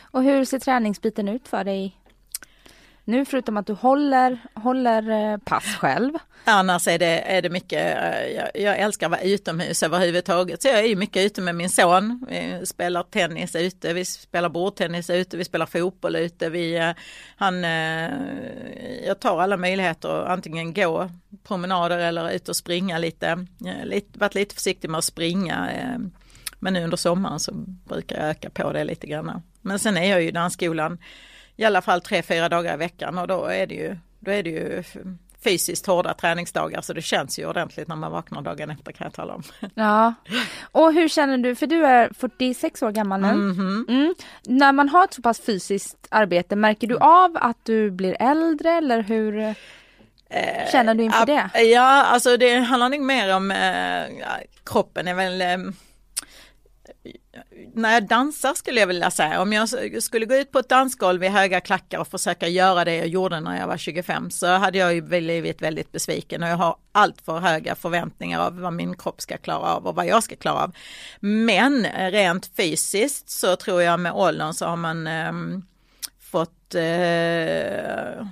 Och 0.00 0.22
hur 0.22 0.44
ser 0.44 0.58
träningsbiten 0.58 1.28
ut 1.28 1.48
för 1.48 1.64
dig 1.64 1.98
nu 3.08 3.24
förutom 3.24 3.56
att 3.56 3.66
du 3.66 3.72
håller, 3.72 4.38
håller 4.54 5.10
eh, 5.32 5.38
pass 5.38 5.64
själv? 5.64 6.12
Annars 6.44 6.88
är 6.88 6.98
det, 6.98 7.20
är 7.20 7.42
det 7.42 7.50
mycket, 7.50 7.96
eh, 7.96 8.26
jag, 8.36 8.50
jag 8.54 8.78
älskar 8.78 9.06
att 9.06 9.10
vara 9.10 9.20
utomhus 9.20 9.82
överhuvudtaget. 9.82 10.62
Så 10.62 10.68
jag 10.68 10.84
är 10.84 10.96
mycket 10.96 11.26
ute 11.26 11.40
med 11.40 11.54
min 11.54 11.70
son. 11.70 12.26
Vi 12.28 12.66
spelar 12.66 13.02
tennis 13.02 13.56
ute, 13.56 13.92
vi 13.92 14.04
spelar 14.04 14.48
bordtennis 14.48 15.10
ute, 15.10 15.36
vi 15.36 15.44
spelar 15.44 15.66
fotboll 15.66 16.16
ute. 16.16 16.50
Vi, 16.50 16.76
eh, 16.76 16.90
han, 17.36 17.62
jag 19.06 19.20
tar 19.20 19.40
alla 19.40 19.56
möjligheter 19.56 20.08
att 20.08 20.28
antingen 20.28 20.74
gå 20.74 21.10
promenader 21.44 21.98
eller 21.98 22.30
ut 22.30 22.48
och 22.48 22.56
springa 22.56 22.98
lite. 22.98 23.46
Jag 23.58 23.72
har 23.72 24.18
varit 24.18 24.34
lite 24.34 24.54
försiktig 24.54 24.90
med 24.90 24.98
att 24.98 25.04
springa. 25.04 25.68
Men 26.58 26.72
nu 26.72 26.84
under 26.84 26.96
sommaren 26.96 27.40
så 27.40 27.52
brukar 27.88 28.16
jag 28.16 28.30
öka 28.30 28.50
på 28.50 28.72
det 28.72 28.84
lite 28.84 29.06
grann. 29.06 29.42
Men 29.62 29.78
sen 29.78 29.96
är 29.96 30.10
jag 30.10 30.22
ju 30.22 30.28
i 30.28 30.32
dansskolan 30.32 30.98
i 31.56 31.64
alla 31.64 31.82
fall 31.82 32.00
tre, 32.00 32.22
fyra 32.22 32.48
dagar 32.48 32.74
i 32.74 32.76
veckan 32.76 33.18
och 33.18 33.28
då 33.28 33.44
är 33.44 33.66
det 33.66 33.74
ju, 33.74 33.96
då 34.20 34.30
är 34.30 34.42
det 34.42 34.50
ju 34.50 34.82
fysiskt 35.44 35.86
hårda 35.86 36.14
träningsdagar 36.14 36.80
så 36.80 36.92
det 36.92 37.02
känns 37.02 37.38
ju 37.38 37.46
ordentligt 37.46 37.88
när 37.88 37.96
man 37.96 38.12
vaknar 38.12 38.42
dagen 38.42 38.70
efter 38.70 38.92
kan 38.92 39.04
jag 39.04 39.14
tala 39.14 39.34
om. 39.34 39.42
Ja, 39.74 40.14
och 40.72 40.92
hur 40.92 41.08
känner 41.08 41.38
du, 41.38 41.54
för 41.54 41.66
du 41.66 41.86
är 41.86 42.10
46 42.18 42.82
år 42.82 42.90
gammal 42.90 43.20
nu. 43.20 43.32
Mhm. 43.32 43.86
Mm. 43.88 44.14
När 44.46 44.72
man 44.72 44.88
har 44.88 45.04
ett 45.04 45.14
så 45.14 45.22
pass 45.22 45.40
fysiskt 45.40 46.06
arbete, 46.10 46.56
märker 46.56 46.86
du 46.86 46.96
av 46.98 47.36
att 47.40 47.64
du 47.64 47.90
blir 47.90 48.16
äldre 48.20 48.70
eller 48.70 49.02
hur 49.02 49.54
känner 50.72 50.94
du 50.94 51.04
inför 51.04 51.26
det? 51.26 51.50
Eh, 51.54 51.62
Ja, 51.62 52.04
alltså 52.04 52.36
det 52.36 52.54
handlar 52.58 52.88
nog 52.88 53.00
mer 53.00 53.36
om 53.36 53.50
eh, 53.50 54.44
kroppen 54.64 55.08
är 55.08 55.14
väl 55.14 55.40
eh, 55.40 55.72
när 57.74 57.92
jag 57.92 58.08
dansar 58.08 58.54
skulle 58.54 58.80
jag 58.80 58.86
vilja 58.86 59.10
säga, 59.10 59.42
om 59.42 59.52
jag 59.52 59.68
skulle 60.02 60.26
gå 60.26 60.34
ut 60.34 60.52
på 60.52 60.58
ett 60.58 60.68
dansgolv 60.68 61.24
i 61.24 61.28
höga 61.28 61.60
klackar 61.60 61.98
och 61.98 62.08
försöka 62.08 62.48
göra 62.48 62.84
det 62.84 62.96
jag 62.96 63.06
gjorde 63.06 63.40
när 63.40 63.60
jag 63.60 63.66
var 63.66 63.76
25 63.76 64.30
så 64.30 64.46
hade 64.46 64.78
jag 64.78 64.94
ju 64.94 65.02
blivit 65.02 65.62
väldigt 65.62 65.92
besviken 65.92 66.42
och 66.42 66.48
jag 66.48 66.56
har 66.56 66.76
allt 66.92 67.20
för 67.20 67.38
höga 67.38 67.74
förväntningar 67.74 68.40
av 68.40 68.60
vad 68.60 68.72
min 68.72 68.96
kropp 68.96 69.20
ska 69.20 69.36
klara 69.36 69.66
av 69.66 69.86
och 69.86 69.94
vad 69.94 70.06
jag 70.06 70.22
ska 70.22 70.36
klara 70.36 70.62
av. 70.62 70.76
Men 71.20 71.84
eh, 71.84 72.10
rent 72.10 72.50
fysiskt 72.56 73.30
så 73.30 73.56
tror 73.56 73.82
jag 73.82 74.00
med 74.00 74.12
åldern 74.12 74.54
så 74.54 74.66
har 74.66 74.76
man 74.76 75.06
eh, 75.06 75.32
fått 76.20 76.74
eh, 76.74 78.26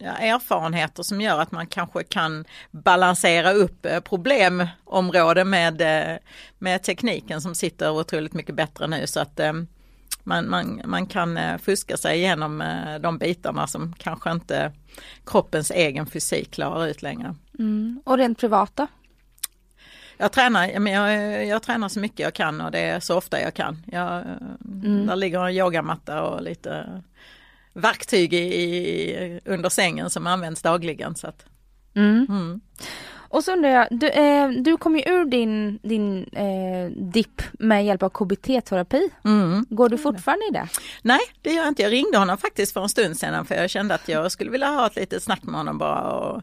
erfarenheter 0.00 1.02
som 1.02 1.20
gör 1.20 1.40
att 1.40 1.52
man 1.52 1.66
kanske 1.66 2.04
kan 2.04 2.44
balansera 2.70 3.52
upp 3.52 3.86
eh, 3.86 4.00
problemområden 4.00 5.50
med, 5.50 5.80
eh, 5.80 6.16
med 6.58 6.82
tekniken 6.82 7.40
som 7.40 7.54
sitter 7.54 7.90
otroligt 7.90 8.32
mycket 8.32 8.54
bättre 8.54 8.86
nu 8.86 9.06
så 9.06 9.20
att 9.20 9.40
eh, 9.40 9.52
man, 10.24 10.50
man, 10.50 10.82
man 10.84 11.06
kan 11.06 11.38
fuska 11.58 11.96
sig 11.96 12.18
igenom 12.18 12.64
de 13.00 13.18
bitarna 13.18 13.66
som 13.66 13.92
kanske 13.98 14.30
inte 14.30 14.72
kroppens 15.26 15.70
egen 15.70 16.06
fysik 16.06 16.50
klarar 16.50 16.86
ut 16.86 17.02
längre. 17.02 17.34
Mm. 17.58 18.02
Och 18.04 18.18
rent 18.18 18.38
privat 18.38 18.72
då? 18.74 18.86
Jag 20.16 20.32
tränar, 20.32 20.66
jag, 20.68 21.46
jag 21.46 21.62
tränar 21.62 21.88
så 21.88 22.00
mycket 22.00 22.18
jag 22.18 22.34
kan 22.34 22.60
och 22.60 22.70
det 22.70 22.80
är 22.80 23.00
så 23.00 23.16
ofta 23.16 23.40
jag 23.40 23.54
kan. 23.54 23.82
Jag, 23.86 24.22
mm. 24.64 25.06
Där 25.06 25.16
ligger 25.16 25.46
en 25.46 25.54
yogamatta 25.54 26.22
och 26.22 26.42
lite 26.42 27.02
verktyg 27.72 28.34
i, 28.34 28.36
i, 28.36 29.40
under 29.44 29.68
sängen 29.68 30.10
som 30.10 30.26
används 30.26 30.62
dagligen. 30.62 31.14
Så 31.14 31.26
att, 31.26 31.44
mm. 31.94 32.26
Mm. 32.28 32.60
Och 33.30 33.44
så 33.44 33.52
undrar 33.52 33.70
jag, 33.70 33.86
du, 33.90 34.08
eh, 34.08 34.48
du 34.48 34.76
kom 34.76 34.96
ju 34.96 35.02
ur 35.02 35.24
din, 35.24 35.78
din 35.82 36.24
eh, 36.24 36.90
dipp 36.90 37.42
med 37.52 37.84
hjälp 37.86 38.02
av 38.02 38.08
KBT-terapi. 38.08 39.10
Mm. 39.24 39.66
Går 39.68 39.88
du 39.88 39.98
fortfarande 39.98 40.46
i 40.46 40.50
det? 40.52 40.68
Nej, 41.02 41.20
det 41.42 41.50
gör 41.50 41.62
jag 41.62 41.68
inte. 41.68 41.82
Jag 41.82 41.92
ringde 41.92 42.18
honom 42.18 42.38
faktiskt 42.38 42.72
för 42.72 42.82
en 42.82 42.88
stund 42.88 43.18
sedan 43.18 43.44
för 43.44 43.54
jag 43.54 43.70
kände 43.70 43.94
att 43.94 44.08
jag 44.08 44.32
skulle 44.32 44.50
vilja 44.50 44.66
ha 44.66 44.86
ett 44.86 44.96
litet 44.96 45.22
snack 45.22 45.42
med 45.42 45.54
honom 45.54 45.78
bara. 45.78 46.02
Och, 46.02 46.42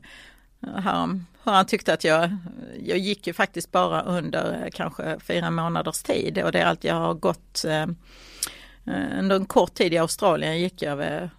han, 0.75 1.25
han 1.43 1.65
tyckte 1.65 1.93
att 1.93 2.03
jag, 2.03 2.37
jag 2.79 2.97
gick 2.97 3.27
ju 3.27 3.33
faktiskt 3.33 3.71
bara 3.71 4.01
under 4.01 4.69
kanske 4.73 5.19
fyra 5.19 5.51
månaders 5.51 6.03
tid 6.03 6.43
och 6.43 6.51
det 6.51 6.59
är 6.59 6.65
allt 6.65 6.83
jag 6.83 6.95
har 6.95 7.13
gått 7.13 7.65
eh, 7.65 7.85
under 9.19 9.35
en 9.35 9.45
kort 9.45 9.73
tid 9.73 9.93
i 9.93 9.97
Australien 9.97 10.59
gick 10.59 10.81
jag 10.81 10.91
över 10.91 11.29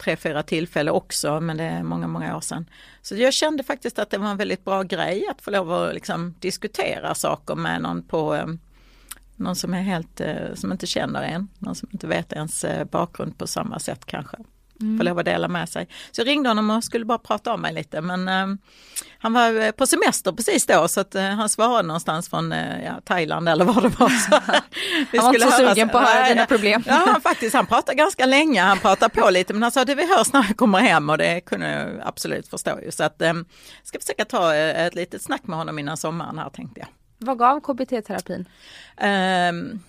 tre, 0.00 0.16
fyra 0.16 0.42
tillfällen 0.42 0.94
också, 0.94 1.40
men 1.40 1.56
det 1.56 1.64
är 1.64 1.82
många, 1.82 2.06
många 2.06 2.36
år 2.36 2.40
sedan. 2.40 2.66
Så 3.02 3.16
jag 3.16 3.34
kände 3.34 3.62
faktiskt 3.62 3.98
att 3.98 4.10
det 4.10 4.18
var 4.18 4.30
en 4.30 4.36
väldigt 4.36 4.64
bra 4.64 4.82
grej 4.82 5.26
att 5.30 5.42
få 5.42 5.50
lov 5.50 5.72
att 5.72 5.94
liksom 5.94 6.34
diskutera 6.38 7.14
saker 7.14 7.54
med 7.54 7.82
någon 7.82 8.02
på 8.02 8.34
eh, 8.34 8.46
någon 9.36 9.56
som 9.56 9.74
är 9.74 9.82
helt, 9.82 10.20
eh, 10.20 10.54
som 10.54 10.72
inte 10.72 10.86
känner 10.86 11.22
en, 11.22 11.48
någon 11.58 11.74
som 11.74 11.88
inte 11.92 12.06
vet 12.06 12.32
ens 12.32 12.64
eh, 12.64 12.84
bakgrund 12.84 13.38
på 13.38 13.46
samma 13.46 13.78
sätt 13.78 14.06
kanske 14.06 14.36
mm. 14.80 14.98
få 14.98 15.04
lov 15.04 15.18
att 15.18 15.24
dela 15.24 15.48
med 15.48 15.68
sig. 15.68 15.88
Så 16.10 16.20
jag 16.20 16.28
ringde 16.28 16.50
honom 16.50 16.70
och 16.70 16.84
skulle 16.84 17.04
bara 17.04 17.18
prata 17.18 17.54
om 17.54 17.60
mig 17.60 17.74
lite 17.74 18.00
men 18.00 18.28
eh, 18.28 18.56
han 19.22 19.32
var 19.32 19.60
eh, 19.60 19.70
på 19.70 19.86
semester 19.86 20.32
precis 20.32 20.66
då 20.66 20.88
så 20.88 21.00
att 21.00 21.14
eh, 21.14 21.22
han 21.22 21.48
svarade 21.48 21.88
någonstans 21.88 22.28
från 22.28 22.52
eh, 22.52 22.84
ja, 22.84 23.00
Thailand 23.04 23.48
eller 23.48 23.64
vad 23.64 23.82
det 23.82 23.88
var. 23.88 24.08
Så, 24.30 24.34
han 25.16 25.26
var 25.26 25.34
inte 25.34 25.50
så 25.50 25.50
sugen 25.50 25.88
på 25.88 25.98
att 25.98 26.08
höra 26.08 26.28
dina 26.28 26.46
problem. 26.46 26.84
Ja, 26.86 27.02
han, 27.06 27.20
faktiskt, 27.20 27.54
han 27.54 27.66
pratade 27.66 27.96
ganska 27.96 28.26
länge, 28.26 28.62
han 28.62 28.78
pratade 28.78 29.14
på 29.14 29.30
lite 29.30 29.52
men 29.52 29.62
han 29.62 29.72
sa 29.72 29.82
att 29.82 29.88
vi 29.88 30.16
hörs 30.16 30.32
när 30.32 30.46
jag 30.48 30.56
kommer 30.56 30.78
hem 30.78 31.10
och 31.10 31.18
det 31.18 31.40
kunde 31.40 31.70
jag 31.70 31.88
absolut 32.04 32.48
förstå. 32.48 32.80
Ju. 32.84 32.90
Så 32.90 33.04
att 33.04 33.22
eh, 33.22 33.34
ska 33.82 34.00
försöka 34.00 34.24
ta 34.24 34.54
ett 34.54 34.94
litet 34.94 35.22
snack 35.22 35.46
med 35.46 35.58
honom 35.58 35.78
innan 35.78 35.96
sommaren 35.96 36.38
här 36.38 36.50
tänkte 36.50 36.80
jag. 36.80 36.88
Vad 37.18 37.38
gav 37.38 37.60
KBT-terapin? 37.60 38.48
Um, 39.50 39.80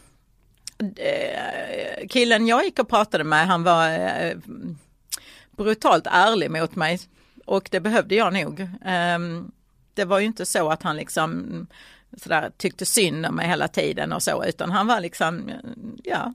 Eh, 0.81 2.07
killen 2.07 2.47
jag 2.47 2.63
gick 2.65 2.79
och 2.79 2.89
pratade 2.89 3.23
med 3.23 3.47
han 3.47 3.63
var 3.63 3.89
brutalt 5.57 6.07
ärlig 6.07 6.51
mot 6.51 6.75
mig 6.75 6.99
och 7.51 7.67
det 7.71 7.79
behövde 7.79 8.15
jag 8.15 8.33
nog. 8.33 8.67
Ehm, 8.85 9.51
det 9.93 10.05
var 10.05 10.19
ju 10.19 10.25
inte 10.25 10.45
så 10.45 10.69
att 10.69 10.83
han 10.83 10.95
liksom 10.95 11.67
sådär, 12.17 12.51
tyckte 12.57 12.85
synd 12.85 13.25
om 13.25 13.35
mig 13.35 13.47
hela 13.47 13.67
tiden 13.67 14.13
och 14.13 14.23
så 14.23 14.45
utan 14.45 14.71
han 14.71 14.87
var 14.87 14.99
liksom, 14.99 15.51
ja, 16.03 16.33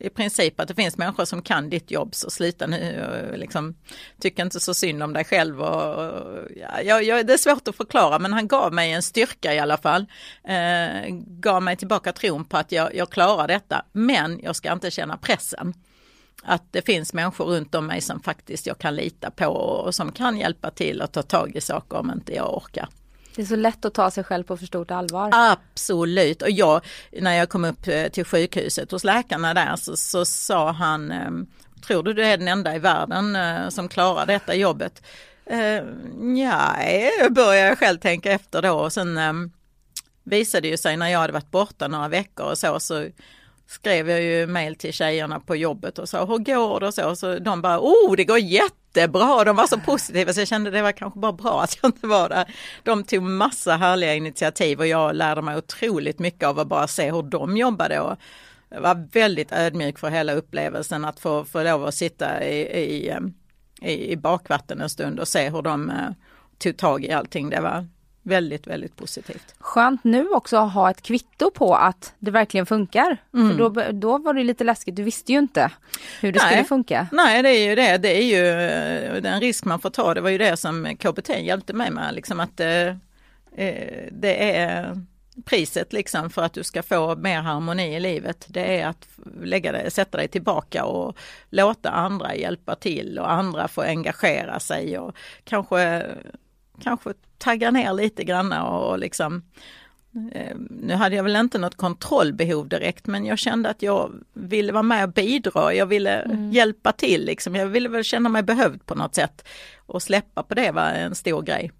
i 0.00 0.08
princip 0.08 0.60
att 0.60 0.68
det 0.68 0.74
finns 0.74 0.98
människor 0.98 1.24
som 1.24 1.42
kan 1.42 1.70
ditt 1.70 1.90
jobb 1.90 2.14
så 2.14 2.30
sluta 2.30 2.66
nu 2.66 3.04
och 3.32 3.38
liksom 3.38 3.74
tycker 4.20 4.42
inte 4.42 4.60
så 4.60 4.74
synd 4.74 5.02
om 5.02 5.12
dig 5.12 5.24
själv 5.24 5.62
och, 5.62 5.94
och 5.94 6.48
ja, 6.56 7.02
jag, 7.02 7.26
det 7.26 7.32
är 7.32 7.38
svårt 7.38 7.68
att 7.68 7.76
förklara 7.76 8.18
men 8.18 8.32
han 8.32 8.48
gav 8.48 8.72
mig 8.72 8.92
en 8.92 9.02
styrka 9.02 9.54
i 9.54 9.58
alla 9.58 9.76
fall. 9.76 10.06
Eh, 10.44 11.14
gav 11.26 11.62
mig 11.62 11.76
tillbaka 11.76 12.12
tron 12.12 12.44
på 12.44 12.56
att 12.56 12.72
jag, 12.72 12.94
jag 12.94 13.10
klarar 13.10 13.48
detta 13.48 13.84
men 13.92 14.40
jag 14.42 14.56
ska 14.56 14.72
inte 14.72 14.90
känna 14.90 15.16
pressen. 15.16 15.74
Att 16.48 16.62
det 16.70 16.82
finns 16.82 17.12
människor 17.12 17.44
runt 17.44 17.74
om 17.74 17.86
mig 17.86 18.00
som 18.00 18.20
faktiskt 18.20 18.66
jag 18.66 18.78
kan 18.78 18.94
lita 18.94 19.30
på 19.30 19.46
och 19.46 19.94
som 19.94 20.12
kan 20.12 20.38
hjälpa 20.38 20.70
till 20.70 21.02
att 21.02 21.12
ta 21.12 21.22
tag 21.22 21.56
i 21.56 21.60
saker 21.60 21.96
om 21.98 22.10
inte 22.10 22.34
jag 22.34 22.56
orkar. 22.56 22.88
Det 23.34 23.42
är 23.42 23.46
så 23.46 23.56
lätt 23.56 23.84
att 23.84 23.94
ta 23.94 24.10
sig 24.10 24.24
själv 24.24 24.44
på 24.44 24.56
för 24.56 24.66
stort 24.66 24.90
allvar. 24.90 25.30
Absolut 25.32 26.42
och 26.42 26.50
jag, 26.50 26.80
när 27.20 27.32
jag 27.32 27.48
kom 27.48 27.64
upp 27.64 27.88
eh, 27.88 28.08
till 28.08 28.24
sjukhuset 28.24 28.90
hos 28.90 29.04
läkarna 29.04 29.54
där 29.54 29.76
så, 29.76 29.96
så 29.96 30.24
sa 30.24 30.72
han, 30.72 31.10
ehm, 31.10 31.46
tror 31.86 32.02
du 32.02 32.12
du 32.12 32.24
är 32.24 32.36
den 32.36 32.48
enda 32.48 32.76
i 32.76 32.78
världen 32.78 33.36
eh, 33.36 33.68
som 33.68 33.88
klarar 33.88 34.26
detta 34.26 34.54
jobbet? 34.54 35.02
Uh, 35.52 35.84
nej, 36.16 37.10
började 37.30 37.68
jag 37.68 37.78
själv 37.78 37.98
tänka 37.98 38.32
efter 38.32 38.62
då 38.62 38.72
och 38.72 38.92
sen 38.92 39.18
um, 39.18 39.52
visade 40.24 40.70
det 40.70 40.78
sig 40.78 40.96
när 40.96 41.08
jag 41.08 41.18
hade 41.18 41.32
varit 41.32 41.50
borta 41.50 41.88
några 41.88 42.08
veckor 42.08 42.46
och 42.46 42.58
så, 42.58 42.80
så 42.80 43.08
skrev 43.66 44.10
jag 44.10 44.22
ju 44.22 44.46
mail 44.46 44.76
till 44.76 44.92
tjejerna 44.92 45.40
på 45.40 45.56
jobbet 45.56 45.98
och 45.98 46.08
sa 46.08 46.24
hur 46.24 46.38
går 46.38 46.80
det 46.80 46.86
och 46.86 46.94
så. 46.94 47.16
Så 47.16 47.38
de 47.38 47.62
bara, 47.62 47.80
oh 47.80 48.16
det 48.16 48.24
går 48.24 48.38
jättebra, 48.38 49.44
de 49.44 49.56
var 49.56 49.66
så 49.66 49.80
positiva 49.80 50.32
så 50.32 50.40
jag 50.40 50.48
kände 50.48 50.70
det 50.70 50.82
var 50.82 50.92
kanske 50.92 51.20
bara 51.20 51.32
bra 51.32 51.62
att 51.62 51.78
jag 51.82 51.88
inte 51.88 52.06
var 52.06 52.28
där. 52.28 52.54
De 52.82 53.04
tog 53.04 53.22
massa 53.22 53.76
härliga 53.76 54.14
initiativ 54.14 54.78
och 54.78 54.86
jag 54.86 55.16
lärde 55.16 55.42
mig 55.42 55.56
otroligt 55.56 56.18
mycket 56.18 56.48
av 56.48 56.58
att 56.58 56.68
bara 56.68 56.86
se 56.86 57.12
hur 57.12 57.22
de 57.22 57.56
jobbade. 57.56 58.00
Och 58.00 58.16
jag 58.68 58.80
var 58.80 59.08
väldigt 59.12 59.52
ödmjuk 59.52 59.98
för 59.98 60.10
hela 60.10 60.32
upplevelsen 60.32 61.04
att 61.04 61.20
få, 61.20 61.44
få 61.44 61.62
lov 61.62 61.86
att 61.86 61.94
sitta 61.94 62.44
i, 62.44 62.60
i, 62.60 63.12
i, 63.82 64.12
i 64.12 64.16
bakvatten 64.16 64.80
en 64.80 64.90
stund 64.90 65.20
och 65.20 65.28
se 65.28 65.50
hur 65.50 65.62
de 65.62 65.90
eh, 65.90 66.10
tog 66.58 66.76
tag 66.76 67.04
i 67.04 67.12
allting. 67.12 67.50
Det 67.50 67.60
var 67.60 67.86
väldigt, 68.26 68.66
väldigt 68.66 68.96
positivt. 68.96 69.54
Skönt 69.58 70.04
nu 70.04 70.28
också 70.28 70.56
att 70.56 70.72
ha 70.72 70.90
ett 70.90 71.02
kvitto 71.02 71.50
på 71.50 71.74
att 71.74 72.14
det 72.18 72.30
verkligen 72.30 72.66
funkar. 72.66 73.16
Mm. 73.34 73.50
För 73.50 73.58
då, 73.58 73.92
då 73.92 74.18
var 74.18 74.34
det 74.34 74.44
lite 74.44 74.64
läskigt, 74.64 74.96
du 74.96 75.02
visste 75.02 75.32
ju 75.32 75.38
inte 75.38 75.70
hur 76.20 76.32
det 76.32 76.38
Nej. 76.38 76.48
skulle 76.48 76.64
funka. 76.64 77.06
Nej, 77.12 77.42
det 77.42 77.48
är 77.48 77.68
ju 77.68 77.74
det. 77.74 77.98
Det 77.98 78.16
är 78.18 78.22
ju 78.22 78.46
eh, 78.46 79.22
den 79.22 79.40
risk 79.40 79.64
man 79.64 79.80
får 79.80 79.90
ta. 79.90 80.14
Det 80.14 80.20
var 80.20 80.30
ju 80.30 80.38
det 80.38 80.56
som 80.56 80.96
KBT 80.96 81.28
hjälpte 81.28 81.72
mig 81.72 81.90
med, 81.90 82.14
liksom 82.14 82.40
att 82.40 82.60
eh, 82.60 82.86
eh, 83.56 84.08
det 84.10 84.56
är 84.56 85.00
priset 85.44 85.92
liksom 85.92 86.30
för 86.30 86.42
att 86.42 86.52
du 86.52 86.64
ska 86.64 86.82
få 86.82 87.16
mer 87.16 87.40
harmoni 87.40 87.96
i 87.96 88.00
livet. 88.00 88.46
Det 88.48 88.80
är 88.80 88.86
att 88.86 89.08
lägga 89.42 89.72
det, 89.72 89.90
sätta 89.90 90.18
dig 90.18 90.28
tillbaka 90.28 90.84
och 90.84 91.16
låta 91.50 91.90
andra 91.90 92.34
hjälpa 92.34 92.74
till 92.74 93.18
och 93.18 93.32
andra 93.32 93.68
få 93.68 93.82
engagera 93.82 94.60
sig 94.60 94.98
och 94.98 95.16
kanske 95.44 96.06
kanske 96.82 97.12
tagga 97.38 97.70
ner 97.70 97.92
lite 97.92 98.24
grann 98.24 98.52
och 98.52 98.98
liksom 98.98 99.42
eh, 100.32 100.56
nu 100.70 100.94
hade 100.94 101.16
jag 101.16 101.22
väl 101.22 101.36
inte 101.36 101.58
något 101.58 101.76
kontrollbehov 101.76 102.68
direkt 102.68 103.06
men 103.06 103.26
jag 103.26 103.38
kände 103.38 103.68
att 103.68 103.82
jag 103.82 104.12
ville 104.32 104.72
vara 104.72 104.82
med 104.82 105.04
och 105.04 105.12
bidra, 105.12 105.74
jag 105.74 105.86
ville 105.86 106.20
mm. 106.20 106.52
hjälpa 106.52 106.92
till 106.92 107.24
liksom. 107.24 107.54
Jag 107.54 107.66
ville 107.66 107.88
väl 107.88 108.04
känna 108.04 108.28
mig 108.28 108.42
behövd 108.42 108.86
på 108.86 108.94
något 108.94 109.14
sätt. 109.14 109.48
Och 109.86 110.02
släppa 110.02 110.42
på 110.42 110.54
det 110.54 110.70
var 110.70 110.88
en 110.88 111.14
stor 111.14 111.42
grej. 111.42 111.70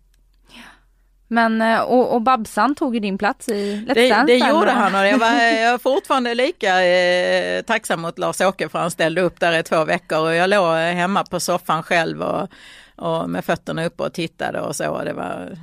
Men 1.29 1.63
eh, 1.63 1.81
och, 1.81 2.15
och 2.15 2.23
Babsan 2.23 2.75
tog 2.75 3.03
din 3.03 3.19
plats 3.19 3.49
i 3.49 3.85
Let's 3.89 3.95
Det, 3.95 4.25
det 4.27 4.37
gjorde 4.37 4.71
han 4.71 4.95
och 4.95 5.07
jag 5.07 5.19
var, 5.19 5.33
jag 5.63 5.71
var 5.73 5.79
fortfarande 5.79 6.35
lika 6.35 6.85
eh, 6.87 7.63
tacksam 7.63 8.01
mot 8.01 8.19
Lars-Åke 8.19 8.69
för 8.69 8.79
han 8.79 8.91
ställde 8.91 9.21
upp 9.21 9.41
där 9.41 9.59
i 9.59 9.63
två 9.63 9.85
veckor 9.85 10.19
och 10.19 10.35
jag 10.35 10.51
låg 10.51 10.77
hemma 10.77 11.25
på 11.25 11.41
soffan 11.41 11.83
själv 11.83 12.23
och 12.23 12.49
och 12.97 13.31
med 13.31 13.45
fötterna 13.45 13.85
uppe 13.85 14.03
och 14.03 14.13
tittade 14.13 14.61
och 14.61 14.77
så. 14.77 15.05
Det 15.05 15.13
var, 15.13 15.59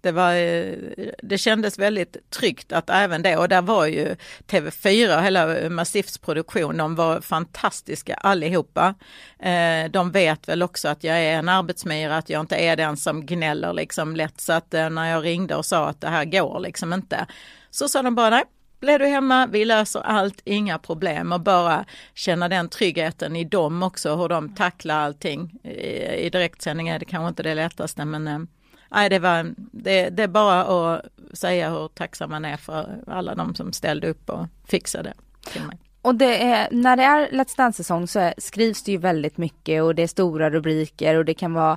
det, 0.00 0.12
var, 0.12 0.34
eh, 0.34 0.74
det 1.22 1.38
kändes 1.38 1.78
väldigt 1.78 2.30
tryggt 2.30 2.72
att 2.72 2.90
även 2.90 3.22
det, 3.22 3.36
och 3.36 3.48
där 3.48 3.62
var 3.62 3.86
ju 3.86 4.16
TV4 4.46 5.16
och 5.16 5.24
hela 5.24 5.58
eh, 5.58 5.70
Massifs 5.70 6.18
produktion, 6.18 6.76
de 6.76 6.94
var 6.94 7.20
fantastiska 7.20 8.14
allihopa. 8.14 8.94
Eh, 9.38 9.90
de 9.90 10.10
vet 10.10 10.48
väl 10.48 10.62
också 10.62 10.88
att 10.88 11.04
jag 11.04 11.18
är 11.18 11.38
en 11.38 11.48
arbetsmyra, 11.48 12.16
att 12.16 12.30
jag 12.30 12.40
inte 12.40 12.56
är 12.56 12.76
den 12.76 12.96
som 12.96 13.26
gnäller 13.26 13.72
liksom 13.72 14.16
lätt. 14.16 14.40
Så 14.40 14.52
att 14.52 14.72
när 14.72 15.10
jag 15.10 15.24
ringde 15.24 15.56
och 15.56 15.66
sa 15.66 15.88
att 15.88 16.00
det 16.00 16.08
här 16.08 16.24
går 16.24 16.60
liksom 16.60 16.92
inte, 16.92 17.26
så 17.70 17.88
sa 17.88 18.02
de 18.02 18.14
bara 18.14 18.30
nej, 18.30 18.44
blir 18.80 18.98
du 18.98 19.06
hemma, 19.06 19.46
vi 19.46 19.64
löser 19.64 20.00
allt, 20.00 20.40
inga 20.44 20.78
problem 20.78 21.32
och 21.32 21.40
bara 21.40 21.84
känna 22.14 22.48
den 22.48 22.68
tryggheten 22.68 23.36
i 23.36 23.44
dem 23.44 23.82
också, 23.82 24.16
hur 24.16 24.28
de 24.28 24.54
tacklar 24.54 25.00
allting. 25.00 25.58
I, 25.64 26.26
i 26.26 26.30
direktsändning 26.30 26.88
är 26.88 26.98
det 26.98 27.04
kanske 27.04 27.28
inte 27.28 27.42
det 27.42 27.54
lättaste 27.54 28.04
men 28.04 28.28
eh, 28.28 28.38
nej, 28.90 29.10
det, 29.10 29.18
var, 29.18 29.54
det, 29.56 30.10
det 30.10 30.22
är 30.22 30.28
bara 30.28 30.64
att 30.64 31.04
säga 31.32 31.70
hur 31.70 31.88
tacksam 31.88 32.30
man 32.30 32.44
är 32.44 32.56
för 32.56 33.04
alla 33.06 33.34
de 33.34 33.54
som 33.54 33.72
ställde 33.72 34.08
upp 34.08 34.30
och 34.30 34.46
fixade 34.68 35.14
till 35.52 35.62
mig. 35.62 35.78
Och 36.02 36.14
det 36.14 36.42
är, 36.42 36.68
när 36.70 36.96
det 36.96 37.02
är 37.02 37.28
Let's 37.28 37.56
Dance-säsong 37.56 38.06
så 38.06 38.18
är, 38.18 38.34
skrivs 38.38 38.82
det 38.82 38.92
ju 38.92 38.98
väldigt 38.98 39.38
mycket 39.38 39.82
och 39.82 39.94
det 39.94 40.02
är 40.02 40.06
stora 40.06 40.50
rubriker 40.50 41.14
och 41.14 41.24
det 41.24 41.34
kan 41.34 41.54
vara 41.54 41.76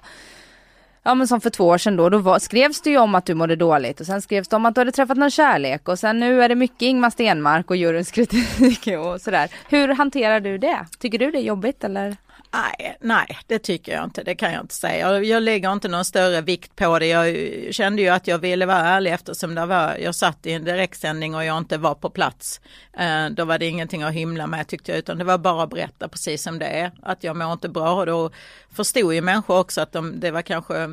ja 1.03 1.15
men 1.15 1.27
som 1.27 1.41
för 1.41 1.49
två 1.49 1.67
år 1.67 1.77
sedan 1.77 1.95
då, 1.95 2.09
då 2.09 2.17
var, 2.17 2.39
skrevs 2.39 2.81
det 2.81 2.89
ju 2.89 2.97
om 2.97 3.15
att 3.15 3.25
du 3.25 3.33
mådde 3.33 3.55
dåligt 3.55 3.99
och 3.99 4.05
sen 4.05 4.21
skrevs 4.21 4.47
det 4.47 4.55
om 4.55 4.65
att 4.65 4.75
du 4.75 4.81
hade 4.81 4.91
träffat 4.91 5.17
någon 5.17 5.31
kärlek 5.31 5.89
och 5.89 5.99
sen 5.99 6.19
nu 6.19 6.43
är 6.43 6.49
det 6.49 6.55
mycket 6.55 6.81
Ingmar 6.81 7.09
Stenmark 7.09 7.69
och 7.69 7.75
juryns 7.75 8.11
kritik 8.11 8.87
och 8.99 9.21
sådär. 9.21 9.49
Hur 9.69 9.87
hanterar 9.87 10.39
du 10.39 10.57
det? 10.57 10.85
Tycker 10.99 11.19
du 11.19 11.31
det 11.31 11.37
är 11.37 11.43
jobbigt 11.43 11.83
eller? 11.83 12.17
Nej, 12.53 12.97
nej, 13.01 13.39
det 13.47 13.59
tycker 13.59 13.91
jag 13.91 14.03
inte. 14.03 14.23
Det 14.23 14.35
kan 14.35 14.53
jag 14.53 14.61
inte 14.61 14.73
säga. 14.73 15.23
Jag, 15.23 15.43
lägger 15.43 15.73
inte 15.73 15.87
någon 15.87 16.05
större 16.05 16.41
vikt 16.41 16.75
på 16.75 16.99
det. 16.99 17.07
Jag 17.07 17.35
kände 17.73 18.01
ju 18.01 18.09
att 18.09 18.27
jag 18.27 18.37
ville 18.39 18.65
vara 18.65 18.77
ärlig 18.79 19.13
eftersom 19.13 19.55
det 19.55 19.65
var, 19.65 19.97
jag 19.97 20.15
satt 20.15 20.45
i 20.45 20.51
en 20.51 20.63
direktsändning 20.63 21.35
och 21.35 21.45
jag 21.45 21.57
inte 21.57 21.77
var 21.77 21.95
på 21.95 22.09
plats. 22.09 22.61
Eh, 22.97 23.29
då 23.29 23.45
var 23.45 23.57
det 23.57 23.65
ingenting 23.65 24.03
att 24.03 24.13
hymla 24.13 24.47
med 24.47 24.67
tyckte 24.67 24.91
jag, 24.91 24.99
utan 24.99 25.17
det 25.17 25.23
var 25.23 25.37
bara 25.37 25.63
att 25.63 25.69
berätta 25.69 26.07
precis 26.07 26.43
som 26.43 26.59
det 26.59 26.65
är. 26.65 26.91
Att 27.01 27.23
jag 27.23 27.35
mår 27.35 27.53
inte 27.53 27.69
bra 27.69 27.93
och 27.93 28.05
då 28.05 28.31
förstod 28.71 29.13
ju 29.13 29.21
människor 29.21 29.59
också 29.59 29.81
att 29.81 29.91
de, 29.91 30.19
det 30.19 30.31
var 30.31 30.41
kanske 30.41 30.83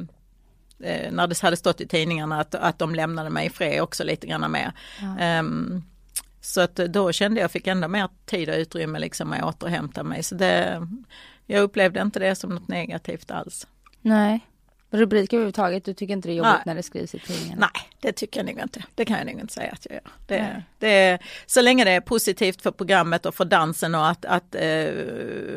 eh, 0.80 1.12
när 1.12 1.26
det 1.26 1.42
hade 1.42 1.56
stått 1.56 1.80
i 1.80 1.88
tidningarna 1.88 2.40
att, 2.40 2.54
att 2.54 2.78
de 2.78 2.94
lämnade 2.94 3.30
mig 3.30 3.46
i 3.46 3.50
fred 3.50 3.82
också 3.82 4.04
lite 4.04 4.26
grann 4.26 4.50
med. 4.50 4.72
Ja. 5.00 5.38
Um, 5.38 5.84
så 6.40 6.60
att 6.60 6.76
då 6.76 7.12
kände 7.12 7.40
jag 7.40 7.50
fick 7.50 7.66
ändå 7.66 7.88
mer 7.88 8.08
tid 8.26 8.48
och 8.48 8.56
utrymme 8.56 8.98
liksom 8.98 9.32
att 9.32 9.42
återhämta 9.42 10.02
mig. 10.02 10.22
Så 10.22 10.34
det, 10.34 10.86
jag 11.46 11.62
upplevde 11.62 12.00
inte 12.00 12.18
det 12.18 12.34
som 12.34 12.54
något 12.54 12.68
negativt 12.68 13.30
alls. 13.30 13.66
Nej. 14.00 14.46
Rubriker 14.92 15.36
överhuvudtaget, 15.36 15.84
du 15.84 15.94
tycker 15.94 16.12
inte 16.12 16.28
det 16.28 16.32
är 16.32 16.36
jobbigt 16.36 16.52
Nej. 16.52 16.62
när 16.66 16.74
det 16.74 16.82
skrivs 16.82 17.14
i 17.14 17.18
tidningen? 17.18 17.58
Nej, 17.58 17.70
det 18.00 18.12
tycker 18.12 18.40
jag 18.40 18.46
nog 18.46 18.64
inte. 18.64 18.84
Det 18.94 19.04
kan 19.04 19.18
jag 19.18 19.26
nog 19.26 19.40
inte 19.40 19.52
säga 19.52 19.72
att 19.72 19.86
jag 19.90 19.94
gör. 19.94 20.12
Det, 20.26 20.62
det, 20.78 21.18
så 21.46 21.60
länge 21.60 21.84
det 21.84 21.90
är 21.90 22.00
positivt 22.00 22.62
för 22.62 22.70
programmet 22.70 23.26
och 23.26 23.34
för 23.34 23.44
dansen 23.44 23.94
och 23.94 24.08
att, 24.08 24.24
att 24.24 24.54
eh, 24.54 24.88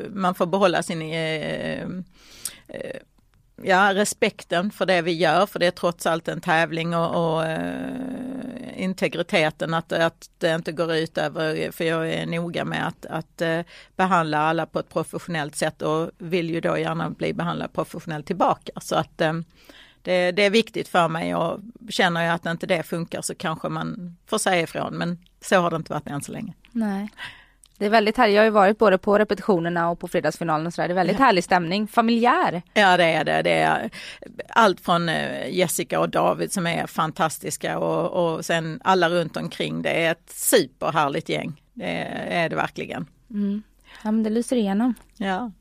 man 0.09 0.35
får 0.35 0.45
behålla 0.45 0.83
sin 0.83 1.01
eh, 1.01 1.81
eh, 2.67 2.99
ja, 3.63 3.93
respekten 3.93 4.71
för 4.71 4.85
det 4.85 5.01
vi 5.01 5.11
gör, 5.11 5.45
för 5.45 5.59
det 5.59 5.65
är 5.65 5.71
trots 5.71 6.05
allt 6.05 6.27
en 6.27 6.41
tävling 6.41 6.95
och, 6.95 7.35
och 7.35 7.45
eh, 7.45 8.83
integriteten, 8.83 9.73
att, 9.73 9.91
att 9.91 10.29
det 10.37 10.55
inte 10.55 10.71
går 10.71 10.93
ut 10.93 11.17
över, 11.17 11.71
för 11.71 11.83
jag 11.83 12.09
är 12.09 12.25
noga 12.25 12.65
med 12.65 12.87
att, 12.87 13.05
att 13.05 13.41
eh, 13.41 13.59
behandla 13.95 14.37
alla 14.37 14.65
på 14.65 14.79
ett 14.79 14.89
professionellt 14.89 15.55
sätt 15.55 15.81
och 15.81 16.09
vill 16.17 16.49
ju 16.49 16.61
då 16.61 16.77
gärna 16.77 17.09
bli 17.09 17.33
behandlad 17.33 17.73
professionellt 17.73 18.25
tillbaka. 18.25 18.71
Så 18.81 18.95
att 18.95 19.21
eh, 19.21 19.33
det, 20.01 20.31
det 20.31 20.43
är 20.45 20.49
viktigt 20.49 20.87
för 20.87 21.07
mig 21.07 21.35
och 21.35 21.59
känner 21.89 22.25
jag 22.25 22.33
att 22.33 22.45
inte 22.45 22.67
det 22.67 22.83
funkar 22.83 23.21
så 23.21 23.35
kanske 23.35 23.69
man 23.69 24.17
får 24.25 24.37
säga 24.37 24.61
ifrån, 24.61 24.93
men 24.93 25.17
så 25.41 25.55
har 25.55 25.69
det 25.69 25.75
inte 25.75 25.93
varit 25.93 26.07
än 26.07 26.21
så 26.21 26.31
länge. 26.31 26.53
Nej. 26.71 27.09
Det 27.83 27.87
är 27.87 27.89
väldigt 27.89 28.17
härligt. 28.17 28.35
Jag 28.35 28.41
har 28.41 28.45
ju 28.45 28.51
varit 28.51 28.77
både 28.77 28.97
på 28.97 29.19
repetitionerna 29.19 29.89
och 29.89 29.99
på 29.99 30.07
fredagsfinalen 30.07 30.67
och 30.67 30.73
sådär. 30.73 30.87
Det 30.87 30.93
är 30.93 30.95
väldigt 30.95 31.19
härlig 31.19 31.43
stämning. 31.43 31.87
Familjär. 31.87 32.61
Ja 32.73 32.97
det 32.97 33.03
är 33.03 33.23
det. 33.23 33.41
Det 33.41 33.53
är 33.53 33.89
allt 34.49 34.81
från 34.81 35.09
eh, 35.09 35.49
Jessica 35.49 35.99
och 35.99 36.09
David 36.09 36.51
som 36.51 36.67
är 36.67 36.87
fantastiska 36.87 37.79
och, 37.79 38.35
och 38.35 38.45
sen 38.45 38.81
alla 38.83 39.09
runt 39.09 39.37
omkring. 39.37 39.81
Det 39.81 39.89
är 39.89 40.11
ett 40.11 40.29
superhärligt 40.29 41.29
gäng. 41.29 41.61
Det 41.73 42.07
är 42.29 42.49
det 42.49 42.55
verkligen. 42.55 43.05
Mm. 43.29 43.63
Ja 44.03 44.11
men 44.11 44.23
det 44.23 44.29
lyser 44.29 44.55
igenom. 44.55 44.93
Ja. 45.17 45.51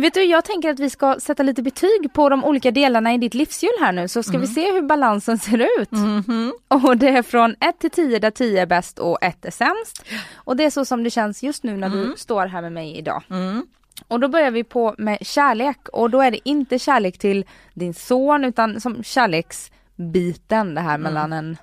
Vet 0.00 0.14
du, 0.14 0.22
jag 0.22 0.44
tänker 0.44 0.70
att 0.70 0.80
vi 0.80 0.90
ska 0.90 1.16
sätta 1.20 1.42
lite 1.42 1.62
betyg 1.62 2.12
på 2.12 2.28
de 2.28 2.44
olika 2.44 2.70
delarna 2.70 3.14
i 3.14 3.18
ditt 3.18 3.34
livshjul 3.34 3.70
här 3.80 3.92
nu 3.92 4.08
så 4.08 4.22
ska 4.22 4.38
vi 4.38 4.46
se 4.46 4.72
hur 4.72 4.82
balansen 4.82 5.38
ser 5.38 5.68
ut. 5.80 5.90
Mhm. 5.90 6.52
Och 6.68 6.96
det 6.96 7.08
är 7.08 7.22
från 7.22 7.54
1 7.60 7.78
till 7.78 7.90
10 7.90 8.18
där 8.18 8.30
10 8.30 8.62
är 8.62 8.66
bäst 8.66 8.98
och 8.98 9.18
1 9.22 9.44
är 9.44 9.50
sämst. 9.50 10.04
Och 10.34 10.56
det 10.56 10.64
är 10.64 10.70
så 10.70 10.84
som 10.84 11.04
det 11.04 11.10
känns 11.10 11.42
just 11.42 11.62
nu 11.62 11.76
när 11.76 11.88
du 11.88 12.14
står 12.16 12.46
här 12.46 12.62
med 12.62 12.72
mig 12.72 12.98
idag. 12.98 13.22
Mm. 13.30 13.66
Och 14.08 14.20
då 14.20 14.28
börjar 14.28 14.50
vi 14.50 14.64
på 14.64 14.94
med 14.98 15.18
kärlek 15.20 15.88
och 15.88 16.10
då 16.10 16.20
är 16.20 16.30
det 16.30 16.48
inte 16.48 16.78
kärlek 16.78 17.18
till 17.18 17.44
din 17.74 17.94
son 17.94 18.44
utan 18.44 18.80
som 18.80 19.02
kärleksbiten 19.02 20.74
det 20.74 20.80
här 20.80 20.98
mellan 20.98 21.32
en 21.32 21.56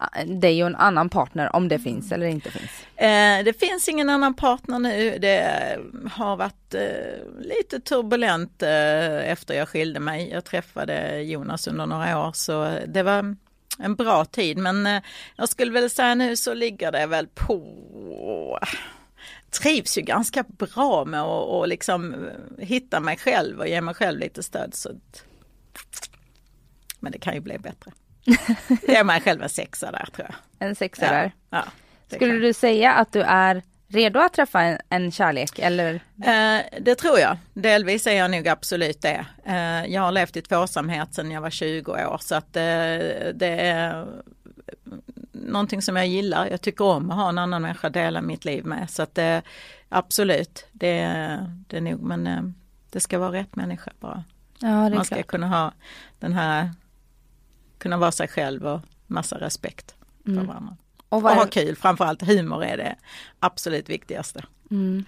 Eh, 0.00 0.26
dig 0.26 0.62
och 0.62 0.68
en 0.70 0.76
annan 0.76 1.08
partner 1.08 1.56
om 1.56 1.68
det 1.68 1.78
finns 1.78 2.12
eller 2.12 2.26
inte 2.26 2.50
finns. 2.50 2.70
Eh, 2.96 3.44
det 3.44 3.60
finns 3.60 3.88
ingen 3.88 4.10
annan 4.10 4.34
partner 4.34 4.78
nu. 4.78 5.18
Det 5.18 5.78
har 6.12 6.36
varit 6.36 6.74
eh, 6.74 7.40
lite 7.40 7.80
turbulent 7.80 8.62
eh, 8.62 9.30
efter 9.30 9.54
jag 9.54 9.68
skilde 9.68 10.00
mig. 10.00 10.30
Jag 10.30 10.44
träffade 10.44 11.22
Jonas 11.22 11.66
under 11.66 11.86
några 11.86 12.26
år 12.26 12.32
så 12.32 12.78
det 12.86 13.02
var 13.02 13.36
en 13.78 13.94
bra 13.94 14.24
tid 14.24 14.58
men 14.58 14.86
eh, 14.86 15.02
jag 15.36 15.48
skulle 15.48 15.72
väl 15.72 15.90
säga 15.90 16.14
nu 16.14 16.36
så 16.36 16.54
ligger 16.54 16.92
det 16.92 17.06
väl 17.06 17.26
på 17.26 18.58
trivs 19.50 19.98
ju 19.98 20.02
ganska 20.02 20.44
bra 20.48 21.04
med 21.04 21.22
att 21.22 21.48
och 21.48 21.68
liksom 21.68 22.14
eh, 22.14 22.66
hitta 22.66 23.00
mig 23.00 23.16
själv 23.16 23.58
och 23.58 23.68
ge 23.68 23.80
mig 23.80 23.94
själv 23.94 24.18
lite 24.18 24.42
stöd. 24.42 24.74
Så 24.74 24.90
men 27.00 27.12
det 27.12 27.18
kan 27.18 27.34
ju 27.34 27.40
bli 27.40 27.58
bättre. 27.58 27.92
Ge 28.88 29.04
mig 29.04 29.20
själv 29.20 29.42
en 29.42 29.48
sexa 29.48 29.90
där 29.92 30.08
tror 30.16 30.28
jag. 30.28 30.68
En 30.68 30.74
sexa 30.74 31.06
där. 31.06 31.32
Ja, 31.50 31.64
Skulle 32.06 32.30
kan. 32.32 32.40
du 32.40 32.52
säga 32.52 32.92
att 32.92 33.12
du 33.12 33.20
är 33.22 33.62
redo 33.88 34.20
att 34.20 34.32
träffa 34.32 34.62
en, 34.62 34.78
en 34.88 35.12
kärlek 35.12 35.58
eller? 35.58 35.94
Eh, 36.24 36.60
det 36.80 36.94
tror 36.94 37.18
jag. 37.18 37.36
Delvis 37.54 38.06
är 38.06 38.12
jag 38.12 38.30
nog 38.30 38.48
absolut 38.48 39.02
det. 39.02 39.26
Eh, 39.44 39.84
jag 39.86 40.02
har 40.02 40.12
levt 40.12 40.36
i 40.36 40.42
tvåsamhet 40.42 41.14
sedan 41.14 41.30
jag 41.30 41.40
var 41.40 41.50
20 41.50 41.92
år 41.92 42.18
så 42.20 42.34
att 42.34 42.56
eh, 42.56 42.62
det 43.34 43.56
är 43.60 44.06
någonting 45.32 45.82
som 45.82 45.96
jag 45.96 46.06
gillar. 46.06 46.46
Jag 46.46 46.60
tycker 46.60 46.84
om 46.84 47.10
att 47.10 47.16
ha 47.16 47.28
en 47.28 47.38
annan 47.38 47.62
människa 47.62 47.86
att 47.86 47.92
dela 47.92 48.22
mitt 48.22 48.44
liv 48.44 48.64
med. 48.66 48.90
Så 48.90 49.02
att 49.02 49.18
eh, 49.18 49.38
absolut, 49.88 50.66
det, 50.72 50.96
det 51.68 51.76
är 51.76 51.80
nog 51.80 52.02
men 52.02 52.26
eh, 52.26 52.42
det 52.90 53.00
ska 53.00 53.18
vara 53.18 53.32
rätt 53.32 53.56
människa 53.56 53.90
bara. 54.00 54.24
Ja 54.58 54.86
är 54.86 54.90
Man 54.90 55.04
ska 55.04 55.14
klart. 55.14 55.26
kunna 55.26 55.48
ha 55.48 55.72
den 56.18 56.32
här, 56.32 56.70
kunna 57.80 57.96
vara 57.96 58.12
sig 58.12 58.28
själv 58.28 58.66
och 58.66 58.80
massa 59.06 59.38
respekt 59.40 59.94
för 60.24 60.30
Mm. 60.32 60.46
varandra. 60.46 60.76
Och 61.08 61.24
Och 61.24 61.30
ha 61.30 61.46
kul, 61.46 61.76
framförallt 61.76 62.22
humor 62.22 62.64
är 62.64 62.76
det 62.76 62.96
absolut 63.40 63.88
viktigaste. 63.88 64.44
mm. 64.70 65.04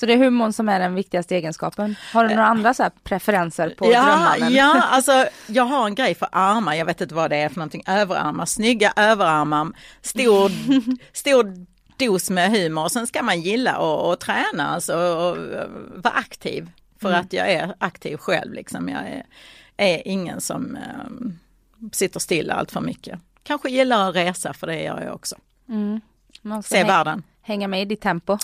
Så 0.00 0.06
det 0.06 0.12
är 0.12 0.16
humorn 0.18 0.52
som 0.52 0.68
är 0.68 0.80
den 0.80 0.94
viktigaste 0.94 1.36
egenskapen. 1.36 1.94
Har 2.12 2.22
du 2.24 2.34
några 2.34 2.46
andra 2.46 2.74
så 2.74 2.90
preferenser 3.04 3.74
på 3.78 3.92
ja, 3.92 4.04
drömmannen? 4.04 4.52
ja, 4.54 4.82
alltså 4.90 5.26
jag 5.46 5.64
har 5.64 5.86
en 5.86 5.94
grej 5.94 6.14
för 6.14 6.28
armar, 6.32 6.74
jag 6.74 6.86
vet 6.86 7.00
inte 7.00 7.14
vad 7.14 7.30
det 7.30 7.36
är 7.36 7.48
för 7.48 7.56
någonting, 7.56 7.82
överarmar, 7.86 8.46
snygga 8.46 8.92
överarmar, 8.96 9.72
stor, 10.02 10.50
stor 11.16 11.66
dos 11.96 12.30
med 12.30 12.50
humor 12.50 12.82
och 12.84 12.92
sen 12.92 13.06
ska 13.06 13.22
man 13.22 13.40
gilla 13.40 13.78
och, 13.78 14.12
och 14.12 14.20
träna 14.20 14.68
alltså, 14.68 14.96
och, 14.96 15.30
och 15.30 15.36
vara 15.96 16.14
aktiv. 16.14 16.70
För 17.00 17.12
att 17.12 17.32
jag 17.32 17.50
är 17.52 17.74
aktiv 17.78 18.16
själv 18.16 18.52
liksom, 18.52 18.88
jag 18.88 19.00
är, 19.08 19.22
är 19.76 20.08
ingen 20.08 20.40
som 20.40 20.76
eh, 20.76 21.10
sitter 21.92 22.20
stilla 22.20 22.54
allt 22.54 22.70
för 22.72 22.80
mycket. 22.80 23.20
Kanske 23.42 23.70
gillar 23.70 24.08
att 24.08 24.16
resa 24.16 24.52
för 24.52 24.66
det 24.66 24.82
gör 24.82 25.02
jag 25.02 25.14
också. 25.14 25.36
Mm. 25.68 26.00
Se 26.64 26.84
världen. 26.84 27.22
hänga 27.42 27.68
med 27.68 27.82
i 27.82 27.84
ditt 27.84 28.00
tempo. 28.00 28.38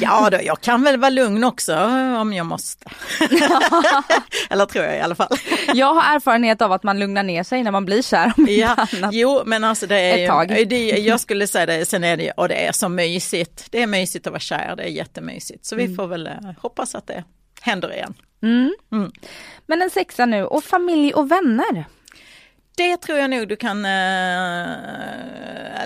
Ja 0.00 0.30
då, 0.30 0.38
jag 0.42 0.60
kan 0.60 0.82
väl 0.82 0.96
vara 1.00 1.10
lugn 1.10 1.44
också 1.44 1.76
om 2.20 2.32
jag 2.32 2.46
måste. 2.46 2.90
Eller 4.50 4.66
tror 4.66 4.84
jag 4.84 4.96
i 4.96 5.00
alla 5.00 5.14
fall. 5.14 5.28
Jag 5.74 5.94
har 5.94 6.16
erfarenhet 6.16 6.62
av 6.62 6.72
att 6.72 6.82
man 6.82 6.98
lugnar 6.98 7.22
ner 7.22 7.42
sig 7.42 7.62
när 7.62 7.70
man 7.70 7.84
blir 7.84 8.02
kär. 8.02 8.32
Ja, 8.36 8.86
jo 9.12 9.42
men 9.46 9.64
alltså 9.64 9.86
det 9.86 9.96
är 9.98 10.24
Ett 10.24 10.30
tag. 10.30 10.58
ju, 10.58 10.64
det, 10.64 10.88
jag 10.88 11.20
skulle 11.20 11.46
säga 11.46 11.66
det, 11.66 11.86
sen 11.86 12.04
är 12.04 12.16
det 12.16 12.30
och 12.30 12.48
det 12.48 12.66
är 12.66 12.72
så 12.72 12.88
mysigt. 12.88 13.66
Det 13.70 13.82
är 13.82 13.86
mysigt 13.86 14.26
att 14.26 14.30
vara 14.32 14.40
kär, 14.40 14.74
det 14.76 14.82
är 14.82 14.88
jättemysigt. 14.88 15.64
Så 15.66 15.76
vi 15.76 15.94
får 15.94 16.06
väl 16.06 16.26
eh, 16.26 16.32
hoppas 16.58 16.94
att 16.94 17.06
det 17.06 17.24
händer 17.60 17.92
igen. 17.92 18.14
Mm. 18.42 18.74
Mm. 18.92 19.12
Men 19.66 19.82
en 19.82 19.90
sexa 19.90 20.26
nu 20.26 20.44
och 20.44 20.64
familj 20.64 21.14
och 21.14 21.30
vänner. 21.30 21.84
Det 22.76 22.96
tror 22.96 23.18
jag 23.18 23.30
nog 23.30 23.48
du 23.48 23.56
kan 23.56 23.84
eh, 23.84 24.70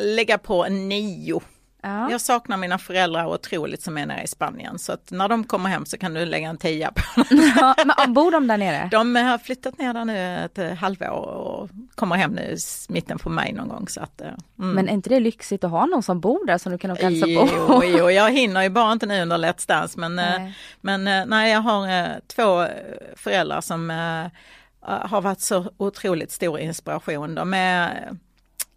lägga 0.00 0.38
på 0.38 0.64
en 0.64 0.88
nio. 0.88 1.42
Ja. 1.82 2.10
Jag 2.10 2.20
saknar 2.20 2.56
mina 2.56 2.78
föräldrar 2.78 3.26
otroligt 3.26 3.82
som 3.82 3.98
är 3.98 4.06
nere 4.06 4.22
i 4.22 4.26
Spanien. 4.26 4.78
Så 4.78 4.92
att 4.92 5.10
när 5.10 5.28
de 5.28 5.44
kommer 5.44 5.70
hem 5.70 5.86
så 5.86 5.98
kan 5.98 6.14
du 6.14 6.24
lägga 6.24 6.48
en 6.48 6.56
tia 6.56 6.92
på 6.92 7.02
Ja, 7.56 7.74
men 7.84 8.14
bor 8.14 8.30
de 8.30 8.46
där 8.46 8.56
nere? 8.56 8.88
De 8.90 9.16
har 9.16 9.38
flyttat 9.38 9.78
ner 9.78 9.94
där 9.94 10.04
nu 10.04 10.44
ett 10.44 10.58
eh, 10.58 10.72
halvår 10.72 11.10
och 11.10 11.70
kommer 11.94 12.16
hem 12.16 12.30
nu 12.30 12.42
i 12.42 12.56
mitten 12.88 13.18
på 13.18 13.30
maj 13.30 13.52
någon 13.52 13.68
gång. 13.68 13.88
Så 13.88 14.00
att, 14.00 14.20
eh, 14.20 14.26
mm. 14.58 14.70
Men 14.70 14.88
är 14.88 14.92
inte 14.92 15.10
det 15.10 15.20
lyxigt 15.20 15.64
att 15.64 15.70
ha 15.70 15.86
någon 15.86 16.02
som 16.02 16.20
bor 16.20 16.46
där 16.46 16.58
som 16.58 16.72
du 16.72 16.78
kan 16.78 16.90
åka 16.90 17.06
och 17.06 17.12
hälsa 17.12 17.26
på? 17.26 17.48
Jo, 17.56 17.82
jo, 17.98 18.10
jag 18.10 18.30
hinner 18.30 18.62
ju 18.62 18.68
bara 18.68 18.92
inte 18.92 19.06
nu 19.06 19.22
under 19.22 19.38
Let's 19.38 19.68
Dance 19.68 20.00
men, 20.00 20.18
eh, 20.18 20.24
Nej. 20.38 20.54
men 20.80 21.08
eh, 21.08 21.26
nej, 21.26 21.52
jag 21.52 21.60
har 21.60 21.88
eh, 21.88 22.08
två 22.26 22.62
eh, 22.62 22.68
föräldrar 23.16 23.60
som 23.60 23.90
eh, 23.90 24.40
har 24.80 25.20
varit 25.20 25.40
så 25.40 25.70
otroligt 25.76 26.30
stor 26.30 26.58
inspiration. 26.58 27.34
De 27.34 27.54
är 27.54 28.06
eh, 28.08 28.14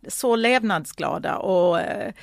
så 0.08 0.36
levnadsglada 0.36 1.38
och 1.38 1.80
eh, 1.80 2.14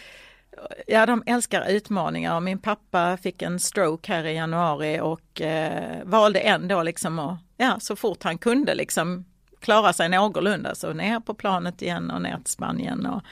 Ja, 0.87 1.07
de 1.07 1.22
älskar 1.26 1.68
utmaningar 1.68 2.37
och 2.37 2.43
min 2.43 2.59
pappa 2.59 3.16
fick 3.16 3.43
en 3.43 3.61
stroke 3.61 4.12
här 4.12 4.24
i 4.24 4.35
januari 4.35 5.01
och 5.01 5.41
eh, 5.41 6.05
valde 6.05 6.41
ändå 6.41 6.83
liksom 6.83 7.18
att, 7.18 7.39
ja, 7.57 7.81
så 7.81 7.97
fort 7.97 8.22
han 8.22 8.39
kunde 8.39 8.74
liksom 8.74 9.24
klara 9.61 9.93
sig 9.93 10.09
någorlunda 10.09 10.74
så 10.74 10.93
ner 10.93 11.20
på 11.20 11.35
planet 11.35 11.83
igen 11.83 12.11
och 12.11 12.22
ner 12.22 12.37
till 12.37 12.53
Spanien 12.53 13.07
och 13.07 13.22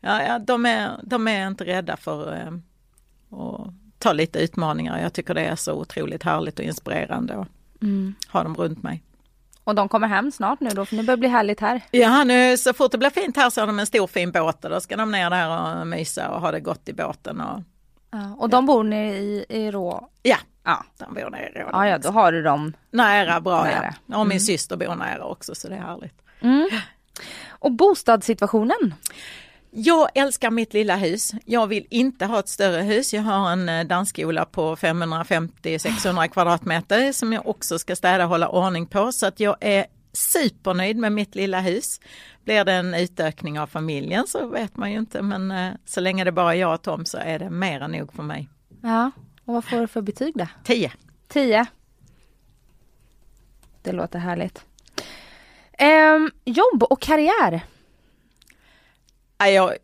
ja, 0.00 0.22
ja 0.22 0.38
de, 0.38 0.66
är, 0.66 0.90
de 1.02 1.28
är 1.28 1.46
inte 1.46 1.64
rädda 1.64 1.96
för 1.96 2.32
eh, 2.32 2.52
att 3.38 3.72
ta 3.98 4.12
lite 4.12 4.38
utmaningar. 4.38 5.02
Jag 5.02 5.12
tycker 5.12 5.34
det 5.34 5.44
är 5.44 5.56
så 5.56 5.72
otroligt 5.72 6.22
härligt 6.22 6.58
och 6.58 6.64
inspirerande 6.64 7.36
att 7.40 7.48
Mm. 7.82 8.14
ha 8.28 8.42
dem 8.42 8.54
runt 8.54 8.82
mig. 8.82 9.02
Och 9.66 9.74
de 9.74 9.88
kommer 9.88 10.08
hem 10.08 10.30
snart 10.32 10.60
nu 10.60 10.70
då, 10.70 10.84
för 10.86 10.96
nu 10.96 11.02
börjar 11.02 11.16
det 11.16 11.20
bli 11.20 11.28
härligt 11.28 11.60
här. 11.60 11.80
Ja, 11.90 12.24
nu 12.24 12.56
så 12.56 12.72
fort 12.74 12.92
det 12.92 12.98
blir 12.98 13.10
fint 13.10 13.36
här 13.36 13.50
så 13.50 13.60
har 13.60 13.66
de 13.66 13.78
en 13.78 13.86
stor 13.86 14.06
fin 14.06 14.32
båt 14.32 14.64
och 14.64 14.70
då 14.70 14.80
ska 14.80 14.96
de 14.96 15.10
ner 15.12 15.30
där 15.30 15.80
och 15.80 15.86
mysa 15.86 16.28
och 16.28 16.40
ha 16.40 16.50
det 16.52 16.60
gott 16.60 16.88
i 16.88 16.92
båten. 16.92 17.40
Och, 17.40 17.60
Ja, 18.10 18.34
och 18.38 18.48
de 18.50 18.66
bor 18.66 18.84
nere 18.84 19.16
i, 19.16 19.46
i 19.48 19.70
Rå? 19.70 20.08
ja, 20.22 20.36
Ja. 20.64 20.84
de 20.98 21.14
bor 21.14 21.30
nere 21.30 21.42
i 21.48 21.58
Rådhus. 21.58 21.70
Ja, 21.72 21.86
ja, 21.88 21.98
då 21.98 22.10
har 22.10 22.32
du 22.32 22.42
dem. 22.42 22.72
Nära, 22.90 23.40
bra 23.40 23.64
Nära. 23.64 23.94
ja. 24.06 24.18
Och 24.18 24.26
min 24.26 24.40
syster 24.40 24.76
bor 24.76 24.94
nära 24.94 25.24
också 25.24 25.54
så 25.54 25.68
det 25.68 25.74
är 25.74 25.80
härligt. 25.80 26.22
Mm. 26.40 26.68
Och 27.48 27.72
bostadssituationen? 27.72 28.94
Jag 29.70 30.08
älskar 30.14 30.50
mitt 30.50 30.74
lilla 30.74 30.96
hus. 30.96 31.32
Jag 31.44 31.66
vill 31.66 31.86
inte 31.90 32.26
ha 32.26 32.38
ett 32.38 32.48
större 32.48 32.82
hus. 32.82 33.14
Jag 33.14 33.22
har 33.22 33.50
en 33.50 33.68
eh, 33.68 33.86
dansskola 33.86 34.44
på 34.44 34.76
550-600 34.76 36.28
kvadratmeter 36.28 37.12
som 37.12 37.32
jag 37.32 37.46
också 37.46 37.78
ska 37.78 37.96
städa 37.96 38.24
och 38.24 38.30
hålla 38.30 38.48
ordning 38.48 38.86
på. 38.86 39.12
Så 39.12 39.26
att 39.26 39.40
jag 39.40 39.56
är 39.60 39.86
supernöjd 40.12 40.96
med 40.96 41.12
mitt 41.12 41.34
lilla 41.34 41.60
hus. 41.60 42.00
Blir 42.44 42.64
det 42.64 42.72
en 42.72 42.94
utökning 42.94 43.60
av 43.60 43.66
familjen 43.66 44.26
så 44.26 44.46
vet 44.48 44.76
man 44.76 44.92
ju 44.92 44.98
inte 44.98 45.22
men 45.22 45.50
eh, 45.50 45.72
så 45.84 46.00
länge 46.00 46.24
det 46.24 46.32
bara 46.32 46.54
är 46.54 46.58
jag 46.58 46.74
och 46.74 46.82
Tom 46.82 47.04
så 47.04 47.18
är 47.18 47.38
det 47.38 47.50
mer 47.50 47.80
än 47.80 47.92
nog 47.92 48.12
för 48.12 48.22
mig. 48.22 48.48
Ja, 48.82 49.10
och 49.44 49.54
vad 49.54 49.64
får 49.64 49.80
du 49.80 49.86
för 49.86 50.02
betyg 50.02 50.34
då? 50.36 50.46
10. 50.64 50.92
10. 51.28 51.66
Det 53.82 53.92
låter 53.92 54.18
härligt. 54.18 54.64
Ehm, 55.78 56.30
jobb 56.44 56.82
och 56.82 57.00
karriär. 57.00 57.60
Jag 59.38 59.76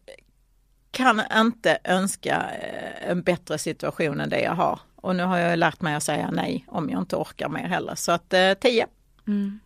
kan 0.91 1.23
inte 1.33 1.79
önska 1.85 2.51
eh, 2.51 3.11
en 3.11 3.23
bättre 3.23 3.59
situation 3.59 4.21
än 4.21 4.29
det 4.29 4.41
jag 4.41 4.55
har. 4.55 4.81
Och 4.97 5.17
nu 5.17 5.23
har 5.23 5.39
jag 5.39 5.59
lärt 5.59 5.81
mig 5.81 5.95
att 5.95 6.03
säga 6.03 6.31
nej 6.31 6.65
om 6.69 6.91
jag 6.91 7.03
inte 7.03 7.17
orkar 7.17 7.49
mer 7.49 7.69
heller. 7.69 7.95
Så 7.95 8.13
att 8.13 8.33
eh, 8.33 8.55
10. 8.55 8.87
Mm. 9.27 9.61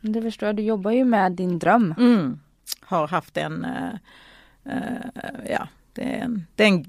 Det 0.00 0.22
förstår 0.22 0.46
jag, 0.46 0.56
du 0.56 0.62
jobbar 0.62 0.90
ju 0.90 1.04
med 1.04 1.32
din 1.32 1.58
dröm. 1.58 1.94
Mm. 1.98 2.40
Har 2.80 3.08
haft 3.08 3.36
en, 3.36 3.64
eh, 3.64 3.94
eh, 4.64 5.50
ja, 5.50 5.68
det 5.92 6.02
är 6.02 6.24
en, 6.24 6.46
det 6.56 6.64
är 6.64 6.68
en, 6.68 6.84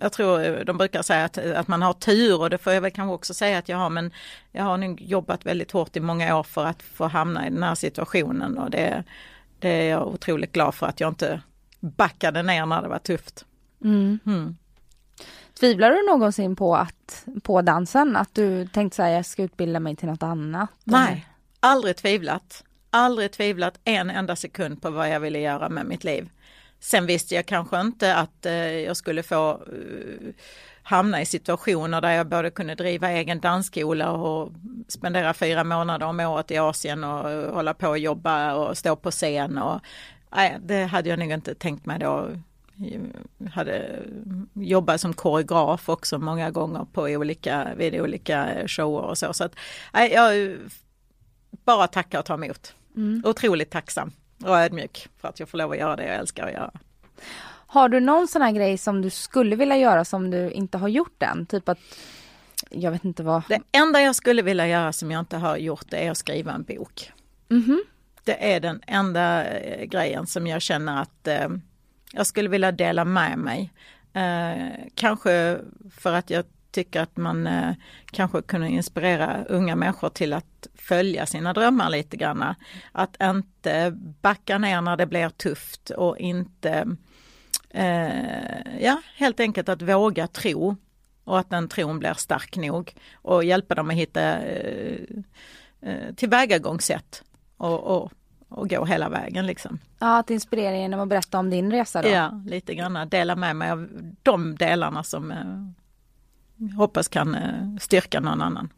jag 0.00 0.12
tror 0.12 0.64
de 0.64 0.78
brukar 0.78 1.02
säga 1.02 1.24
att, 1.24 1.38
att 1.38 1.68
man 1.68 1.82
har 1.82 1.92
tur 1.92 2.40
och 2.40 2.50
det 2.50 2.58
får 2.58 2.72
jag 2.72 2.80
väl 2.80 2.90
kanske 2.90 3.14
också 3.14 3.34
säga 3.34 3.58
att 3.58 3.68
jag 3.68 3.76
har 3.76 3.90
men 3.90 4.10
jag 4.52 4.64
har 4.64 4.76
nog 4.76 5.00
jobbat 5.02 5.46
väldigt 5.46 5.72
hårt 5.72 5.96
i 5.96 6.00
många 6.00 6.36
år 6.36 6.42
för 6.42 6.66
att 6.66 6.82
få 6.82 7.06
hamna 7.06 7.46
i 7.46 7.50
den 7.50 7.62
här 7.62 7.74
situationen 7.74 8.58
och 8.58 8.70
det, 8.70 9.04
det 9.60 9.68
är 9.68 9.90
jag 9.90 10.08
otroligt 10.08 10.52
glad 10.52 10.74
för 10.74 10.86
att 10.86 11.00
jag 11.00 11.10
inte 11.10 11.40
backade 11.80 12.42
ner 12.42 12.66
när 12.66 12.82
det 12.82 12.88
var 12.88 12.98
tufft. 12.98 13.44
Mm. 13.84 14.18
Mm. 14.26 14.56
Tvivlar 15.60 15.90
du 15.90 16.06
någonsin 16.06 16.56
på 16.56 16.76
att 16.76 17.26
på 17.42 17.62
dansen? 17.62 18.16
Att 18.16 18.34
du 18.34 18.66
tänkte 18.66 18.96
säga 18.96 19.16
jag 19.16 19.26
ska 19.26 19.42
utbilda 19.42 19.80
mig 19.80 19.96
till 19.96 20.08
något 20.08 20.22
annat? 20.22 20.70
Nej, 20.84 21.26
aldrig 21.60 21.96
tvivlat. 21.96 22.64
Aldrig 22.90 23.32
tvivlat 23.32 23.80
en 23.84 24.10
enda 24.10 24.36
sekund 24.36 24.82
på 24.82 24.90
vad 24.90 25.10
jag 25.10 25.20
ville 25.20 25.38
göra 25.38 25.68
med 25.68 25.86
mitt 25.86 26.04
liv. 26.04 26.28
Sen 26.80 27.06
visste 27.06 27.34
jag 27.34 27.46
kanske 27.46 27.80
inte 27.80 28.16
att 28.16 28.46
eh, 28.46 28.54
jag 28.54 28.96
skulle 28.96 29.22
få 29.22 29.50
eh, 29.50 30.34
hamna 30.90 31.20
i 31.20 31.26
situationer 31.26 32.00
där 32.00 32.10
jag 32.10 32.26
både 32.26 32.50
kunde 32.50 32.74
driva 32.74 33.10
egen 33.10 33.40
dansskola 33.40 34.12
och 34.12 34.52
spendera 34.88 35.34
fyra 35.34 35.64
månader 35.64 36.06
om 36.06 36.20
året 36.20 36.50
i 36.50 36.58
Asien 36.58 37.04
och 37.04 37.30
eh, 37.30 37.54
hålla 37.54 37.74
på 37.74 37.88
och 37.88 37.98
jobba 37.98 38.54
och 38.54 38.78
stå 38.78 38.96
på 38.96 39.10
scen. 39.10 39.58
Och, 39.58 39.80
nej, 40.30 40.58
det 40.60 40.84
hade 40.84 41.08
jag 41.08 41.18
nog 41.18 41.30
inte 41.30 41.54
tänkt 41.54 41.86
mig 41.86 41.98
då. 41.98 42.28
Jag 43.38 43.50
hade 43.50 44.02
jobbat 44.54 45.00
som 45.00 45.12
koreograf 45.12 45.88
också 45.88 46.18
många 46.18 46.50
gånger 46.50 46.86
på 46.92 47.02
olika, 47.02 47.74
vid 47.76 48.00
olika 48.00 48.48
shower 48.66 49.02
och 49.02 49.18
så. 49.18 49.32
så 49.32 49.44
att, 49.44 49.54
nej, 49.92 50.12
jag 50.12 50.56
bara 51.64 51.86
tackar 51.86 52.18
och 52.18 52.24
tar 52.24 52.34
emot. 52.34 52.74
Mm. 52.96 53.22
Otroligt 53.24 53.70
tacksam 53.70 54.12
och 54.44 54.58
ödmjuk 54.58 55.08
för 55.20 55.28
att 55.28 55.40
jag 55.40 55.48
får 55.48 55.58
lov 55.58 55.72
att 55.72 55.78
göra 55.78 55.96
det 55.96 56.06
jag 56.06 56.16
älskar 56.16 56.46
att 56.46 56.52
göra. 56.52 56.72
Har 57.72 57.88
du 57.88 58.00
någon 58.00 58.28
sån 58.28 58.42
här 58.42 58.52
grej 58.52 58.78
som 58.78 59.02
du 59.02 59.10
skulle 59.10 59.56
vilja 59.56 59.76
göra 59.76 60.04
som 60.04 60.30
du 60.30 60.50
inte 60.50 60.78
har 60.78 60.88
gjort 60.88 61.22
än? 61.22 61.46
Typ 61.46 61.68
att, 61.68 61.78
jag 62.70 62.90
vet 62.90 63.04
inte 63.04 63.22
vad. 63.22 63.42
Det 63.48 63.60
enda 63.72 64.00
jag 64.00 64.16
skulle 64.16 64.42
vilja 64.42 64.68
göra 64.68 64.92
som 64.92 65.10
jag 65.10 65.20
inte 65.20 65.36
har 65.36 65.56
gjort 65.56 65.84
det 65.88 66.06
är 66.06 66.10
att 66.10 66.18
skriva 66.18 66.52
en 66.52 66.62
bok. 66.62 67.12
Mhm. 67.48 67.84
Det 68.24 68.52
är 68.54 68.60
den 68.60 68.80
enda 68.86 69.44
eh, 69.44 69.84
grejen 69.84 70.26
som 70.26 70.46
jag 70.46 70.62
känner 70.62 71.02
att 71.02 71.26
eh, 71.26 71.48
jag 72.12 72.26
skulle 72.26 72.48
vilja 72.48 72.72
dela 72.72 73.04
med 73.04 73.38
mig. 73.38 73.72
Eh, 74.12 74.86
kanske 74.94 75.58
för 75.90 76.12
att 76.12 76.30
jag 76.30 76.44
tycker 76.70 77.00
att 77.00 77.16
man 77.16 77.46
eh, 77.46 77.72
kanske 78.10 78.42
kunde 78.42 78.68
inspirera 78.68 79.44
unga 79.48 79.76
människor 79.76 80.08
till 80.08 80.32
att 80.32 80.66
följa 80.74 81.26
sina 81.26 81.52
drömmar 81.52 81.90
lite 81.90 82.16
grann. 82.16 82.54
Att 82.92 83.16
inte 83.22 83.90
backa 84.22 84.58
ner 84.58 84.80
när 84.80 84.96
det 84.96 85.06
blir 85.06 85.28
tufft 85.28 85.90
och 85.90 86.18
inte, 86.18 86.86
eh, 87.70 88.80
ja 88.80 89.02
helt 89.16 89.40
enkelt 89.40 89.68
att 89.68 89.82
våga 89.82 90.26
tro 90.26 90.76
och 91.24 91.38
att 91.38 91.50
den 91.50 91.68
tron 91.68 91.98
blir 91.98 92.14
stark 92.14 92.56
nog 92.56 92.94
och 93.14 93.44
hjälpa 93.44 93.74
dem 93.74 93.90
att 93.90 93.96
hitta 93.96 94.38
eh, 94.38 95.00
eh, 95.80 96.14
tillvägagångssätt 96.14 97.24
och, 97.56 97.80
och, 97.80 98.12
och 98.48 98.70
gå 98.70 98.84
hela 98.84 99.08
vägen 99.08 99.46
liksom. 99.46 99.78
Ja, 99.98 100.18
att 100.18 100.30
inspirera 100.30 100.76
genom 100.76 101.00
att 101.00 101.08
berätta 101.08 101.38
om 101.38 101.50
din 101.50 101.70
resa 101.70 102.02
då? 102.02 102.08
Ja, 102.08 102.42
lite 102.46 102.74
grann 102.74 103.08
dela 103.08 103.36
med 103.36 103.56
mig 103.56 103.70
av 103.70 103.88
de 104.22 104.54
delarna 104.54 105.02
som 105.02 105.30
eh, 105.30 106.76
hoppas 106.76 107.08
kan 107.08 107.34
eh, 107.34 107.76
styrka 107.80 108.20
någon 108.20 108.42
annan. 108.42 108.68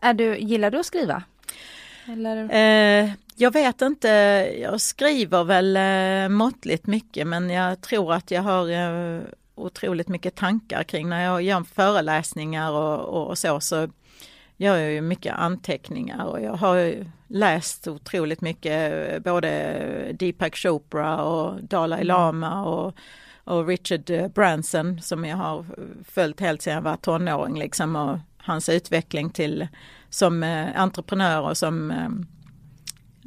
Är 0.00 0.14
du, 0.14 0.38
gillar 0.38 0.70
du 0.70 0.78
att 0.78 0.86
skriva? 0.86 1.22
Eller? 2.08 2.36
Eh, 2.50 3.10
jag 3.36 3.52
vet 3.52 3.82
inte, 3.82 4.08
jag 4.60 4.80
skriver 4.80 5.44
väl 5.44 5.76
eh, 5.76 6.28
måttligt 6.36 6.86
mycket 6.86 7.26
men 7.26 7.50
jag 7.50 7.80
tror 7.80 8.12
att 8.12 8.30
jag 8.30 8.42
har 8.42 8.70
eh, 8.70 9.20
otroligt 9.54 10.08
mycket 10.08 10.34
tankar 10.34 10.82
kring 10.82 11.08
när 11.08 11.24
jag 11.24 11.42
gör 11.42 11.64
föreläsningar 11.74 12.72
och, 12.72 13.28
och 13.28 13.38
så, 13.38 13.60
så 13.60 13.88
gör 14.56 14.76
jag 14.76 14.92
ju 14.92 15.00
mycket 15.00 15.34
anteckningar 15.34 16.24
och 16.24 16.40
jag 16.40 16.52
har 16.52 16.94
läst 17.26 17.88
otroligt 17.88 18.40
mycket 18.40 19.12
eh, 19.12 19.18
både 19.18 20.12
Deepak 20.12 20.56
Chopra 20.56 21.22
och 21.22 21.62
Dalai 21.62 22.04
Lama 22.04 22.64
och, 22.64 22.94
och 23.44 23.66
Richard 23.66 24.32
Branson 24.34 25.00
som 25.00 25.24
jag 25.24 25.36
har 25.36 25.64
följt 26.04 26.40
helt 26.40 26.62
sedan 26.62 26.74
jag 26.74 26.82
var 26.82 26.96
tonåring 26.96 27.58
liksom 27.58 27.96
och 27.96 28.18
hans 28.38 28.68
utveckling 28.68 29.30
till 29.30 29.68
som 30.10 30.42
eh, 30.42 30.80
entreprenör 30.80 31.40
och 31.40 31.56
som 31.56 31.90
eh, 31.90 32.08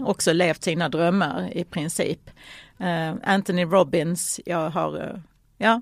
också 0.06 0.34
levt 0.34 0.64
sina 0.64 0.90
drömmar 0.90 1.50
i 1.58 1.64
princip. 1.64 2.30
Eh, 2.80 3.14
Anthony 3.24 3.64
Robbins, 3.66 4.40
jag 4.46 4.70
har, 4.70 5.02
eh, 5.02 5.20
ja, 5.58 5.82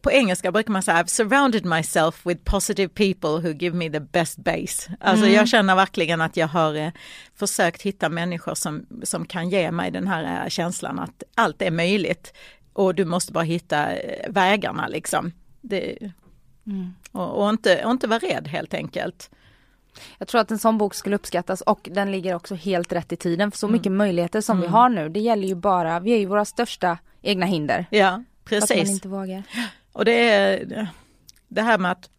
på 0.00 0.10
engelska 0.12 0.52
brukar 0.52 0.72
man 0.72 0.82
säga 0.82 1.02
I've 1.02 1.06
surrounded 1.06 1.64
myself 1.64 2.26
with 2.26 2.44
positive 2.44 2.88
people 2.88 3.28
who 3.28 3.48
give 3.52 3.76
me 3.76 3.90
the 3.90 4.00
best 4.00 4.38
base. 4.38 4.92
Alltså 5.00 5.24
Mm. 5.24 5.36
jag 5.36 5.48
känner 5.48 5.74
verkligen 5.76 6.20
att 6.20 6.36
jag 6.36 6.48
har 6.48 6.74
eh, 6.74 6.90
försökt 7.34 7.82
hitta 7.82 8.08
människor 8.08 8.54
som, 8.54 8.86
som 9.02 9.26
kan 9.26 9.50
ge 9.50 9.70
mig 9.70 9.90
den 9.90 10.08
här 10.08 10.44
eh, 10.44 10.48
känslan 10.48 10.98
att 10.98 11.22
allt 11.34 11.62
är 11.62 11.70
möjligt 11.70 12.32
och 12.72 12.94
du 12.94 13.04
måste 13.04 13.32
bara 13.32 13.44
hitta 13.44 13.92
eh, 13.92 14.30
vägarna 14.32 14.88
liksom. 14.88 15.32
Det, 15.60 15.98
Mm. 16.66 16.94
och, 17.12 17.42
och, 17.42 17.50
inte, 17.50 17.84
och 17.84 17.90
inte 17.90 18.06
vara 18.06 18.18
rädd 18.18 18.48
helt 18.48 18.74
enkelt. 18.74 19.30
Jag 20.18 20.28
tror 20.28 20.40
att 20.40 20.50
en 20.50 20.58
sån 20.58 20.78
bok 20.78 20.94
skulle 20.94 21.16
uppskattas 21.16 21.60
och 21.60 21.88
den 21.92 22.12
ligger 22.12 22.34
också 22.34 22.54
helt 22.54 22.92
rätt 22.92 23.12
i 23.12 23.16
tiden. 23.16 23.50
För 23.50 23.58
så 23.58 23.66
Mm. 23.66 23.72
mycket 23.72 23.92
möjligheter 23.92 24.40
som 24.40 24.56
vi 24.60 24.66
Mm. 24.66 24.72
har 24.74 24.88
nu. 24.88 25.08
Det 25.08 25.20
gäller 25.20 25.48
ju 25.48 25.54
bara, 25.54 26.00
vi 26.00 26.12
är 26.12 26.18
ju 26.18 26.26
våra 26.26 26.44
största 26.44 26.98
egna 27.22 27.46
hinder. 27.46 27.86
Ja, 27.90 28.22
För 28.48 28.56
Att 28.56 28.60
man 28.70 28.76
precis. 28.78 28.90
inte 28.90 29.08
vågar. 29.08 29.42
Och 29.92 30.04
det 30.04 30.28
är 30.30 30.88
det 31.48 31.62
här 31.62 31.78
med 31.78 31.90
att 31.92 32.10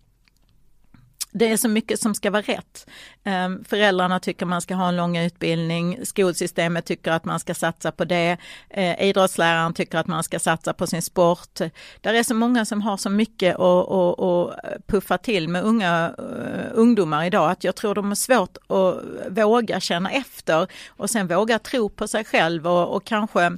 det 1.32 1.52
är 1.52 1.58
så 1.58 1.68
mycket 1.70 2.00
som 2.00 2.16
ska 2.16 2.32
vara 2.32 2.42
rätt. 2.42 2.88
Ehm, 3.26 3.64
föräldrarna 3.64 4.20
tycker 4.20 4.46
man 4.46 4.62
ska 4.62 4.76
ha 4.76 4.88
en 4.88 4.96
lång 4.96 5.18
utbildning, 5.18 6.06
skolsystemet 6.06 6.86
tycker 6.86 7.12
att 7.12 7.26
man 7.26 7.40
ska 7.40 7.54
satsa 7.54 7.92
på 7.92 8.06
det, 8.06 8.38
eh, 8.70 9.04
idrottsläraren 9.04 9.74
tycker 9.74 9.98
att 9.98 10.08
man 10.08 10.24
ska 10.24 10.40
satsa 10.40 10.74
på 10.74 10.88
sin 10.88 11.02
sport. 11.02 11.60
Där 12.02 12.14
är 12.14 12.24
så 12.24 12.34
många 12.34 12.66
som 12.66 12.82
har 12.82 12.98
så 12.98 13.10
mycket 13.10 13.56
att, 13.56 13.92
att, 13.92 14.20
att 14.20 14.88
puffa 14.88 15.18
till 15.18 15.50
med 15.50 15.64
unga 15.64 16.14
eh, 16.18 16.72
ungdomar 16.74 17.26
idag 17.26 17.52
att 17.52 17.64
jag 17.64 17.76
tror 17.76 17.96
de 17.96 18.08
har 18.08 18.16
svårt 18.16 18.58
att 18.68 19.04
våga 19.38 19.80
känna 19.80 20.12
efter 20.12 20.68
och 20.88 21.10
sen 21.10 21.28
våga 21.28 21.60
tro 21.60 21.90
på 21.90 22.08
sig 22.08 22.26
själv 22.26 22.68
och, 22.68 22.96
och 22.96 23.06
kanske 23.06 23.58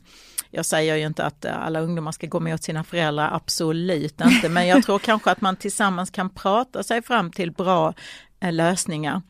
jag 0.52 0.66
säger 0.66 0.96
ju 0.96 1.06
inte 1.06 1.24
att 1.24 1.46
alla 1.46 1.80
ungdomar 1.80 2.12
ska 2.12 2.28
gå 2.28 2.40
med 2.40 2.54
åt 2.54 2.64
sina 2.64 2.84
föräldrar, 2.84 3.30
absolut 3.34 4.22
inte, 4.22 4.50
men 4.50 4.68
jag 4.68 4.84
tror 4.84 5.00
kanske 5.00 5.32
att 5.32 5.42
man 5.42 5.56
tillsammans 5.56 6.10
kan 6.10 6.30
prata 6.30 6.84
sig 6.84 7.02
fram 7.02 7.32
till 7.32 7.52
bra 7.52 7.94
lösningar. 8.52 9.22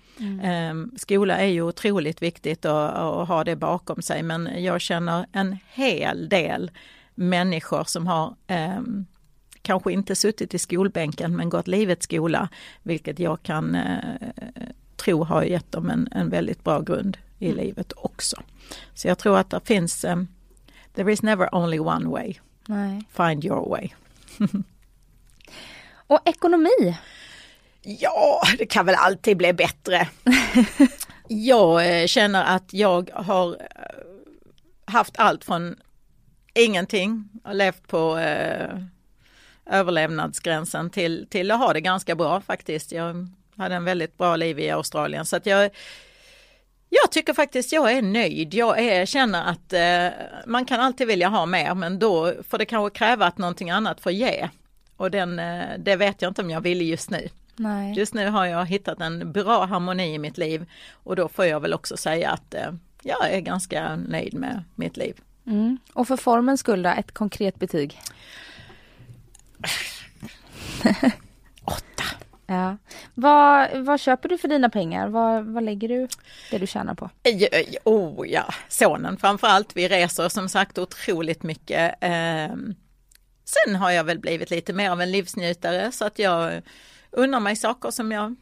Eh, 0.43 0.74
skola 0.97 1.38
är 1.38 1.47
ju 1.47 1.61
otroligt 1.61 2.22
viktigt 2.22 2.66
att, 2.66 2.95
att 2.95 3.28
ha 3.28 3.43
det 3.43 3.55
bakom 3.55 4.01
sig, 4.01 4.24
men 4.24 4.63
jag 4.63 4.82
känner 4.82 5.26
en 5.32 5.57
hel 5.74 6.30
del 6.30 6.72
människor 7.16 7.84
som 7.84 8.07
har 8.07 8.36
eh, 8.47 8.82
kanske 9.61 9.91
inte 9.91 10.16
suttit 10.16 10.53
i 10.53 10.59
skolbänken 10.59 11.36
men 11.36 11.49
gått 11.49 11.68
livets 11.68 12.03
skola, 12.03 12.49
vilket 12.84 13.20
jag 13.20 13.43
kan 13.43 13.76
eh, 13.76 13.97
tro 14.95 15.24
har 15.24 15.43
gett 15.43 15.72
dem 15.72 15.89
en, 15.89 16.07
en 16.11 16.30
väldigt 16.30 16.63
bra 16.63 16.82
grund 16.82 17.18
i 17.39 17.51
livet 17.51 17.93
också. 17.95 18.41
Så 18.93 19.07
jag 19.07 19.18
tror 19.18 19.38
att 19.38 19.49
det 19.49 19.61
finns 19.66 20.05
eh, 20.05 20.18
There 20.93 21.11
is 21.11 21.22
never 21.22 21.55
only 21.55 21.80
one 21.80 22.09
way. 22.09 22.34
Nej. 22.68 23.03
Find 23.11 23.45
your 23.45 23.70
way. 23.70 23.89
Och 26.07 26.20
ekonomi. 26.26 26.97
Ja, 27.88 28.42
det 28.58 28.66
kan 28.66 28.86
väl 28.86 28.96
alltid 28.96 29.38
bli 29.38 29.54
bättre. 29.54 30.08
jag 31.28 32.02
eh, 32.02 32.08
känner 32.08 32.44
att 32.44 32.74
jag 32.74 33.10
har 33.14 33.50
eh, 33.54 34.86
haft 34.86 35.14
allt 35.18 35.44
från 35.44 35.76
ingenting 36.54 37.30
och 37.44 37.56
levt 37.56 37.88
på 37.88 38.18
eh, 38.18 38.80
överlevnadsgränsen 39.66 40.90
till, 40.90 41.28
till 41.30 41.52
att 41.52 41.60
ha 41.60 41.74
det 41.74 41.82
ganska 41.82 42.16
bra 42.16 42.42
faktiskt. 42.42 42.92
Jag 42.92 43.28
hade 43.58 43.76
en 43.76 43.86
väldigt 43.86 44.18
bra 44.18 44.36
liv 44.36 44.60
i 44.60 44.70
Australien. 44.70 45.26
Så 45.26 45.36
att 45.36 45.46
jag, 45.46 45.64
jag 46.90 47.12
tycker 47.12 47.34
faktiskt 47.34 47.72
jag 47.72 47.92
är 47.92 48.02
nöjd. 48.02 48.54
Jag 48.54 48.80
är, 48.80 49.06
känner 49.06 49.44
att 49.44 49.74
eh, 49.74 50.20
man 50.46 50.66
kan 50.66 50.80
alltid 50.80 51.08
vilja 51.08 51.28
ha 51.28 51.46
mer 51.46 51.74
men 51.74 52.00
då 52.00 52.34
får 52.50 52.58
det 52.58 52.66
kanske 52.66 52.98
kräva 52.98 53.26
att 53.26 53.38
någonting 53.38 53.70
annat 53.70 54.02
får 54.02 54.12
ge. 54.12 54.50
Och 54.98 55.12
den, 55.12 55.40
eh, 55.40 55.66
det 55.78 55.96
vet 55.96 56.22
jag 56.22 56.30
inte 56.30 56.42
om 56.42 56.50
jag 56.50 56.62
vill 56.62 56.82
just 56.82 57.10
nu. 57.10 57.30
Nej. 57.56 57.93
Just 57.93 58.14
nu 58.14 58.30
har 58.30 58.45
jag 58.45 58.66
hittat 58.66 59.01
en 59.01 59.32
bra 59.32 59.66
harmoni 59.66 60.14
i 60.14 60.20
mitt 60.20 60.38
liv 60.38 60.66
och 60.91 61.16
då 61.16 61.30
får 61.30 61.45
jag 61.45 61.60
väl 61.60 61.74
också 61.74 61.97
säga 61.97 62.30
att 62.32 62.53
eh, 62.53 62.74
jag 63.03 63.32
är 63.34 63.39
ganska 63.39 63.95
nöjd 63.95 64.34
med 64.34 64.64
mitt 64.76 64.97
liv. 64.97 65.22
Mm. 65.47 65.78
Och 65.93 66.08
för 66.08 66.18
formens 66.18 66.60
skull 66.60 66.84
då, 66.84 66.89
ett 66.89 67.12
konkret 67.12 67.60
betyg? 67.60 67.99
Åtta. 71.66 72.03
Ja. 72.47 72.78
Vad, 73.14 73.78
vad 73.86 73.99
köper 73.99 74.30
du 74.30 74.38
för 74.38 74.47
dina 74.47 74.70
pengar? 74.70 75.08
Vad, 75.08 75.45
vad 75.45 75.64
lägger 75.64 75.88
du 75.88 76.08
det 76.51 76.58
du 76.58 76.68
tjänar 76.68 76.95
på? 76.95 77.10
Eh, 77.24 77.41
Oh 77.84 78.28
ja, 78.28 78.53
sonen 78.70 79.18
framförallt. 79.18 79.76
Vi 79.76 79.88
reser 79.88 80.30
som 80.30 80.49
sagt 80.49 80.78
otroligt 80.78 81.43
mycket. 81.43 81.95
Ehm, 82.01 82.76
Sen 83.45 83.76
har 83.76 83.91
jag 83.91 84.03
väl 84.03 84.20
blivit 84.20 84.49
lite 84.49 84.74
mer 84.74 84.89
av 84.89 85.01
en 85.01 85.12
livsnjutare 85.12 85.91
så 85.91 86.06
att 86.06 86.20
jag 86.20 86.62
unnar 87.16 87.39
mig 87.39 87.55
saker 87.55 87.91
som 87.91 88.11
jag, 88.11 88.36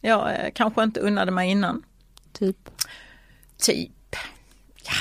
jag 0.00 0.34
eh, 0.34 0.50
kanske 0.54 0.82
inte 0.82 1.00
unnade 1.00 1.30
mig 1.30 1.50
innan. 1.50 1.82
Typ? 2.32 2.70
Typ, 3.58 4.16
ja 4.82 4.92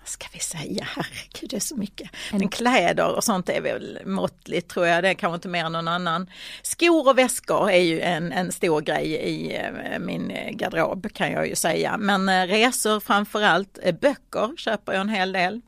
vad 0.00 0.08
ska 0.08 0.26
vi 0.32 0.38
säga, 0.38 0.86
herregud 0.96 1.50
det 1.50 1.56
är 1.56 1.60
så 1.60 1.76
mycket. 1.76 2.10
Men 2.32 2.48
kläder 2.48 3.16
och 3.16 3.24
sånt 3.24 3.48
är 3.48 3.60
väl 3.60 3.98
måttligt 4.06 4.70
tror 4.70 4.86
jag, 4.86 5.04
det 5.04 5.08
är 5.08 5.14
kanske 5.14 5.34
inte 5.34 5.48
mer 5.48 5.64
än 5.64 5.72
någon 5.72 5.88
annan. 5.88 6.30
Skor 6.62 7.08
och 7.08 7.18
väskor 7.18 7.70
är 7.70 7.82
ju 7.82 8.00
en, 8.00 8.32
en 8.32 8.52
stor 8.52 8.80
grej 8.80 9.06
i 9.06 9.56
eh, 9.56 9.98
min 9.98 10.32
garderob 10.50 11.12
kan 11.12 11.32
jag 11.32 11.48
ju 11.48 11.54
säga. 11.54 11.96
Men 11.98 12.28
eh, 12.28 12.46
resor 12.46 13.00
framförallt, 13.00 13.78
böcker 14.00 14.56
köper 14.56 14.92
jag 14.92 15.00
en 15.00 15.08
hel 15.08 15.32
del. 15.32 15.60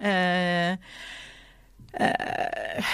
Eh, 0.00 0.72
eh, 1.92 2.84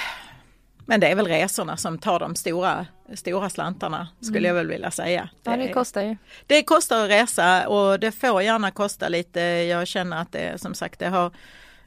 men 0.87 1.01
det 1.01 1.07
är 1.07 1.15
väl 1.15 1.27
resorna 1.27 1.77
som 1.77 1.99
tar 1.99 2.19
de 2.21 2.35
stora, 2.35 2.87
stora 3.15 3.51
slantarna 3.51 4.09
skulle 4.21 4.49
jag 4.49 4.55
väl 4.55 4.67
vilja 4.67 4.91
säga. 4.91 5.29
Ja, 5.43 5.57
det 5.57 5.69
kostar 5.69 6.03
ju. 6.03 6.17
det 6.47 6.63
kostar 6.63 7.05
att 7.05 7.11
resa 7.11 7.69
och 7.69 8.01
det 8.01 8.13
får 8.13 8.43
gärna 8.43 8.71
kosta 8.71 9.09
lite. 9.09 9.41
Jag 9.41 9.87
känner 9.87 10.17
att 10.17 10.33
det 10.33 10.61
som 10.61 10.75
sagt 10.75 10.99
det 10.99 11.09
har 11.09 11.31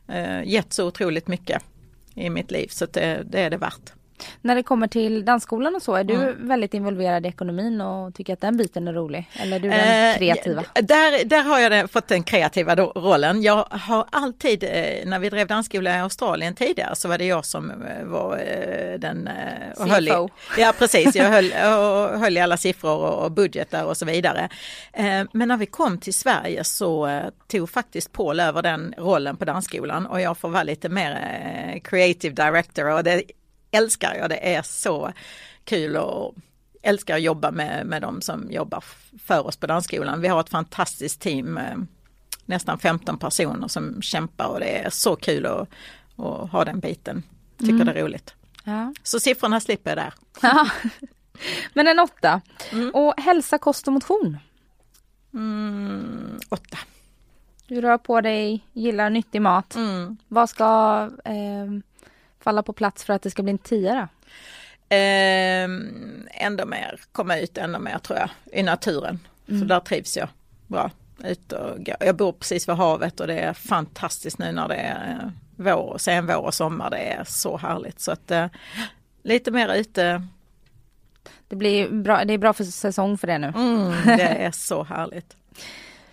eh, 0.08 0.44
gett 0.44 0.74
så 0.74 0.88
otroligt 0.88 1.28
mycket 1.28 1.64
i 2.16 2.30
mitt 2.30 2.52
liv 2.52 2.68
så 2.68 2.86
det, 2.86 3.24
det 3.26 3.42
är 3.42 3.50
det 3.50 3.58
värt. 3.58 3.94
När 4.42 4.56
det 4.56 4.64
kommer 4.64 4.88
till 4.88 5.26
dansskolan 5.26 5.76
och 5.76 5.82
så, 5.82 5.96
är 5.96 6.04
du 6.04 6.14
Mm. 6.14 6.48
väldigt 6.48 6.74
inververad 6.74 7.26
i 7.26 7.30
ekonomin 7.30 7.82
och 7.82 8.16
tycker 8.16 8.34
att 8.34 8.42
den 8.42 8.58
biten 8.58 8.88
är 8.88 8.94
rolig? 8.94 9.30
Eller 9.34 9.56
är 9.56 9.60
du 9.60 9.70
den 9.70 10.12
Eh, 10.14 10.18
kreativa? 10.18 10.64
Där, 10.74 11.26
där 11.26 11.44
har 11.44 11.60
jag 11.60 11.92
fått 11.92 12.08
den 12.08 12.24
kreativa 12.24 12.76
rollen. 12.76 13.42
Jag 13.42 13.68
har 13.70 14.06
alltid, 14.12 14.64
eh, 14.64 14.70
när 15.06 15.20
vi 15.20 15.30
drev 15.30 15.48
dansskola 15.48 15.96
i 15.98 16.00
Australien 16.00 16.56
tidigare 16.56 16.96
så 16.96 17.08
var 17.08 17.18
det 17.18 17.26
jag 17.26 17.46
som 17.46 17.72
eh, 17.72 18.04
var 18.06 18.38
eh, 18.38 19.00
den 19.00 19.30
och 19.78 19.88
höll 19.88 20.08
i. 20.08 20.12
Ja 20.58 20.74
precis, 20.80 21.16
jag 21.16 21.26
höll, 21.30 21.46
och 21.52 22.20
höll 22.20 22.38
i 22.38 22.40
alla 22.40 22.58
siffror 22.58 22.98
och, 23.06 23.32
budgetar 23.32 23.84
och 23.84 23.98
så 23.98 24.06
vidare. 24.06 24.50
Men 25.32 25.48
när 25.48 25.58
vi 25.58 25.66
kom 25.66 25.98
till 26.00 26.14
Sverige 26.14 26.64
så 26.64 27.22
tog 27.48 27.70
faktiskt 27.70 28.12
Paul 28.12 28.40
över 28.40 28.62
den 28.62 28.94
rollen 28.98 29.38
på 29.38 29.46
dansskolan 29.46 30.06
och 30.06 30.22
jag 30.22 30.38
får 30.38 30.50
vara 30.50 30.64
lite 30.64 30.90
mer 30.90 31.80
creative 31.84 32.36
director 32.46 32.92
och 32.94 33.04
det 33.04 33.24
älskar 33.78 34.16
jag. 34.16 34.30
Det 34.30 34.56
är 34.56 34.62
så 34.62 35.14
kul 35.64 35.98
och 35.98 36.36
älskar 36.82 37.16
att 37.16 37.22
jobba 37.22 37.52
med, 37.52 37.86
med 37.86 38.02
de 38.02 38.22
som 38.22 38.52
jobbar 38.52 38.84
för 39.24 39.48
oss 39.48 39.58
på 39.58 39.68
dansskolan. 39.68 40.22
Vi 40.22 40.28
har 40.28 40.40
ett 40.40 40.50
fantastiskt 40.50 41.22
team, 41.22 41.58
eh, 41.58 41.78
nästan 42.46 42.80
15 42.80 43.18
personer 43.18 43.68
som 43.68 44.02
kämpar 44.02 44.48
och 44.48 44.60
det 44.60 44.78
är 44.78 44.90
så 44.90 45.16
kul 45.16 45.46
att, 45.46 45.70
att 46.16 46.52
ha 46.52 46.66
den 46.66 46.80
biten. 46.80 47.24
Tycker 47.60 47.86
det 47.86 47.92
är 47.92 48.04
roligt. 48.04 48.34
Ja. 48.64 48.94
Så 49.04 49.20
siffrorna 49.20 49.60
slipper 49.60 49.92
jag 49.92 49.98
där. 49.98 50.14
Ja. 50.42 50.68
Men 51.74 51.88
en 51.88 52.00
åtta. 52.00 52.42
Mm. 52.72 52.92
Och 52.96 53.14
hälsa, 53.18 53.58
kost 53.58 53.88
och 53.88 53.94
motion. 53.94 54.38
Mm, 55.34 56.40
åtta. 56.50 56.78
Du 57.68 57.82
rör 57.82 57.98
på 57.98 58.22
dig, 58.22 58.66
gillar 58.74 59.10
nyttig 59.10 59.42
mat. 59.42 59.76
Mm. 59.76 60.18
Vad 60.28 60.50
ska 60.50 61.10
eh, 61.26 61.68
falla 62.48 62.64
på 62.64 62.74
plats 62.74 63.04
för 63.04 63.14
att 63.14 63.22
det 63.22 63.32
ska 63.32 63.44
bli 63.44 63.52
en 63.52 63.58
tia? 63.58 64.08
Ehm, 64.90 66.28
ändå 66.32 66.66
mer, 66.66 67.00
komma 67.12 67.38
ut 67.38 67.58
ännu 67.58 67.80
mer 67.80 67.98
tror 68.00 68.20
jag, 68.20 68.30
i 68.52 68.64
naturen. 68.64 69.20
För 69.48 69.66
där 69.66 69.80
trivs 69.80 70.18
jag 70.18 70.28
bra. 70.68 70.92
Ut 71.24 71.52
och. 71.52 71.90
Jag 72.00 72.16
bor 72.16 72.32
precis 72.32 72.70
vid 72.70 72.76
havet 72.76 73.20
och 73.20 73.28
det 73.28 73.40
är 73.40 73.54
fantastiskt 73.54 74.38
nu 74.40 74.52
när 74.52 74.68
det 74.68 74.76
är 74.76 75.20
eh, 75.24 75.30
vår, 75.56 75.98
sen 76.00 76.28
vår 76.28 76.36
och 76.46 76.54
sommar. 76.54 76.90
Det 76.90 76.98
är 76.98 77.24
så 77.24 77.58
härligt. 77.58 78.00
Så 78.00 78.12
att 78.12 78.32
eh, 78.32 78.48
lite 79.24 79.52
mer 79.52 79.74
ute, 79.76 80.24
Det, 81.48 81.56
blir 81.56 81.90
bra, 81.90 82.26
det 82.26 82.34
är 82.34 82.38
bra 82.38 82.54
för 82.54 82.64
säsong 82.64 83.18
för 83.18 83.28
det 83.28 83.38
nu. 83.38 83.48
mm, 83.48 83.92
det 84.06 84.24
är 84.46 84.52
så 84.52 84.84
härligt. 84.84 85.36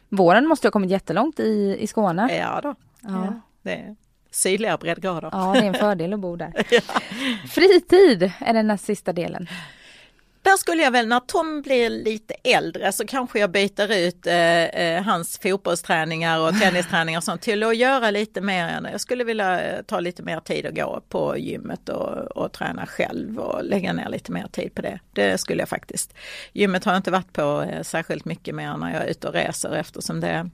Våren 0.08 0.46
måste 0.46 0.66
ha 0.66 0.72
kommit 0.72 0.90
jättelångt 0.90 1.40
i, 1.40 1.76
i 1.80 1.86
Skåne. 1.86 2.36
Ja 2.36 2.60
då, 2.62 2.74
Ja. 3.00 3.40
det 3.62 3.72
är 3.74 3.96
sydliga 4.34 4.76
breddgrader. 4.76 5.28
ja, 5.32 5.52
det 5.52 5.58
är 5.58 5.64
en 5.64 5.74
fördel 5.74 6.12
att 6.12 6.20
bo 6.20 6.36
där. 6.36 6.52
Fritid 7.48 8.32
är 8.40 8.52
den 8.52 8.66
näst 8.66 8.84
sista 8.84 9.12
delen. 9.12 9.48
Där 10.44 10.56
skulle 10.56 10.82
jag 10.82 10.90
väl, 10.90 11.06
när 11.06 11.20
Tom 11.20 11.62
blir 11.62 11.90
lite 11.90 12.34
äldre 12.44 12.92
så 12.92 13.06
kanske 13.06 13.38
jag 13.38 13.50
byter 13.50 13.92
ut 13.92 14.26
eh, 14.26 14.64
eh, 14.64 15.02
hans 15.02 15.38
fotbollsträningar 15.38 16.40
och 16.40 16.60
tennisträningar 16.60 17.18
och 17.18 17.24
sånt 17.24 17.42
till 17.42 17.62
att 17.62 17.76
göra 17.76 18.10
lite 18.10 18.40
mer. 18.40 18.88
Jag 18.92 19.00
skulle 19.00 19.24
vilja 19.24 19.60
eh, 19.60 19.82
ta 19.82 20.00
lite 20.00 20.22
mer 20.22 20.40
tid 20.40 20.66
att 20.66 20.74
gå 20.74 21.02
på 21.08 21.38
gymmet 21.38 21.88
och, 21.88 22.36
och 22.36 22.52
träna 22.52 22.86
själv 22.86 23.38
och 23.38 23.64
lägga 23.64 23.92
ner 23.92 24.08
lite 24.08 24.32
mer 24.32 24.46
tid 24.52 24.74
på 24.74 24.82
det. 24.82 25.00
Det 25.12 25.38
skulle 25.38 25.62
jag 25.62 25.68
faktiskt. 25.68 26.14
Gymmet 26.52 26.84
har 26.84 26.92
jag 26.92 26.98
inte 26.98 27.10
varit 27.10 27.32
på 27.32 27.62
eh, 27.62 27.82
särskilt 27.82 28.24
mycket 28.24 28.54
mer 28.54 28.76
när 28.76 28.94
jag 28.94 29.02
är 29.02 29.10
ute 29.10 29.28
och 29.28 29.34
reser 29.34 29.74
eftersom 29.74 30.20
det, 30.20 30.50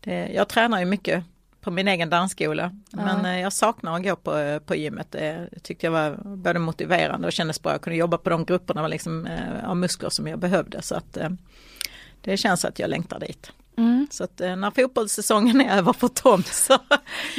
det 0.00 0.28
jag 0.34 0.48
tränar 0.48 0.78
ju 0.78 0.84
mycket 0.84 1.24
på 1.68 1.72
min 1.72 1.88
egen 1.88 2.10
dansskola. 2.10 2.72
Men 2.90 3.24
eh, 3.24 3.40
jag 3.40 3.52
saknar 3.52 3.96
att 3.96 4.02
gå 4.02 4.16
på, 4.16 4.36
eh, 4.36 4.58
på 4.58 4.74
gymmet. 4.74 5.06
Det 5.12 5.48
tyckte 5.62 5.86
jag 5.86 5.90
var 5.92 6.16
både 6.24 6.58
motiverande 6.58 7.26
och 7.26 7.32
kändes 7.32 7.62
bra. 7.62 7.72
Jag 7.72 7.80
kunde 7.80 7.96
jobba 7.96 8.18
på 8.18 8.30
de 8.30 8.44
grupperna 8.44 8.88
liksom, 8.88 9.26
eh, 9.26 9.68
av 9.70 9.76
muskler 9.76 10.10
som 10.10 10.26
jag 10.26 10.38
behövde. 10.38 10.82
Så 10.82 10.94
att, 10.94 11.16
eh, 11.16 11.28
det 12.20 12.36
känns 12.36 12.64
att 12.64 12.78
jag 12.78 12.90
längtar 12.90 13.20
dit. 13.20 13.52
Mm. 13.76 14.06
Så 14.10 14.24
att 14.24 14.40
eh, 14.40 14.56
när 14.56 14.70
fotbollssäsongen 14.70 15.60
är 15.60 15.78
över 15.78 15.92
för 15.92 16.08
Tom 16.08 16.42
så 16.46 16.78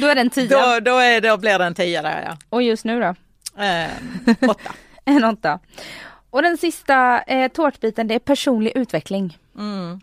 Då 0.00 0.06
är 0.06 0.14
det 0.14 0.20
en 0.20 0.30
tia. 0.30 0.74
då, 0.74 0.80
då, 0.80 0.98
är, 0.98 1.20
då 1.20 1.36
blir 1.36 1.58
det 1.58 1.64
en 1.64 1.74
tia 1.74 2.02
där 2.02 2.36
Och 2.48 2.62
just 2.62 2.84
nu 2.84 3.00
då? 3.00 3.14
ja. 3.56 3.64
Eh, 3.64 3.90
åtta. 4.50 4.72
En 5.04 5.24
åtta. 5.24 5.58
Och 6.30 6.42
den 6.42 6.58
sista 6.58 7.22
eh, 7.22 7.48
tårtbiten 7.48 8.08
det 8.08 8.14
är 8.14 8.18
personlig 8.18 8.72
utveckling. 8.74 9.38
Mm. 9.58 10.00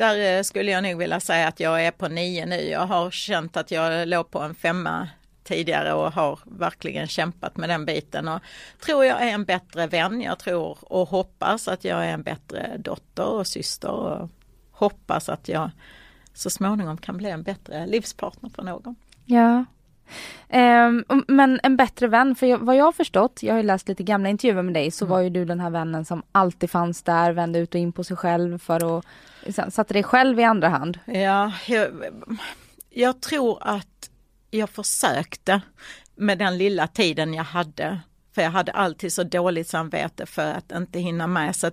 Där 0.00 0.36
eh, 0.38 0.42
skulle 0.42 0.70
jag 0.70 0.82
nog 0.82 0.98
vilja 0.98 1.20
säga 1.20 1.48
att 1.48 1.60
jag 1.60 1.84
är 1.84 1.90
på 1.90 2.08
nio 2.08 2.46
nu. 2.46 2.60
Jag 2.60 2.86
har 2.86 3.10
känt 3.10 3.56
att 3.56 3.70
jag 3.70 4.08
låg 4.08 4.30
på 4.30 4.38
en 4.38 4.54
femma 4.54 5.08
tidigare 5.44 5.92
och 5.92 6.12
har 6.12 6.38
verkligen 6.44 7.06
kämpat 7.06 7.56
med 7.56 7.68
den 7.68 7.84
biten 7.84 8.28
och 8.28 8.40
tror 8.84 9.04
jag 9.04 9.22
är 9.22 9.28
en 9.28 9.44
bättre 9.44 9.86
vän. 9.86 10.22
Jag 10.22 10.38
tror 10.38 10.78
och 10.92 11.08
hoppas 11.08 11.68
att 11.68 11.84
jag 11.84 12.06
är 12.06 12.12
en 12.12 12.22
bättre 12.22 12.76
dotter 12.78 13.24
och 13.24 13.46
syster 13.46 13.90
och 13.90 14.28
hoppas 14.70 15.28
att 15.28 15.48
jag 15.48 15.70
så 16.34 16.50
småningom 16.50 16.96
kan 16.96 17.16
bli 17.16 17.30
en 17.30 17.42
bättre 17.42 17.86
livspartner 17.86 18.50
för 18.50 18.62
någon. 18.62 18.96
Ja. 19.24 19.64
Ehm, 20.48 21.04
men 21.28 21.60
en 21.62 21.76
bättre 21.76 22.06
vän, 22.06 22.34
för 22.34 22.46
jag, 22.46 22.58
vad 22.58 22.76
jag 22.76 22.84
har 22.84 22.92
förstått, 22.92 23.42
jag 23.42 23.52
har 23.54 23.58
ju 23.58 23.66
läst 23.66 23.88
lite 23.88 24.02
gamla 24.02 24.28
intervjuer 24.28 24.62
med 24.62 24.74
dig, 24.74 24.90
så 24.90 25.06
var 25.06 25.20
ju 25.20 25.30
du 25.30 25.44
den 25.44 25.60
här 25.60 25.70
vännen 25.70 26.04
som 26.04 26.22
alltid 26.32 26.70
fanns 26.70 27.02
där, 27.02 27.32
vände 27.32 27.58
ut 27.58 27.74
och 27.74 27.80
in 27.80 27.92
på 27.92 28.04
sig 28.04 28.16
själv 28.16 28.58
för 28.58 28.98
att 28.98 29.04
satte 29.70 29.94
dig 29.94 30.02
själv 30.02 30.40
i 30.40 30.44
andra 30.44 30.68
hand. 30.68 30.98
Ja, 31.04 31.52
jag, 31.66 31.90
jag 32.90 33.20
tror 33.20 33.58
att 33.60 34.10
jag 34.50 34.70
försökte 34.70 35.60
med 36.14 36.38
den 36.38 36.58
lilla 36.58 36.86
tiden 36.86 37.34
jag 37.34 37.44
hade. 37.44 38.00
För 38.34 38.42
jag 38.42 38.50
hade 38.50 38.72
alltid 38.72 39.12
så 39.12 39.22
dåligt 39.22 39.68
samvete 39.68 40.26
för 40.26 40.52
att 40.52 40.72
inte 40.72 40.98
hinna 40.98 41.26
med. 41.26 41.56
Så 41.56 41.70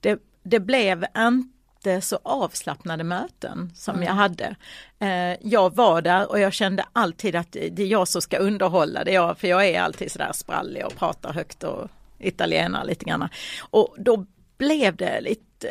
det, 0.00 0.18
det 0.42 0.60
blev 0.60 1.04
inte 1.18 2.00
så 2.00 2.18
avslappnade 2.22 3.04
möten 3.04 3.72
som 3.74 4.02
jag 4.02 4.12
hade. 4.12 4.56
Eh, 4.98 5.36
jag 5.40 5.76
var 5.76 6.02
där 6.02 6.30
och 6.30 6.40
jag 6.40 6.52
kände 6.52 6.84
alltid 6.92 7.36
att 7.36 7.52
det 7.52 7.82
är 7.82 7.86
jag 7.86 8.08
som 8.08 8.22
ska 8.22 8.38
underhålla. 8.38 9.04
Det 9.04 9.12
jag, 9.12 9.38
för 9.38 9.48
jag 9.48 9.66
är 9.66 9.80
alltid 9.80 10.12
sådär 10.12 10.32
sprallig 10.32 10.86
och 10.86 10.96
pratar 10.96 11.32
högt 11.32 11.64
och 11.64 11.88
italienare 12.18 12.86
lite 12.86 13.04
grann. 13.04 13.28
Och 13.60 13.94
då 13.98 14.26
blev 14.58 14.96
det 14.96 15.20
lite 15.20 15.68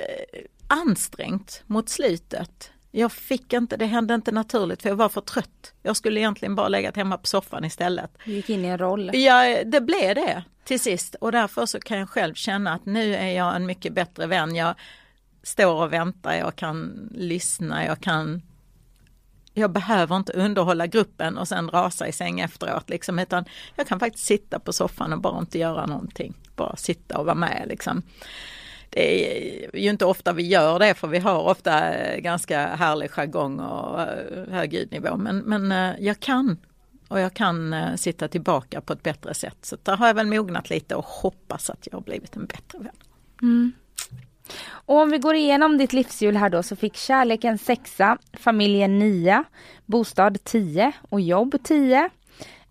ansträngt 0.68 1.64
mot 1.66 1.90
slutet. 1.90 2.72
jag 2.92 3.12
fick 3.12 3.54
inte, 3.54 3.78
det 3.78 3.86
hände 3.86 4.14
inte 4.14 4.32
naturligt 4.32 4.82
för 4.82 4.90
jag 4.90 4.96
var 4.96 5.10
för 5.10 5.22
trött. 5.22 5.74
Jag 5.84 5.98
skulle 5.98 6.20
egentligen 6.20 6.56
bara 6.56 6.68
legat 6.68 6.96
hemma 6.96 7.18
på 7.18 7.28
soffan 7.28 7.66
istället. 7.66 8.12
Du 8.26 8.32
gick 8.32 8.50
in 8.50 8.66
i 8.66 8.68
en 8.68 8.78
roll. 8.78 9.12
Ja, 9.14 9.64
det 9.66 9.82
blev 9.82 10.16
det 10.16 10.44
till 10.64 10.80
sist 10.80 11.16
och 11.16 11.32
därför 11.32 11.66
så 11.66 11.80
kan 11.80 12.00
jag 12.00 12.10
själv 12.10 12.34
känna 12.34 12.74
att 12.74 12.86
nu 12.86 13.16
är 13.16 13.32
jag 13.32 13.56
en 13.56 13.66
mycket 13.66 13.94
bättre 13.94 14.28
vän. 14.28 14.56
Jag 14.56 14.76
står 15.44 15.84
och 15.84 15.94
väntar, 15.94 16.34
jag 16.36 16.56
kan 16.56 17.10
lyssna, 17.12 17.86
jag 17.86 18.00
kan 18.00 18.42
jag 19.58 19.72
behöver 19.72 20.16
inte 20.16 20.34
underhålla 20.34 20.88
gruppen 20.88 21.38
och 21.38 21.48
sen 21.48 21.70
rasa 21.70 22.08
i 22.08 22.12
säng 22.12 22.40
efteråt 22.40 22.90
liksom, 22.90 23.20
utan 23.20 23.46
jag 23.76 23.88
kan 23.88 24.00
faktiskt 24.00 24.26
sitta 24.26 24.60
på 24.60 24.74
soffan 24.74 25.14
och 25.14 25.22
bara 25.22 25.40
inte 25.40 25.60
göra 25.60 25.86
någonting. 25.86 26.34
Bara 26.56 26.76
sitta 26.76 27.18
och 27.18 27.26
vara 27.26 27.36
med 27.36 27.66
liksom. 27.68 28.02
Det 28.96 29.76
är 29.76 29.80
ju 29.80 29.90
inte 29.90 30.06
ofta 30.06 30.34
vi 30.34 30.48
gör 30.48 30.80
det 30.80 30.94
för 30.94 31.08
vi 31.08 31.20
har 31.20 31.44
ofta 31.44 31.94
eh, 31.94 32.20
ganska 32.20 32.68
härlig 32.68 33.12
jargong 33.12 33.60
och 33.60 34.02
eh, 34.02 34.50
hög 34.50 34.74
ljudnivå 34.74 35.18
men, 35.18 35.38
men 35.38 35.72
eh, 35.72 36.06
jag 36.06 36.20
kan 36.20 36.58
och 37.08 37.20
jag 37.20 37.34
kan 37.34 37.76
sitta 37.98 38.28
tillbaka 38.28 38.82
på 38.82 38.94
ett 38.94 39.04
bättre 39.04 39.34
sätt. 39.34 39.58
Så 39.62 39.78
där 39.84 39.98
har 39.98 40.08
jag 40.08 40.14
väl 40.14 40.28
mognat 40.28 40.70
lite 40.70 40.96
och 40.96 41.06
hoppas 41.06 41.70
att 41.70 41.88
jag 41.92 41.98
har 41.98 42.02
blivit 42.02 42.36
en 42.36 42.46
bättre 42.46 42.80
vän. 42.80 42.96
Mm. 43.42 43.72
Och 44.68 44.98
om 44.98 45.10
vi 45.10 45.18
går 45.18 45.36
igenom 45.36 45.78
ditt 45.78 45.94
livshjul 45.94 46.38
här 46.38 46.50
då 46.50 46.64
så 46.64 46.76
fick 46.76 46.96
kärleken 46.96 47.58
sexa, 47.58 48.18
familjen 48.34 49.00
nia, 49.00 49.44
bostad 49.86 50.44
10 50.44 50.92
och 51.10 51.22
jobb 51.22 51.56
10. 51.64 52.10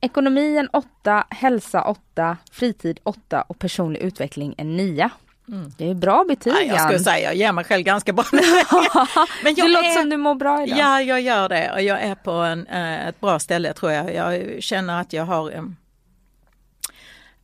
Ekonomin 0.01 0.69
8, 0.73 1.27
hälsa 1.31 1.83
8, 1.83 2.37
fritid 2.53 3.01
8 3.03 3.43
och 3.43 3.59
personlig 3.59 4.01
utveckling 4.01 4.55
en 4.59 4.77
9. 4.77 5.11
Mm. 5.49 5.73
Det 5.79 5.91
är 5.91 5.95
bra 5.95 6.25
betyg 6.29 6.53
ja, 6.53 6.63
Jag 6.63 6.81
skulle 6.81 6.99
säga, 6.99 7.19
jag 7.19 7.35
ger 7.35 7.53
mig 7.53 7.65
själv 7.65 7.83
ganska 7.83 8.13
bra 8.13 8.25
Men 8.33 9.55
jag 9.55 9.67
Det 9.67 9.73
låter 9.73 9.89
är, 9.89 9.93
som 9.93 10.11
du 10.11 10.17
mår 10.17 10.35
bra 10.35 10.67
idag. 10.67 10.79
Ja, 10.79 11.01
jag 11.03 11.21
gör 11.21 11.49
det 11.49 11.73
och 11.73 11.83
jag 11.83 12.03
är 12.03 12.15
på 12.15 12.31
en, 12.31 12.67
äh, 12.67 13.09
ett 13.09 13.21
bra 13.21 13.39
ställe 13.39 13.73
tror 13.73 13.93
jag. 13.93 14.15
Jag 14.15 14.63
känner 14.63 15.01
att 15.01 15.13
jag 15.13 15.25
har 15.25 15.53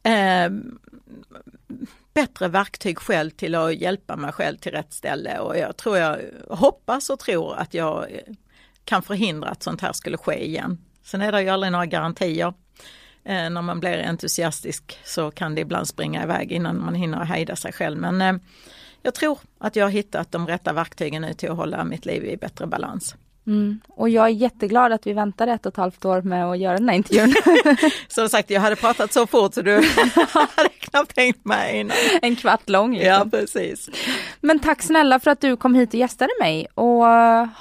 äh, 0.03 0.51
bättre 2.15 2.49
verktyg 2.49 2.99
själv 2.99 3.31
till 3.31 3.55
att 3.55 3.75
hjälpa 3.75 4.17
mig 4.17 4.33
själv 4.33 4.57
till 4.57 4.73
rätt 4.73 4.93
ställe 4.93 5.39
och 5.39 5.59
jag 5.59 5.77
tror 5.77 5.99
jag 5.99 6.19
hoppas 6.49 7.11
och 7.11 7.19
tror 7.19 7.57
att 7.57 7.75
jag 7.75 8.07
kan 8.85 9.03
förhindra 9.03 9.49
att 9.49 9.63
sånt 9.63 9.81
här 9.81 9.93
skulle 9.93 10.17
ske 10.17 10.47
igen. 10.47 10.79
Sen 11.05 11.23
är 11.23 11.33
det 11.33 11.43
ju 11.43 11.49
aldrig 11.49 11.73
några 11.73 11.87
garantier. 11.87 12.55
Eh, 13.25 13.51
när 13.51 13.63
man 13.63 13.81
blir 13.81 13.99
entusiastisk 13.99 14.99
så 15.05 15.31
kan 15.31 15.55
det 15.55 15.61
ibland 15.61 15.89
springa 15.89 16.23
iväg 16.23 16.53
innan 16.53 16.85
man 16.85 16.95
hinner 16.95 17.25
hejda 17.25 17.57
sig 17.57 17.73
själv. 17.73 17.99
Men 17.99 18.23
eh, 18.23 18.43
jag 19.03 19.15
tror 19.15 19.39
att 19.59 19.77
jag 19.77 19.85
har 19.85 19.91
hittat 19.91 20.33
de 20.33 20.47
rätta 20.47 20.73
verktygen 20.73 21.23
nu 21.23 21.35
till 21.35 21.51
att 21.51 21.57
hålla 21.57 21.85
mitt 21.85 22.07
liv 22.07 22.25
i 22.25 22.37
bättre 22.37 22.67
balans. 22.67 23.17
Mm. 23.47 23.81
Och 23.89 24.09
jag 24.09 24.25
är 24.25 24.29
jätteglad 24.29 24.93
att 24.93 25.07
vi 25.07 25.13
väntade 25.13 25.53
ett 25.53 25.67
och 25.67 25.73
ett 25.73 25.77
halvt 25.77 26.05
år 26.05 26.23
med 26.23 26.51
att 26.51 26.59
göra 26.59 26.79
den 26.79 26.89
här 26.89 26.97
intervjun. 26.97 27.35
Som 28.09 28.29
sagt, 28.29 28.51
jag 28.51 28.61
hade 28.61 28.77
pratat 28.77 29.13
så 29.13 29.27
fort 29.27 29.55
så 29.55 29.63
du 29.63 29.75
hade 30.29 30.69
knappt 30.79 31.17
hängt 31.17 31.45
med 31.45 31.81
innan. 31.81 31.97
En 32.23 32.37
kvart 32.37 32.69
lång. 32.69 32.93
Liksom. 32.93 33.09
Ja, 33.09 33.27
precis. 33.31 33.91
Men 34.41 34.59
tack 34.59 34.83
snälla 34.83 35.21
för 35.21 35.31
att 35.31 35.41
du 35.41 35.57
kom 35.57 35.75
hit 35.75 35.89
och 35.89 35.95
gästade 35.95 36.33
mig 36.41 36.67
och 36.75 37.05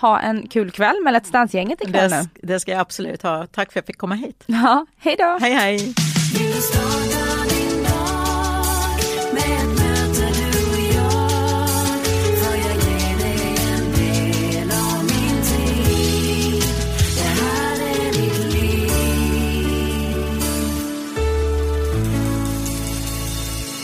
ha 0.02 0.20
en 0.20 0.48
kul 0.48 0.72
kväll 0.72 0.96
med 1.04 1.14
Let's 1.14 1.32
Dance-gänget 1.32 1.82
ikväll 1.82 2.10
det, 2.10 2.22
nu. 2.22 2.48
Det 2.48 2.60
ska 2.60 2.72
jag 2.72 2.80
absolut 2.80 3.24
ha. 3.24 3.48
Tack 3.48 3.72
för 3.72 3.80
att 3.80 3.84
jag 3.84 3.86
fick 3.86 3.98
komma 3.98 4.16
hit. 4.16 4.44
Ja, 4.46 4.86
hej 4.98 5.16
då. 5.20 5.38
Hej 5.42 5.54
hej. 5.54 5.94